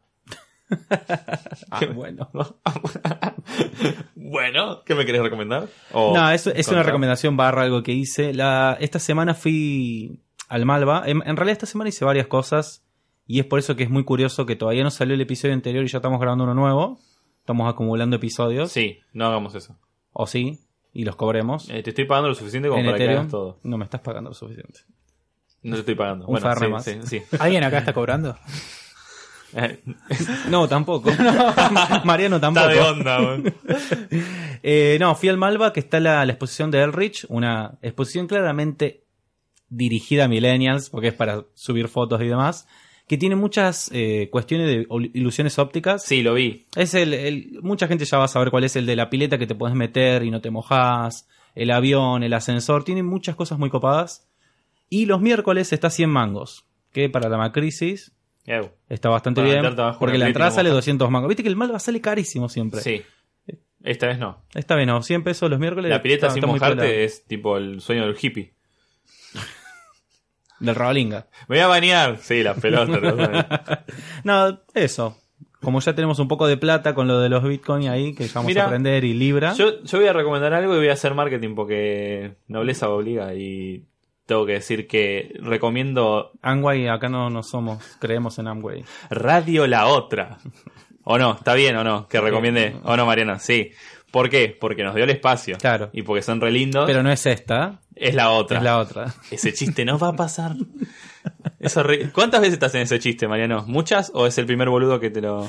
Ah, 1.72 1.80
¿Qué- 1.80 1.86
bueno. 1.88 2.30
bueno, 4.15 4.84
¿qué 4.86 4.95
me 4.95 5.05
querés 5.05 5.22
recomendar? 5.22 5.68
O 5.93 6.13
No, 6.15 6.30
es, 6.32 6.47
es 6.47 6.68
una 6.70 6.84
recomendación 6.84 7.38
barra 7.38 7.63
algo 7.63 7.84
que 7.84 7.93
hice. 7.93 8.34
La, 8.34 8.78
esta 8.80 8.99
semana 8.99 9.34
fui 9.34 10.22
al 10.49 10.65
Malva. 10.65 11.03
En, 11.05 11.18
en 11.26 11.36
realidad 11.38 11.53
esta 11.53 11.65
semana 11.65 11.89
hice 11.89 12.05
varias 12.05 12.28
cosas. 12.28 12.84
Y 13.26 13.39
es 13.39 13.45
por 13.45 13.59
eso 13.59 13.76
que 13.76 13.84
es 13.84 13.89
muy 13.89 14.05
curioso 14.05 14.45
que 14.45 14.55
todavía 14.55 14.84
no 14.84 14.91
salió 14.91 15.13
el 15.15 15.22
episodio 15.22 15.53
anterior 15.53 15.84
y 15.84 15.88
ya 15.88 15.97
estamos 15.97 16.20
grabando 16.20 16.45
uno 16.45 16.53
nuevo. 16.53 16.99
Estamos 17.39 17.70
acumulando 17.70 18.15
episodios. 18.15 18.72
Sí, 18.72 18.99
no 19.13 19.26
hagamos 19.28 19.55
eso. 19.55 19.78
O 20.13 20.28
sí. 20.28 20.59
Y 20.93 21.03
los 21.03 21.15
cobremos. 21.15 21.70
Eh, 21.70 21.84
te 21.84 21.89
estoy 21.91 22.05
pagando 22.05 22.30
lo 22.30 22.36
suficiente 22.36 22.70
como 22.70 22.80
en 22.80 22.86
para 22.88 22.97
que 22.97 23.03
Ethereum. 23.03 23.22
hagas 23.22 23.32
todo. 23.32 23.59
No 23.63 23.78
me 23.78 23.84
estás 23.84 24.01
pagando 24.01 24.30
lo 24.30 24.34
suficiente. 24.34 24.80
No 25.61 25.76
te 25.76 25.82
estoy 25.82 25.95
pagando. 25.95 26.26
Un 26.26 26.32
bueno, 26.39 26.55
sí, 26.55 26.68
más. 26.68 26.84
sí, 26.86 26.99
sí. 27.03 27.22
¿Alguien 27.39 27.63
acá 27.63 27.80
está 27.80 27.93
cobrando? 27.93 28.38
No, 30.50 30.68
tampoco. 30.68 31.10
Mariano 32.04 32.39
tampoco. 32.39 32.70
Está 32.70 32.84
de 32.84 32.89
onda. 32.89 33.52
Eh, 34.64 34.98
no, 35.00 35.14
fui 35.16 35.30
al 35.30 35.38
Malva, 35.38 35.72
que 35.72 35.80
está 35.80 36.00
la, 36.00 36.26
la 36.26 36.32
exposición 36.34 36.72
de 36.72 36.82
Elrich, 36.82 37.26
una 37.30 37.78
exposición 37.82 38.28
claramente 38.28 39.04
dirigida 39.70 40.26
a 40.26 40.28
millennials, 40.28 40.89
porque 40.89 41.10
es 41.10 41.14
para 41.14 41.45
subir 41.54 41.88
fotos 41.88 42.22
y 42.22 42.26
demás, 42.28 42.68
que 43.08 43.18
tiene 43.18 43.36
muchas 43.36 43.89
eh, 43.93 44.30
cuestiones 44.32 44.68
de 44.68 44.88
ilusiones 45.14 45.60
ópticas. 45.60 46.04
Sí, 46.04 46.24
lo 46.24 46.34
vi. 46.34 46.66
Es 46.76 46.95
el, 46.95 47.14
el- 47.14 47.60
mucha 47.62 47.88
gente 47.88 48.04
ya 48.04 48.18
va 48.18 48.26
a 48.26 48.30
saber 48.30 48.50
cuál 48.50 48.64
es 48.64 48.76
el 48.76 48.86
de 48.88 48.95
la 48.95 49.10
pileta 49.10 49.38
que 49.38 49.48
te 49.48 49.56
puedes 49.56 49.76
meter 49.76 50.24
y 50.24 50.32
no 50.32 50.41
te 50.41 50.50
mojas, 50.50 51.28
el 51.56 51.72
avión, 51.72 52.24
el 52.24 52.34
ascensor, 52.34 52.84
tiene 52.84 53.04
muchas 53.04 53.36
cosas 53.36 53.60
muy 53.60 53.70
copadas. 53.70 54.28
Y 54.89 55.06
los 55.06 55.22
miércoles 55.22 55.72
está 55.72 55.89
100 55.91 56.10
mangos, 56.10 56.66
que 56.91 57.10
para 57.10 57.30
la 57.30 57.38
Macrisis 57.38 58.12
Está 58.89 59.10
bastante 59.10 59.41
Para 59.41 59.62
bien, 59.62 59.76
porque 60.00 60.18
la 60.18 60.28
entrada 60.28 60.52
sale 60.52 60.70
mojar. 60.70 60.78
200 60.78 61.12
mangos. 61.12 61.28
Viste 61.28 61.43
que 61.43 61.50
el 61.50 61.56
Malva 61.58 61.80
sale 61.80 62.00
carísimo 62.02 62.48
siempre. 62.50 62.82
Sí. 62.82 63.04
Esta 63.84 64.08
vez 64.08 64.18
no. 64.20 64.43
Está 64.56 64.76
bien, 64.76 64.88
no, 64.88 65.02
100 65.04 65.24
pesos 65.24 65.50
los 65.50 65.60
miércoles. 65.60 65.89
La 65.89 66.02
pileta 66.02 66.28
está- 66.28 66.34
sin 66.34 66.43
está 66.43 66.48
mojarte 66.54 67.04
es 67.04 67.26
tipo 67.26 67.58
el 67.58 67.82
sueño 67.82 68.06
del 68.06 68.16
hippie. 68.20 68.54
Del 70.60 70.76
Rabalinga. 70.76 71.28
Me 71.48 71.58
voy 71.58 71.60
a 71.64 71.68
bañar. 71.68 72.18
Sí, 72.18 72.41
las 72.41 72.60
pelotas. 72.60 73.00
¿no? 74.24 74.60
Eso. 74.74 75.18
Como 75.62 75.80
ya 75.82 75.93
tenemos 75.93 76.20
un 76.20 76.28
poco 76.28 76.48
de 76.48 76.58
plata 76.58 76.93
con 76.95 77.08
lo 77.08 77.20
de 77.20 77.30
los 77.30 77.43
Bitcoin 77.43 77.88
ahí, 77.89 78.14
que 78.16 78.26
ya 78.28 78.34
vamos 78.36 78.48
Mira, 78.48 78.64
a 78.64 78.66
aprender 78.68 79.04
y 79.04 79.14
Libra. 79.14 79.54
yo, 79.54 79.84
yo 79.84 79.98
voy 80.00 80.08
a 80.08 80.14
recomendar 80.14 80.54
algo 80.54 80.74
y 80.76 80.78
voy 80.78 80.89
a 80.89 80.93
hacer 80.93 81.14
marketing 81.14 81.56
porque 81.56 82.36
nobleza 82.48 82.89
obliga 82.89 83.34
y 83.36 83.86
tengo 84.28 84.45
que 84.45 84.53
decir 84.53 84.88
que 84.88 85.34
recomiendo 85.39 86.34
Amway, 86.41 86.88
acá 86.88 87.09
no, 87.09 87.30
no 87.30 87.41
somos, 87.41 87.84
creemos 87.99 88.38
en 88.38 88.47
Amway. 88.47 88.84
Radio 89.09 89.65
La 89.65 89.88
Otra. 89.88 90.38
¿O 91.03 91.17
no? 91.17 91.36
¿Está 91.36 91.53
bien 91.53 91.75
o 91.78 91.86
no? 91.86 92.07
Que 92.09 92.19
recomiende. 92.19 92.75
¿O 92.84 92.97
no, 92.97 93.05
Mariana? 93.05 93.39
Sí. 93.39 93.71
¿Por 94.11 94.30
qué? 94.30 94.55
Porque 94.59 94.84
nos 94.84 94.93
dio 94.93 95.05
el 95.05 95.09
espacio. 95.09 95.57
Claro. 95.57 95.89
Y 95.93 96.01
porque 96.01 96.21
son 96.21 96.41
re 96.41 96.51
lindos. 96.51 96.86
Pero 96.86 97.01
no 97.01 97.09
es 97.11 97.25
esta, 97.25 97.80
es 97.95 98.13
la 98.13 98.32
otra. 98.32 98.57
es 98.57 98.63
la 98.63 98.78
otra. 98.78 99.13
Ese 99.32 99.53
chiste 99.53 99.86
no 99.86 99.97
va 99.97 100.09
a 100.09 100.13
pasar. 100.13 100.53
¿Cuántas 102.13 102.41
veces 102.41 102.53
estás 102.53 102.75
en 102.75 102.82
ese 102.82 102.99
chiste, 102.99 103.28
Mariano? 103.28 103.63
¿Muchas 103.67 104.11
o 104.13 104.28
es 104.28 104.38
el 104.38 104.45
primer 104.45 104.69
boludo 104.69 104.99
que 104.99 105.09
te 105.09 105.21
lo... 105.21 105.47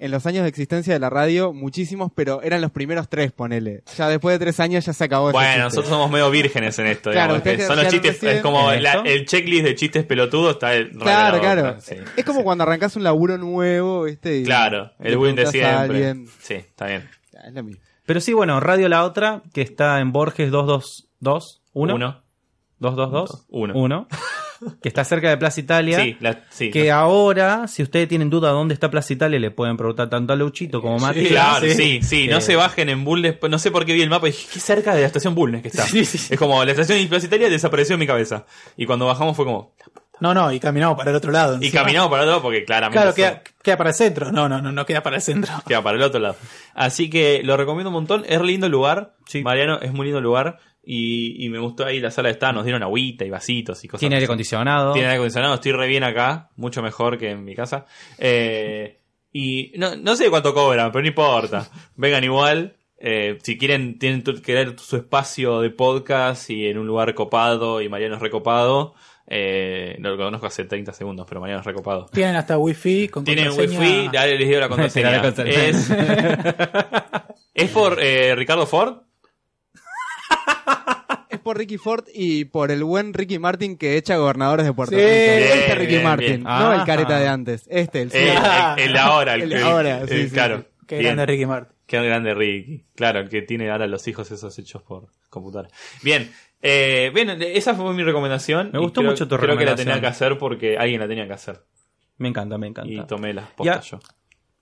En 0.00 0.12
los 0.12 0.26
años 0.26 0.44
de 0.44 0.48
existencia 0.48 0.92
de 0.94 1.00
la 1.00 1.10
radio, 1.10 1.52
muchísimos, 1.52 2.12
pero 2.14 2.40
eran 2.42 2.60
los 2.60 2.70
primeros 2.70 3.08
tres, 3.08 3.32
ponele. 3.32 3.82
Ya 3.96 4.08
después 4.08 4.32
de 4.38 4.44
tres 4.44 4.60
años 4.60 4.84
ya 4.86 4.92
se 4.92 5.02
acabó 5.04 5.32
Bueno, 5.32 5.64
nosotros 5.64 5.88
somos 5.88 6.08
medio 6.08 6.30
vírgenes 6.30 6.78
en 6.78 6.86
esto. 6.86 7.10
Claro, 7.10 7.40
digamos, 7.40 7.66
son 7.66 7.76
los 7.78 7.88
chistes, 7.88 8.22
es 8.22 8.40
como 8.40 8.70
la- 8.72 9.02
el 9.04 9.26
checklist 9.26 9.64
de 9.64 9.74
chistes 9.74 10.04
pelotudos 10.06 10.52
está 10.52 10.74
el 10.74 10.90
Radio 10.90 11.00
Claro, 11.02 11.36
La 11.36 11.40
claro. 11.42 11.80
Sí. 11.80 11.96
es 12.16 12.24
como 12.24 12.44
cuando 12.44 12.62
arrancas 12.62 12.94
un 12.94 13.02
laburo 13.02 13.38
nuevo, 13.38 14.04
¿viste? 14.04 14.36
Y 14.38 14.44
Claro, 14.44 14.92
el 15.00 15.16
bullying 15.16 15.34
de 15.34 15.46
siempre. 15.48 16.14
Sí, 16.42 16.54
está 16.54 16.86
bien. 16.86 17.08
Es 17.46 17.52
lo 17.52 17.62
mismo. 17.64 17.82
Pero 18.06 18.20
sí, 18.20 18.32
bueno, 18.32 18.60
Radio 18.60 18.88
La 18.88 19.04
Otra, 19.04 19.42
que 19.52 19.62
está 19.62 19.98
en 20.00 20.12
Borges 20.12 20.52
222, 20.52 21.60
1, 21.72 21.94
Uno. 21.96 22.22
222, 22.78 23.46
Uno. 23.48 23.74
1, 23.76 24.08
que 24.82 24.88
está 24.88 25.04
cerca 25.04 25.28
de 25.30 25.36
Plaza 25.36 25.60
Italia. 25.60 26.00
Sí, 26.02 26.16
la- 26.20 26.44
sí. 26.50 26.70
Que 26.70 26.90
ahora, 26.90 27.66
si 27.68 27.82
ustedes 27.82 28.08
tienen 28.08 28.30
duda 28.30 28.50
dónde 28.50 28.74
está 28.74 28.90
Plaza 28.90 29.12
Italia, 29.12 29.38
le 29.38 29.50
pueden 29.50 29.76
preguntar 29.76 30.08
tanto 30.10 30.32
a 30.32 30.36
Luchito 30.36 30.80
como 30.80 30.96
a 30.96 30.98
Matías. 31.00 31.28
Claro, 31.28 31.66
sí, 31.68 32.00
sí, 32.02 32.26
no 32.28 32.38
Eh, 32.38 32.40
se 32.40 32.56
bajen 32.56 32.88
en 32.88 33.04
Bulnes, 33.04 33.36
no 33.48 33.58
sé 33.58 33.70
por 33.70 33.84
qué 33.84 33.92
vi 33.94 34.02
el 34.02 34.10
mapa 34.10 34.28
y 34.28 34.32
dije, 34.32 34.46
qué 34.54 34.60
cerca 34.60 34.94
de 34.94 35.00
la 35.02 35.06
estación 35.06 35.34
Bulnes 35.34 35.62
que 35.62 35.68
está. 35.68 35.84
Sí, 35.84 36.04
sí, 36.04 36.18
sí. 36.18 36.34
Es 36.34 36.38
como, 36.38 36.64
la 36.64 36.70
estación 36.72 36.98
universitaria 36.98 37.48
desapareció 37.48 37.94
en 37.94 38.00
mi 38.00 38.06
cabeza. 38.06 38.44
Y 38.76 38.86
cuando 38.86 39.06
bajamos 39.06 39.36
fue 39.36 39.44
como, 39.44 39.74
No, 40.20 40.34
no, 40.34 40.50
y 40.52 40.58
caminamos 40.58 40.96
para 40.98 41.10
el 41.10 41.16
otro 41.16 41.30
lado. 41.30 41.58
y 41.60 41.70
caminamos 41.70 42.10
para 42.10 42.24
el 42.24 42.28
otro 42.28 42.32
lado 42.38 42.42
porque 42.42 42.64
claramente 42.64 43.00
Claro, 43.00 43.14
queda, 43.14 43.42
queda 43.62 43.76
para 43.76 43.90
el 43.90 43.94
centro. 43.96 44.32
No, 44.32 44.48
no, 44.48 44.60
no, 44.60 44.72
no 44.72 44.84
queda 44.84 45.02
para 45.02 45.16
el 45.16 45.22
centro. 45.22 45.52
queda 45.66 45.80
para 45.82 45.96
el 45.96 46.02
otro 46.02 46.18
lado. 46.18 46.36
Así 46.74 47.08
que 47.08 47.40
lo 47.44 47.56
recomiendo 47.56 47.90
un 47.90 47.94
montón, 47.94 48.24
es 48.28 48.40
lindo 48.40 48.68
lugar, 48.68 49.14
Sí. 49.26 49.42
Mariano, 49.42 49.78
es 49.80 49.92
muy 49.92 50.06
lindo 50.06 50.20
lugar. 50.20 50.58
Y, 50.90 51.44
y 51.44 51.50
me 51.50 51.58
gustó 51.58 51.84
ahí 51.84 52.00
la 52.00 52.10
sala 52.10 52.28
de 52.28 52.32
estar, 52.32 52.54
nos 52.54 52.64
dieron 52.64 52.82
agüita 52.82 53.22
y 53.22 53.28
vasitos 53.28 53.84
y 53.84 53.88
cosas. 53.88 54.00
Tiene 54.00 54.14
aire 54.14 54.24
acondicionado. 54.24 54.94
Tiene 54.94 55.08
aire 55.08 55.16
acondicionado, 55.16 55.54
estoy 55.56 55.72
re 55.72 55.86
bien 55.86 56.02
acá, 56.02 56.48
mucho 56.56 56.80
mejor 56.80 57.18
que 57.18 57.32
en 57.32 57.44
mi 57.44 57.54
casa. 57.54 57.84
Eh, 58.16 58.98
y 59.30 59.72
no, 59.76 59.96
no 59.96 60.16
sé 60.16 60.30
cuánto 60.30 60.54
cobran, 60.54 60.90
pero 60.90 61.02
no 61.02 61.08
importa. 61.08 61.68
Vengan 61.96 62.24
igual. 62.24 62.76
Eh, 62.96 63.36
si 63.42 63.58
quieren, 63.58 63.98
tienen 63.98 64.22
querer 64.22 64.78
su 64.78 64.96
espacio 64.96 65.60
de 65.60 65.68
podcast 65.68 66.48
y 66.48 66.68
en 66.68 66.78
un 66.78 66.86
lugar 66.86 67.12
copado 67.14 67.82
y 67.82 67.90
Mariano 67.90 68.14
es 68.14 68.22
recopado. 68.22 68.94
Eh, 69.26 69.94
no 69.98 70.08
lo 70.08 70.16
conozco 70.16 70.46
hace 70.46 70.64
30 70.64 70.94
segundos, 70.94 71.26
pero 71.28 71.42
Mariano 71.42 71.60
es 71.60 71.66
recopado. 71.66 72.06
Tienen 72.06 72.36
hasta 72.36 72.56
wifi 72.56 73.08
con 73.08 73.24
Tienen 73.24 73.48
contraseña. 73.48 73.78
wifi, 73.78 74.08
dale, 74.10 74.38
les 74.38 74.48
digo 74.48 74.58
la 74.58 74.68
contraseña. 74.70 75.10
La 75.10 75.20
contraseña. 75.20 75.64
es, 75.66 75.90
es 77.54 77.70
por 77.72 78.02
eh, 78.02 78.34
Ricardo 78.34 78.66
Ford. 78.66 79.02
Por 81.48 81.56
Ricky 81.56 81.78
Ford 81.78 82.04
y 82.12 82.44
por 82.44 82.70
el 82.70 82.84
buen 82.84 83.14
Ricky 83.14 83.38
Martin 83.38 83.78
que 83.78 83.96
echa 83.96 84.16
gobernadores 84.18 84.66
de 84.66 84.74
Puerto 84.74 84.94
Sí. 84.94 85.00
Rico. 85.00 85.08
Bien, 85.08 85.58
este 85.58 85.74
Ricky 85.76 85.92
bien, 85.92 86.04
Martin, 86.04 86.26
bien. 86.28 86.42
no 86.44 86.74
el 86.74 86.84
careta 86.84 87.18
de 87.18 87.26
antes. 87.26 87.66
Este, 87.70 88.02
el 88.02 88.08
Eh, 88.08 88.10
sí. 88.36 88.82
el, 88.82 88.90
el 88.90 88.96
ahora, 88.98 89.34
el, 89.34 89.50
El 89.54 89.62
ahora, 89.62 90.00
el- 90.02 90.08
sí, 90.10 90.24
sí, 90.24 90.30
claro. 90.30 90.58
sí. 90.58 90.64
Qué 90.86 90.94
Bien. 90.98 91.14
grande 91.16 91.24
Ricky 91.32 91.46
Martin. 91.46 91.76
Qué 91.86 92.02
grande 92.02 92.34
Ricky. 92.34 92.84
Claro, 92.94 93.20
el 93.20 93.30
que 93.30 93.40
tiene 93.40 93.70
ahora 93.70 93.86
los 93.86 94.06
hijos 94.08 94.30
esos 94.30 94.58
hechos 94.58 94.82
por 94.82 95.06
computadora. 95.30 95.70
Bien. 96.02 96.30
Eh, 96.60 97.10
bien, 97.14 97.30
esa 97.40 97.74
fue 97.74 97.94
mi 97.94 98.02
recomendación. 98.04 98.68
Me 98.70 98.78
gustó 98.78 99.00
creo- 99.00 99.12
mucho 99.12 99.26
tu 99.26 99.36
Creo 99.36 99.40
que 99.56 99.64
la 99.64 99.70
recomendación. 99.72 99.86
tenía 99.86 100.00
que 100.02 100.06
hacer 100.06 100.36
porque 100.36 100.76
alguien 100.76 101.00
la 101.00 101.08
tenía 101.08 101.26
que 101.26 101.32
hacer. 101.32 101.62
Me 102.18 102.28
encanta, 102.28 102.58
me 102.58 102.66
encanta. 102.66 102.92
Y 102.92 103.06
tomé 103.06 103.32
las 103.32 103.48
postas 103.52 103.86
yo. 103.90 104.00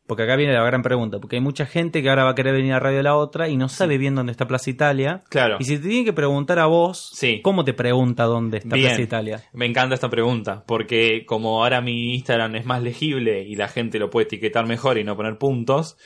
Porque 0.07 0.23
acá 0.23 0.37
viene 0.37 0.53
la 0.53 0.63
gran 0.65 0.83
pregunta, 0.83 1.19
porque 1.19 1.37
hay 1.37 1.43
mucha 1.43 1.67
gente 1.67 2.01
que 2.01 2.09
ahora 2.09 2.23
va 2.25 2.31
a 2.31 2.35
querer 2.37 2.55
venir 2.55 2.73
a 2.75 2.79
Radio 2.79 3.03
La 3.03 3.17
Otra 3.17 3.49
y 3.49 3.57
no 3.57 3.69
sabe 3.69 3.99
bien 3.99 4.15
dónde 4.15 4.31
está 4.31 4.47
Plaza 4.47 4.71
Italia. 4.71 5.25
Claro. 5.31 5.57
Y 5.59 5.65
si 5.65 5.79
te 5.79 5.89
tiene 5.89 6.05
que 6.05 6.13
preguntar 6.13 6.59
a 6.61 6.67
vos, 6.67 7.11
Sí. 7.13 7.41
¿cómo 7.43 7.65
te 7.65 7.75
pregunta 7.75 8.25
dónde 8.25 8.59
está 8.59 8.77
Bien. 8.77 8.89
Plaza 8.89 9.03
Italia? 9.03 9.43
Me 9.53 9.67
encanta 9.67 9.95
esta 9.97 10.09
pregunta, 10.09 10.63
porque 10.67 11.25
como 11.27 11.63
ahora 11.63 11.81
mi 11.81 12.15
Instagram 12.15 12.55
es 12.55 12.67
más 12.67 12.83
legible 12.83 13.43
y 13.43 13.57
la 13.57 13.67
gente 13.69 13.99
lo 13.99 14.09
puede 14.11 14.27
etiquetar 14.27 14.65
mejor 14.67 14.97
y 14.99 15.03
no 15.05 15.17
poner 15.17 15.39
puntos, 15.39 15.97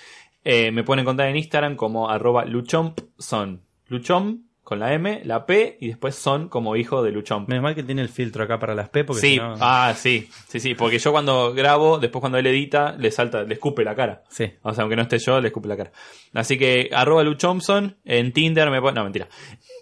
eh, 0.44 0.70
me 0.72 0.82
pueden 0.82 1.02
encontrar 1.02 1.28
en 1.28 1.36
Instagram 1.36 1.76
como 1.76 2.08
arroba 2.08 2.46
luchompson. 2.46 3.62
Luchomp 3.88 4.42
con 4.70 4.78
la 4.78 4.94
M, 4.94 5.22
la 5.24 5.46
P 5.46 5.78
y 5.80 5.88
después 5.88 6.14
son 6.14 6.48
como 6.48 6.76
hijo 6.76 7.02
de 7.02 7.10
Luchomp. 7.10 7.48
Menos 7.48 7.64
mal 7.64 7.74
que 7.74 7.82
tiene 7.82 8.02
el 8.02 8.08
filtro 8.08 8.44
acá 8.44 8.60
para 8.60 8.72
las 8.76 8.88
P, 8.88 9.02
porque 9.02 9.20
Sí, 9.20 9.30
si 9.30 9.36
no... 9.38 9.56
ah, 9.58 9.92
sí, 9.96 10.30
sí, 10.46 10.60
sí, 10.60 10.76
porque 10.76 11.00
yo 11.00 11.10
cuando 11.10 11.52
grabo, 11.52 11.98
después 11.98 12.20
cuando 12.20 12.38
él 12.38 12.46
edita, 12.46 12.94
le 12.96 13.10
salta, 13.10 13.42
le 13.42 13.54
escupe 13.54 13.82
la 13.82 13.96
cara. 13.96 14.22
Sí. 14.28 14.48
O 14.62 14.72
sea, 14.72 14.82
aunque 14.82 14.94
no 14.94 15.02
esté 15.02 15.18
yo, 15.18 15.40
le 15.40 15.48
escupe 15.48 15.66
la 15.66 15.76
cara. 15.76 15.90
Así 16.34 16.56
que, 16.56 16.88
arroba 16.92 17.24
Lu 17.24 17.34
Thompson, 17.36 17.96
en 18.04 18.32
Tinder 18.32 18.70
me 18.70 18.80
pone... 18.80 18.94
No, 18.94 19.02
mentira. 19.02 19.26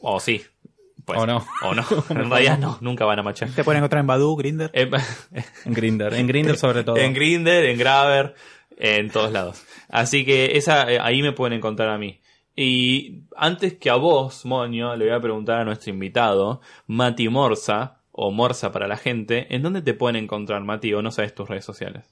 O 0.01 0.21
sí. 0.21 0.43
Pues, 1.05 1.19
O 1.19 1.27
no. 1.27 1.47
O 1.65 1.75
no. 1.75 1.85
En 2.09 2.31
realidad 2.31 2.59
no, 2.59 2.79
nunca 2.81 3.05
van 3.05 3.19
a 3.19 3.23
machar. 3.23 3.51
Te 3.51 3.65
pueden 3.65 3.81
encontrar 3.81 4.01
en 4.01 4.07
Badu, 4.07 4.37
Grinder. 4.37 4.71
En 4.73 4.91
Grinder, 5.67 6.15
en 6.15 6.27
Grinder 6.27 6.57
sobre 6.57 6.83
todo. 6.83 6.97
en 6.97 7.13
Grinder, 7.13 7.67
en 7.67 7.77
Graver, 7.79 8.35
en 8.79 9.11
todos 9.11 9.33
lados. 9.33 9.63
Así 9.91 10.25
que 10.25 10.57
esa 10.57 10.91
eh, 10.91 10.99
ahí 10.99 11.21
me 11.21 11.33
pueden 11.33 11.59
encontrar 11.59 11.91
a 11.91 11.99
mí. 11.99 12.23
Y 12.61 13.23
antes 13.37 13.75
que 13.75 13.89
a 13.89 13.95
vos, 13.95 14.45
Moño, 14.45 14.97
le 14.97 15.05
voy 15.07 15.15
a 15.15 15.21
preguntar 15.21 15.61
a 15.61 15.65
nuestro 15.65 15.91
invitado, 15.93 16.61
Mati 16.89 17.29
Morza, 17.29 17.99
o 18.11 18.33
Morza 18.33 18.73
para 18.73 18.89
la 18.89 18.97
gente, 18.97 19.47
¿en 19.55 19.63
dónde 19.63 19.81
te 19.81 19.95
pueden 19.95 20.17
encontrar, 20.17 20.63
Mati? 20.65 20.93
O 20.93 21.01
no 21.03 21.13
sabes 21.13 21.35
tus 21.37 21.49
redes 21.49 21.65
sociales. 21.65 22.11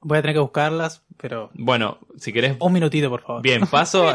Voy 0.00 0.16
a 0.16 0.22
tener 0.22 0.36
que 0.36 0.40
buscarlas, 0.40 1.02
pero 1.18 1.50
Bueno, 1.52 1.98
si 2.16 2.32
querés. 2.32 2.56
un 2.60 2.72
minutito, 2.72 3.10
por 3.10 3.20
favor. 3.20 3.42
Bien, 3.42 3.66
paso. 3.66 4.08
a- 4.08 4.14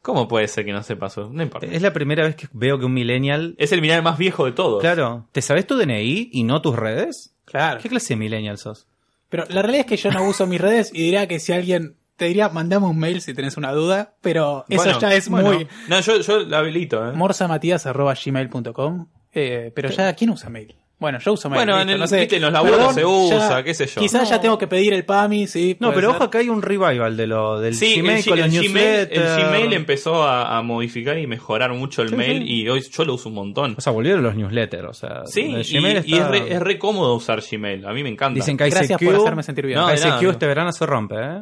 ¿Cómo 0.00 0.26
puede 0.26 0.48
ser 0.48 0.64
que 0.64 0.72
no 0.72 0.82
sepa 0.82 1.08
eso? 1.08 1.28
No 1.30 1.42
importa. 1.42 1.66
Es 1.66 1.82
la 1.82 1.92
primera 1.92 2.24
vez 2.24 2.36
que 2.36 2.48
veo 2.52 2.78
que 2.78 2.86
un 2.86 2.94
millennial... 2.94 3.54
Es 3.58 3.72
el 3.72 3.82
millennial 3.82 4.02
más 4.04 4.16
viejo 4.16 4.46
de 4.46 4.52
todos. 4.52 4.80
Claro, 4.80 5.26
¿te 5.32 5.42
sabes 5.42 5.66
tu 5.66 5.76
DNI 5.76 6.30
y 6.32 6.44
no 6.44 6.62
tus 6.62 6.76
redes? 6.76 7.34
Claro. 7.44 7.80
¿Qué 7.82 7.90
clase 7.90 8.14
de 8.14 8.16
millennial 8.16 8.56
sos? 8.56 8.86
Pero 9.28 9.44
la 9.50 9.60
realidad 9.62 9.80
es 9.80 9.86
que 9.86 9.96
yo 9.96 10.10
no 10.10 10.26
uso 10.26 10.46
mis 10.46 10.60
redes 10.60 10.90
y 10.94 11.02
diría 11.02 11.26
que 11.28 11.40
si 11.40 11.52
alguien 11.52 11.96
te 12.16 12.26
diría, 12.26 12.48
mandame 12.48 12.86
un 12.86 12.98
mail 12.98 13.20
si 13.20 13.34
tenés 13.34 13.56
una 13.56 13.72
duda, 13.72 14.14
pero 14.20 14.64
eso 14.68 14.82
Bueno, 14.84 14.98
ya 15.00 15.14
es 15.14 15.28
bueno. 15.28 15.52
muy 15.52 15.66
No, 15.88 16.00
yo, 16.00 16.20
yo 16.20 16.38
la 16.40 16.58
habilito, 16.58 17.08
¿eh? 17.08 17.12
morsamatías.gmail.com. 17.14 19.06
Eh, 19.32 19.72
pero 19.74 19.88
ya, 19.90 20.12
¿quién 20.14 20.30
usa 20.30 20.48
mail? 20.48 20.76
Bueno, 20.96 21.18
yo 21.18 21.32
uso 21.32 21.50
mail. 21.50 21.58
Bueno, 21.64 21.80
en 21.80 21.90
el- 21.90 21.98
no 21.98 22.06
sé. 22.06 22.20
viste, 22.20 22.36
en 22.36 22.42
los 22.42 22.52
laburos 22.52 22.76
Perdón, 22.76 22.94
se 22.94 23.04
usa, 23.04 23.64
qué 23.64 23.74
sé 23.74 23.86
yo. 23.86 24.00
Quizás 24.00 24.30
ya 24.30 24.40
tengo 24.40 24.56
que 24.56 24.68
pedir 24.68 24.94
el 24.94 25.04
PAMI, 25.04 25.48
sí. 25.48 25.76
No, 25.80 25.92
pero 25.92 26.12
ser. 26.12 26.20
ojo 26.20 26.30
que 26.30 26.38
hay 26.38 26.48
un 26.48 26.62
revival 26.62 27.16
de 27.16 27.26
lo 27.26 27.58
del 27.60 27.74
Sí, 27.74 27.96
Gmail 28.00 28.18
el, 28.18 28.24
con 28.24 28.38
los 28.38 28.54
el 28.54 28.68
Gmail, 28.68 29.08
el. 29.10 29.44
Gmail 29.44 29.72
empezó 29.72 30.22
a, 30.22 30.56
a 30.56 30.62
modificar 30.62 31.18
y 31.18 31.26
mejorar 31.26 31.74
mucho 31.74 32.00
el 32.02 32.10
Sí, 32.10 32.16
mail 32.16 32.42
sí. 32.44 32.52
y 32.62 32.68
hoy 32.68 32.80
yo 32.88 33.04
lo 33.04 33.14
uso 33.14 33.28
un 33.28 33.34
montón. 33.34 33.74
O 33.76 33.80
sea, 33.80 33.92
volvieron 33.92 34.22
los 34.22 34.36
newsletters, 34.36 34.88
o 34.88 34.94
sea, 34.94 35.26
Sí, 35.26 35.52
el 35.52 35.66
y, 35.66 35.72
Gmail 35.78 36.02
y 36.06 36.14
está- 36.14 36.24
es, 36.26 36.30
re, 36.30 36.54
es 36.54 36.60
re 36.62 36.78
cómodo 36.78 37.16
usar 37.16 37.42
Gmail. 37.42 37.84
A 37.86 37.92
mí 37.92 38.02
me 38.04 38.08
encanta. 38.10 38.36
Dicen 38.36 38.56
que 38.56 38.70
Gracias 38.70 38.92
ICQ, 39.02 39.04
por 39.10 39.20
hacerme 39.20 39.42
sentir 39.42 39.66
bien. 39.66 39.80
No, 39.80 39.92
ICQ 39.92 40.04
nada, 40.06 40.30
este 40.30 40.46
verano 40.46 40.72
se 40.72 40.86
rompe, 40.86 41.16
¿eh? 41.16 41.40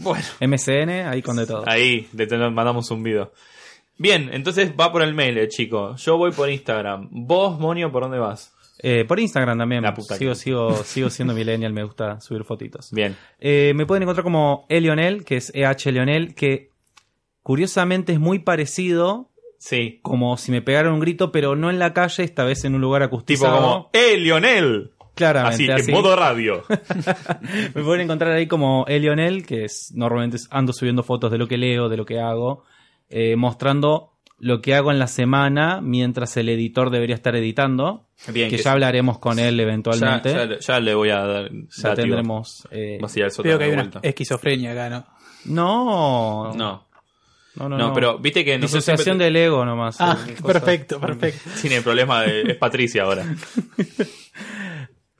Bueno, 0.00 0.24
MSN, 0.40 0.90
ahí 1.08 1.22
con 1.22 1.36
de 1.36 1.46
todo. 1.46 1.64
ahí 1.66 2.08
le 2.12 2.26
te- 2.26 2.36
mandamos 2.36 2.90
un 2.90 3.02
video. 3.02 3.32
Bien, 3.98 4.30
entonces 4.32 4.72
va 4.78 4.90
por 4.90 5.02
el 5.02 5.14
mail, 5.14 5.38
el 5.38 5.48
chico. 5.48 5.94
Yo 5.96 6.16
voy 6.16 6.32
por 6.32 6.50
Instagram. 6.50 7.08
¿Vos, 7.10 7.60
Monio, 7.60 7.92
por 7.92 8.02
dónde 8.02 8.18
vas? 8.18 8.52
Eh, 8.84 9.04
por 9.06 9.20
Instagram 9.20 9.58
también. 9.58 9.82
La 9.82 9.94
puta 9.94 10.16
Sigo, 10.16 10.32
que- 10.32 10.36
sigo, 10.36 10.74
sigo 10.84 11.10
siendo 11.10 11.34
millennial, 11.34 11.72
me 11.72 11.84
gusta 11.84 12.20
subir 12.20 12.42
fotitos. 12.44 12.90
Bien. 12.90 13.16
Eh, 13.38 13.72
me 13.76 13.86
pueden 13.86 14.02
encontrar 14.02 14.24
como 14.24 14.66
Elionel, 14.68 15.24
que 15.24 15.36
es 15.36 15.52
EH 15.54 15.92
Leonel, 15.92 16.34
que 16.34 16.70
curiosamente 17.42 18.12
es 18.12 18.18
muy 18.20 18.38
parecido, 18.40 19.30
Sí. 19.58 20.00
como 20.02 20.36
si 20.36 20.50
me 20.50 20.62
pegaran 20.62 20.92
un 20.92 21.00
grito, 21.00 21.30
pero 21.30 21.54
no 21.54 21.70
en 21.70 21.78
la 21.78 21.92
calle, 21.92 22.24
esta 22.24 22.44
vez 22.44 22.64
en 22.64 22.74
un 22.74 22.80
lugar 22.80 23.02
Tipo 23.02 23.14
acustizado. 23.16 23.56
como, 23.60 23.90
¡Eh, 23.92 24.16
Lionel! 24.16 24.90
Claramente, 25.30 25.72
Así, 25.72 25.82
así. 25.82 25.90
en 25.90 25.96
modo 25.96 26.16
radio. 26.16 26.64
Me 27.74 27.82
pueden 27.82 28.02
encontrar 28.02 28.32
ahí 28.32 28.46
como 28.46 28.84
Elionel, 28.88 29.46
que 29.46 29.64
es 29.64 29.92
normalmente 29.94 30.38
ando 30.50 30.72
subiendo 30.72 31.02
fotos 31.02 31.30
de 31.30 31.38
lo 31.38 31.46
que 31.46 31.56
leo, 31.58 31.88
de 31.88 31.96
lo 31.96 32.04
que 32.04 32.18
hago, 32.20 32.64
eh, 33.08 33.36
mostrando 33.36 34.08
lo 34.38 34.60
que 34.60 34.74
hago 34.74 34.90
en 34.90 34.98
la 34.98 35.06
semana 35.06 35.80
mientras 35.80 36.36
el 36.36 36.48
editor 36.48 36.90
debería 36.90 37.14
estar 37.14 37.36
editando. 37.36 38.08
Bien, 38.32 38.48
que 38.50 38.56
que 38.56 38.62
ya 38.62 38.62
sí. 38.64 38.68
hablaremos 38.70 39.18
con 39.18 39.38
él 39.38 39.58
eventualmente. 39.60 40.32
ya- 40.32 40.58
ya 40.58 40.80
le 40.80 40.94
voy 40.94 41.10
a 41.10 41.18
dar. 41.20 41.50
Ya 41.52 41.88
dativo. 41.90 41.94
tendremos. 41.94 42.66
eh, 42.72 42.98
sótano 43.30 43.58
que 43.58 43.64
hay 43.64 43.70
una 43.70 43.90
esquizofrenia 44.02 44.72
acá, 44.72 44.90
¿no? 44.90 45.04
no, 45.44 46.52
No, 46.54 46.86
no, 47.54 47.68
no, 47.68 47.76
no, 47.78 47.92
pero 47.92 48.18
viste 48.18 48.44
que 48.44 48.56
Disociación 48.58 48.96
siempre 49.18 49.26
del 49.26 49.36
ego 49.36 49.64
nomás. 49.64 49.96
Ah, 50.00 50.16
eh, 50.26 50.34
perfecto, 50.44 50.98
perfecto. 51.00 51.50
tiene 51.60 51.80
problema 51.82 52.22
de. 52.22 52.42
Es 52.52 52.56
Patricia 52.56 53.02
ahora. 53.04 53.24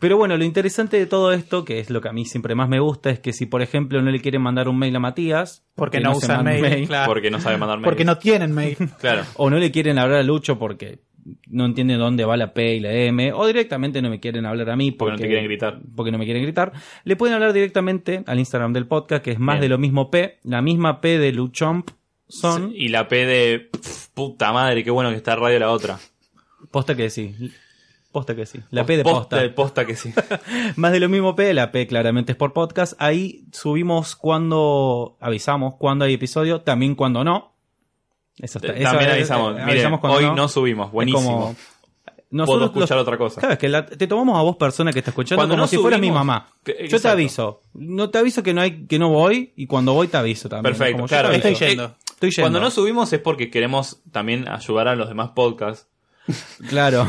Pero 0.02 0.16
bueno, 0.16 0.36
lo 0.36 0.42
interesante 0.42 0.98
de 0.98 1.06
todo 1.06 1.30
esto, 1.32 1.64
que 1.64 1.78
es 1.78 1.88
lo 1.88 2.00
que 2.00 2.08
a 2.08 2.12
mí 2.12 2.24
siempre 2.24 2.56
más 2.56 2.68
me 2.68 2.80
gusta, 2.80 3.08
es 3.10 3.20
que 3.20 3.32
si 3.32 3.46
por 3.46 3.62
ejemplo 3.62 4.02
no 4.02 4.10
le 4.10 4.18
quieren 4.20 4.42
mandar 4.42 4.68
un 4.68 4.76
mail 4.76 4.96
a 4.96 4.98
Matías, 4.98 5.64
Porque 5.76 5.98
que 5.98 6.02
no, 6.02 6.14
se 6.16 6.26
usan 6.26 6.44
mail, 6.44 6.88
claro. 6.88 7.06
Porque 7.08 7.30
no 7.30 7.38
sabe 7.38 7.56
mandar 7.56 7.78
mail. 7.78 7.84
Porque 7.84 8.04
no 8.04 8.18
tienen 8.18 8.52
mail. 8.52 8.76
Claro. 9.00 9.22
o 9.36 9.48
no 9.48 9.58
le 9.58 9.70
quieren 9.70 10.00
hablar 10.00 10.18
a 10.18 10.22
Lucho 10.24 10.58
porque 10.58 10.98
no 11.46 11.66
entiende 11.66 11.94
dónde 11.94 12.24
va 12.24 12.36
la 12.36 12.52
P 12.52 12.74
y 12.74 12.80
la 12.80 12.92
M, 12.92 13.32
o 13.32 13.46
directamente 13.46 14.02
no 14.02 14.10
me 14.10 14.18
quieren 14.18 14.44
hablar 14.44 14.70
a 14.70 14.76
mí 14.76 14.90
Porque 14.90 15.12
porque, 15.12 15.12
no 15.12 15.18
te 15.18 15.28
quieren 15.28 15.44
gritar. 15.44 15.80
Porque 15.94 16.10
no 16.10 16.18
me 16.18 16.24
quieren 16.24 16.42
gritar, 16.42 16.72
le 17.04 17.14
pueden 17.14 17.34
hablar 17.36 17.52
directamente 17.52 18.24
al 18.26 18.40
Instagram 18.40 18.72
del 18.72 18.88
podcast, 18.88 19.22
que 19.24 19.30
es 19.30 19.38
más 19.38 19.54
Bien. 19.54 19.60
de 19.62 19.68
lo 19.68 19.78
mismo 19.78 20.10
P, 20.10 20.40
la 20.42 20.62
misma 20.62 21.00
P 21.00 21.20
de 21.20 21.30
Luchomp 21.30 21.90
son, 22.26 22.72
Y 22.74 22.88
la 22.88 23.06
P 23.06 23.24
de. 23.24 23.68
pf, 23.70 24.08
puta 24.14 24.52
madre, 24.52 24.82
qué 24.82 24.90
bueno 24.90 25.10
que 25.10 25.16
está 25.16 25.36
radio 25.36 25.60
la 25.60 25.70
otra. 25.70 26.00
posta 26.72 26.96
que 26.96 27.08
sí, 27.08 27.36
posta 28.12 28.36
que 28.36 28.46
sí, 28.46 28.60
la 28.70 28.84
P 28.86 28.96
de 28.98 29.02
posta. 29.04 29.36
de 29.38 29.48
posta 29.50 29.84
que 29.86 29.96
sí. 29.96 30.12
Más 30.76 30.92
de 30.92 31.00
lo 31.00 31.08
mismo 31.08 31.34
P, 31.34 31.52
la 31.54 31.72
P 31.72 31.86
claramente 31.86 32.32
es 32.32 32.38
por 32.38 32.52
podcast. 32.52 32.92
Ahí 32.98 33.44
subimos 33.52 34.14
cuando 34.16 35.16
avisamos 35.20 35.74
cuando 35.76 36.04
hay 36.04 36.14
episodio, 36.14 36.60
también 36.60 36.94
cuando 36.94 37.24
no. 37.24 37.52
Eso 38.38 38.58
está- 38.58 38.72
eso 38.74 38.84
También 38.90 39.10
avisamos. 39.10 39.58
eh, 39.58 39.88
hoy 40.08 40.30
no. 40.34 40.48
subimos. 40.48 40.90
Buenísimo. 40.92 41.54
Puedo 42.30 42.64
escuchar 42.64 42.96
los- 42.96 43.02
otra 43.06 43.18
cosa. 43.18 43.40
Claro, 43.40 43.52
es 43.52 43.58
que 43.58 43.68
la- 43.68 43.84
te 43.84 44.06
tomamos 44.06 44.38
a 44.38 44.42
vos, 44.42 44.56
persona 44.56 44.90
que 44.92 45.00
está 45.00 45.10
escuchando, 45.10 45.40
Cuando 45.40 45.52
como 45.54 45.64
no 45.64 45.66
si 45.68 45.76
fuera 45.76 45.98
mi 45.98 46.06
subimos- 46.08 46.14
mamá. 46.26 46.48
que- 46.64 46.88
Yo 46.88 46.98
te 47.00 47.08
aviso. 47.08 47.60
No 47.74 48.08
te 48.08 48.18
aviso 48.18 48.42
que 48.42 48.54
no 48.54 48.62
hay, 48.62 48.86
que 48.86 48.98
no 48.98 49.10
voy, 49.10 49.52
y 49.54 49.66
cuando 49.66 49.92
voy 49.92 50.08
te 50.08 50.16
aviso 50.16 50.48
también. 50.48 50.72
Perfecto, 50.74 50.92
Como 50.94 51.04
yo 51.04 51.08
claro. 51.08 51.28
te 51.28 51.34
aviso. 51.34 51.48
Estoy 51.48 51.66
Eh, 51.66 51.70
yendo. 51.70 51.94
Estoy 52.10 52.30
yendo. 52.30 52.42
Cuando 52.44 52.60
no 52.60 52.70
subimos 52.70 53.12
es 53.12 53.20
porque 53.20 53.50
queremos 53.50 54.00
también 54.12 54.48
ayudar 54.48 54.88
a 54.88 54.96
los 54.96 55.08
demás 55.10 55.32
podcasts. 55.34 55.88
Claro. 56.68 57.06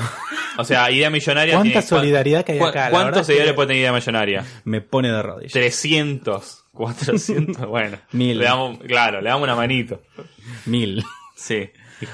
O 0.58 0.64
sea, 0.64 0.90
Idea 0.92 1.10
Millonaria. 1.10 1.56
Cuánta 1.56 1.72
tiene- 1.82 1.88
solidaridad 1.88 2.44
que 2.46 2.54
hay 2.54 2.60
¿cu- 2.60 2.66
acá, 2.66 2.90
¿Cuántos 2.90 3.26
seguidores 3.26 3.52
que- 3.52 3.56
puede 3.56 3.68
tener 3.70 3.82
Idea 3.82 3.94
Millonaria? 3.94 4.46
Me 4.66 4.82
pone 4.82 5.12
de 5.12 5.22
rodillas. 5.22 5.52
300. 5.54 6.66
400. 6.74 7.66
Bueno. 7.68 7.98
Mil. 8.12 8.38
Le 8.38 8.46
damos, 8.46 8.78
claro, 8.80 9.22
le 9.22 9.30
damos 9.30 9.44
una 9.44 9.56
manito. 9.56 10.02
Mil. 10.66 11.04
Sí. 11.36 11.70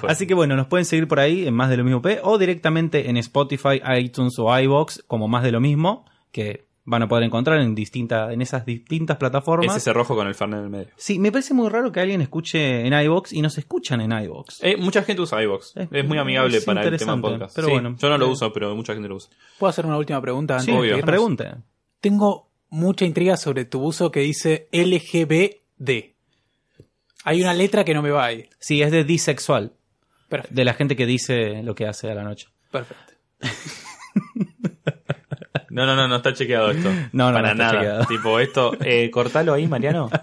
Así 0.08 0.28
que 0.28 0.34
bueno, 0.34 0.56
nos 0.56 0.68
pueden 0.68 0.86
seguir 0.86 1.08
por 1.08 1.20
ahí 1.20 1.48
en 1.48 1.54
Más 1.54 1.70
de 1.70 1.78
lo 1.78 1.84
mismo 1.84 2.02
P 2.02 2.20
o 2.24 2.38
directamente 2.38 3.10
en 3.10 3.18
Spotify, 3.18 3.82
iTunes 3.98 4.38
o 4.38 4.58
iBox 4.60 5.04
como 5.08 5.28
Más 5.28 5.44
de 5.44 5.52
lo 5.52 5.60
mismo, 5.60 6.06
que 6.32 6.68
van 6.90 7.04
a 7.04 7.08
poder 7.08 7.24
encontrar 7.24 7.60
en 7.62 7.76
distinta, 7.76 8.34
en 8.34 8.42
esas 8.42 8.66
distintas 8.66 9.18
plataformas. 9.18 9.76
Es 9.76 9.84
ese 9.84 9.94
rojo 9.94 10.16
con 10.16 10.28
el 10.28 10.34
Fernet 10.34 10.60
en 10.60 10.64
el 10.66 10.70
medio. 10.72 10.88
Sí, 10.98 11.20
me 11.20 11.32
parece 11.32 11.54
muy 11.54 11.70
raro 11.70 11.92
que 11.92 12.00
alguien 12.00 12.22
escuche 12.22 12.86
en 12.86 12.94
iBox 12.94 13.32
y 13.34 13.42
no 13.44 13.50
se 13.50 13.60
escuchan 13.60 14.02
en 14.02 14.12
iBox. 14.12 14.64
Eh, 14.64 14.76
mucha 14.78 15.04
gente 15.04 15.22
usa 15.22 15.42
iVoox. 15.44 15.78
Es- 15.78 15.88
Es, 15.92 16.06
muy 16.08 16.18
amigable 16.18 16.58
es 16.58 16.66
para 16.66 16.84
el 16.84 16.98
tema 16.98 17.22
podcast. 17.22 17.56
pero 17.56 17.68
Sí, 17.68 17.74
bueno. 17.74 17.96
yo 18.00 18.10
no 18.10 18.18
lo 18.18 18.26
Eh. 18.26 18.30
uso, 18.32 18.52
pero 18.52 18.76
mucha 18.76 18.94
gente 18.94 19.08
lo 19.08 19.16
usa. 19.18 19.30
¿Puedo 19.60 19.70
hacer 19.70 19.86
una 19.86 19.98
última 19.98 20.20
pregunta 20.22 20.56
antes 20.56 20.66
Sí, 20.66 20.72
obvio. 20.72 20.94
irnos? 20.98 21.06
pregunte. 21.06 21.52
Tengo 22.02 22.50
mucha 22.70 23.06
intriga 23.06 23.38
sobre 23.38 23.66
tu 23.66 23.82
uso 23.84 24.10
que 24.12 24.22
dice 24.22 24.68
LGBD. 24.72 26.16
Hay 27.24 27.42
una 27.42 27.54
letra 27.54 27.84
que 27.84 27.94
no 27.94 28.02
me 28.02 28.10
va 28.12 28.26
ahí. 28.26 28.50
Sí, 28.60 28.82
es 28.82 28.92
de 28.92 29.04
disexual, 29.04 29.74
Perfecto. 30.28 30.56
de 30.56 30.66
la 30.66 30.74
gente 30.74 30.96
que 30.96 31.06
dice 31.06 31.62
lo 31.64 31.76
que 31.76 31.86
hace 31.86 32.10
a 32.10 32.16
la 32.16 32.24
noche. 32.24 32.48
perfecto. 32.72 33.14
No, 35.70 35.86
no, 35.86 35.96
no, 35.96 36.08
no 36.08 36.16
está 36.18 36.34
chequeado 36.34 36.72
esto. 36.72 36.90
No, 37.14 37.28
no, 37.32 37.34
Para 37.34 37.54
no 37.54 37.64
está 37.64 37.64
nada. 37.64 37.80
chequeado. 37.80 38.06
Tipo, 38.08 38.40
esto, 38.40 38.72
eh, 38.82 39.10
cortalo 39.12 39.54
ahí, 39.54 39.68
Mariano. 39.68 40.10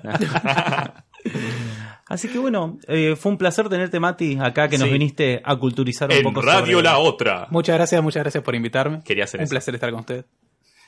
Así 2.08 2.28
que 2.28 2.38
bueno, 2.38 2.78
eh, 2.86 3.16
fue 3.16 3.32
un 3.32 3.38
placer 3.38 3.68
tenerte, 3.68 3.98
Mati, 3.98 4.38
acá 4.40 4.68
que 4.68 4.78
nos 4.78 4.86
Sí. 4.86 4.92
viniste 4.92 5.42
a 5.44 5.56
culturizar 5.56 6.08
un 6.08 6.16
en 6.16 6.22
poco 6.22 6.40
Radio 6.40 6.76
sobre- 6.78 6.84
La 6.84 6.98
Otra. 6.98 7.46
Muchas 7.50 7.74
gracias, 7.76 8.00
muchas 8.02 8.22
gracias 8.22 8.44
por 8.44 8.54
invitarme. 8.54 9.02
Quería 9.04 9.24
hacer 9.24 9.40
Un 9.40 9.44
eso. 9.44 9.50
placer 9.50 9.74
estar 9.74 9.90
con 9.90 10.00
usted. 10.00 10.24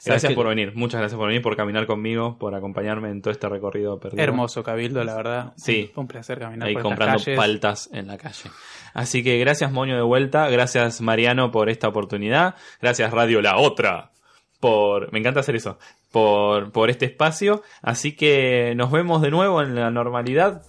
Gracias 0.04 0.30
que- 0.30 0.36
por 0.36 0.46
venir, 0.46 0.72
muchas 0.76 1.00
gracias 1.00 1.18
por 1.18 1.26
venir, 1.26 1.42
por 1.42 1.56
caminar 1.56 1.84
conmigo, 1.86 2.38
por 2.38 2.54
acompañarme 2.54 3.10
en 3.10 3.20
todo 3.20 3.32
este 3.32 3.48
recorrido 3.48 3.98
perdido. 3.98 4.22
Hermoso 4.22 4.62
Cabildo, 4.62 5.02
la 5.02 5.16
verdad. 5.16 5.52
Sí. 5.56 5.90
Fue 5.92 6.02
un 6.02 6.06
placer 6.08 6.38
caminar 6.38 6.68
Ahí 6.68 6.74
por 6.74 6.84
comprando 6.84 7.18
calles. 7.18 7.36
paltas 7.36 7.90
en 7.92 8.06
la 8.06 8.16
calle. 8.16 8.48
Así 8.94 9.24
que 9.24 9.38
gracias 9.38 9.72
Moño 9.72 9.96
de 9.96 10.02
vuelta, 10.02 10.48
gracias 10.50 11.00
Mariano 11.00 11.50
por 11.50 11.68
esta 11.68 11.88
oportunidad, 11.88 12.54
gracias 12.80 13.10
Radio 13.10 13.42
La 13.42 13.56
Otra 13.56 14.12
por, 14.60 15.12
me 15.12 15.18
encanta 15.18 15.40
hacer 15.40 15.56
eso, 15.56 15.78
por, 16.10 16.72
por 16.72 16.90
este 16.90 17.06
espacio. 17.06 17.62
Así 17.82 18.12
que 18.12 18.74
nos 18.76 18.90
vemos 18.90 19.22
de 19.22 19.30
nuevo 19.30 19.62
en 19.62 19.74
la 19.74 19.90
normalidad, 19.90 20.62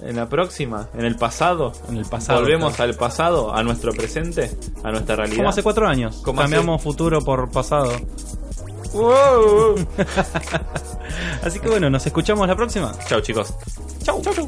en 0.00 0.16
la 0.16 0.28
próxima, 0.28 0.88
en 0.94 1.04
el 1.04 1.16
pasado. 1.16 1.72
En 1.88 1.96
el 1.96 2.06
pasado. 2.06 2.40
Volvemos 2.40 2.74
claro. 2.74 2.92
al 2.92 2.98
pasado, 2.98 3.54
a 3.54 3.62
nuestro 3.62 3.92
presente, 3.92 4.50
a 4.82 4.90
nuestra 4.90 5.16
realidad. 5.16 5.36
Como 5.36 5.48
hace 5.48 5.62
cuatro 5.62 5.86
años. 5.86 6.22
Como 6.24 6.40
Cambiamos 6.40 6.82
futuro 6.82 7.20
por 7.20 7.50
pasado. 7.50 7.92
Wow. 8.92 9.74
Así 11.42 11.58
que 11.58 11.68
bueno, 11.68 11.88
nos 11.88 12.04
escuchamos 12.04 12.46
la 12.46 12.54
próxima. 12.54 12.92
Chao 13.08 13.22
chicos. 13.22 13.54
Chau, 14.02 14.20
chau, 14.20 14.34
chau. 14.34 14.46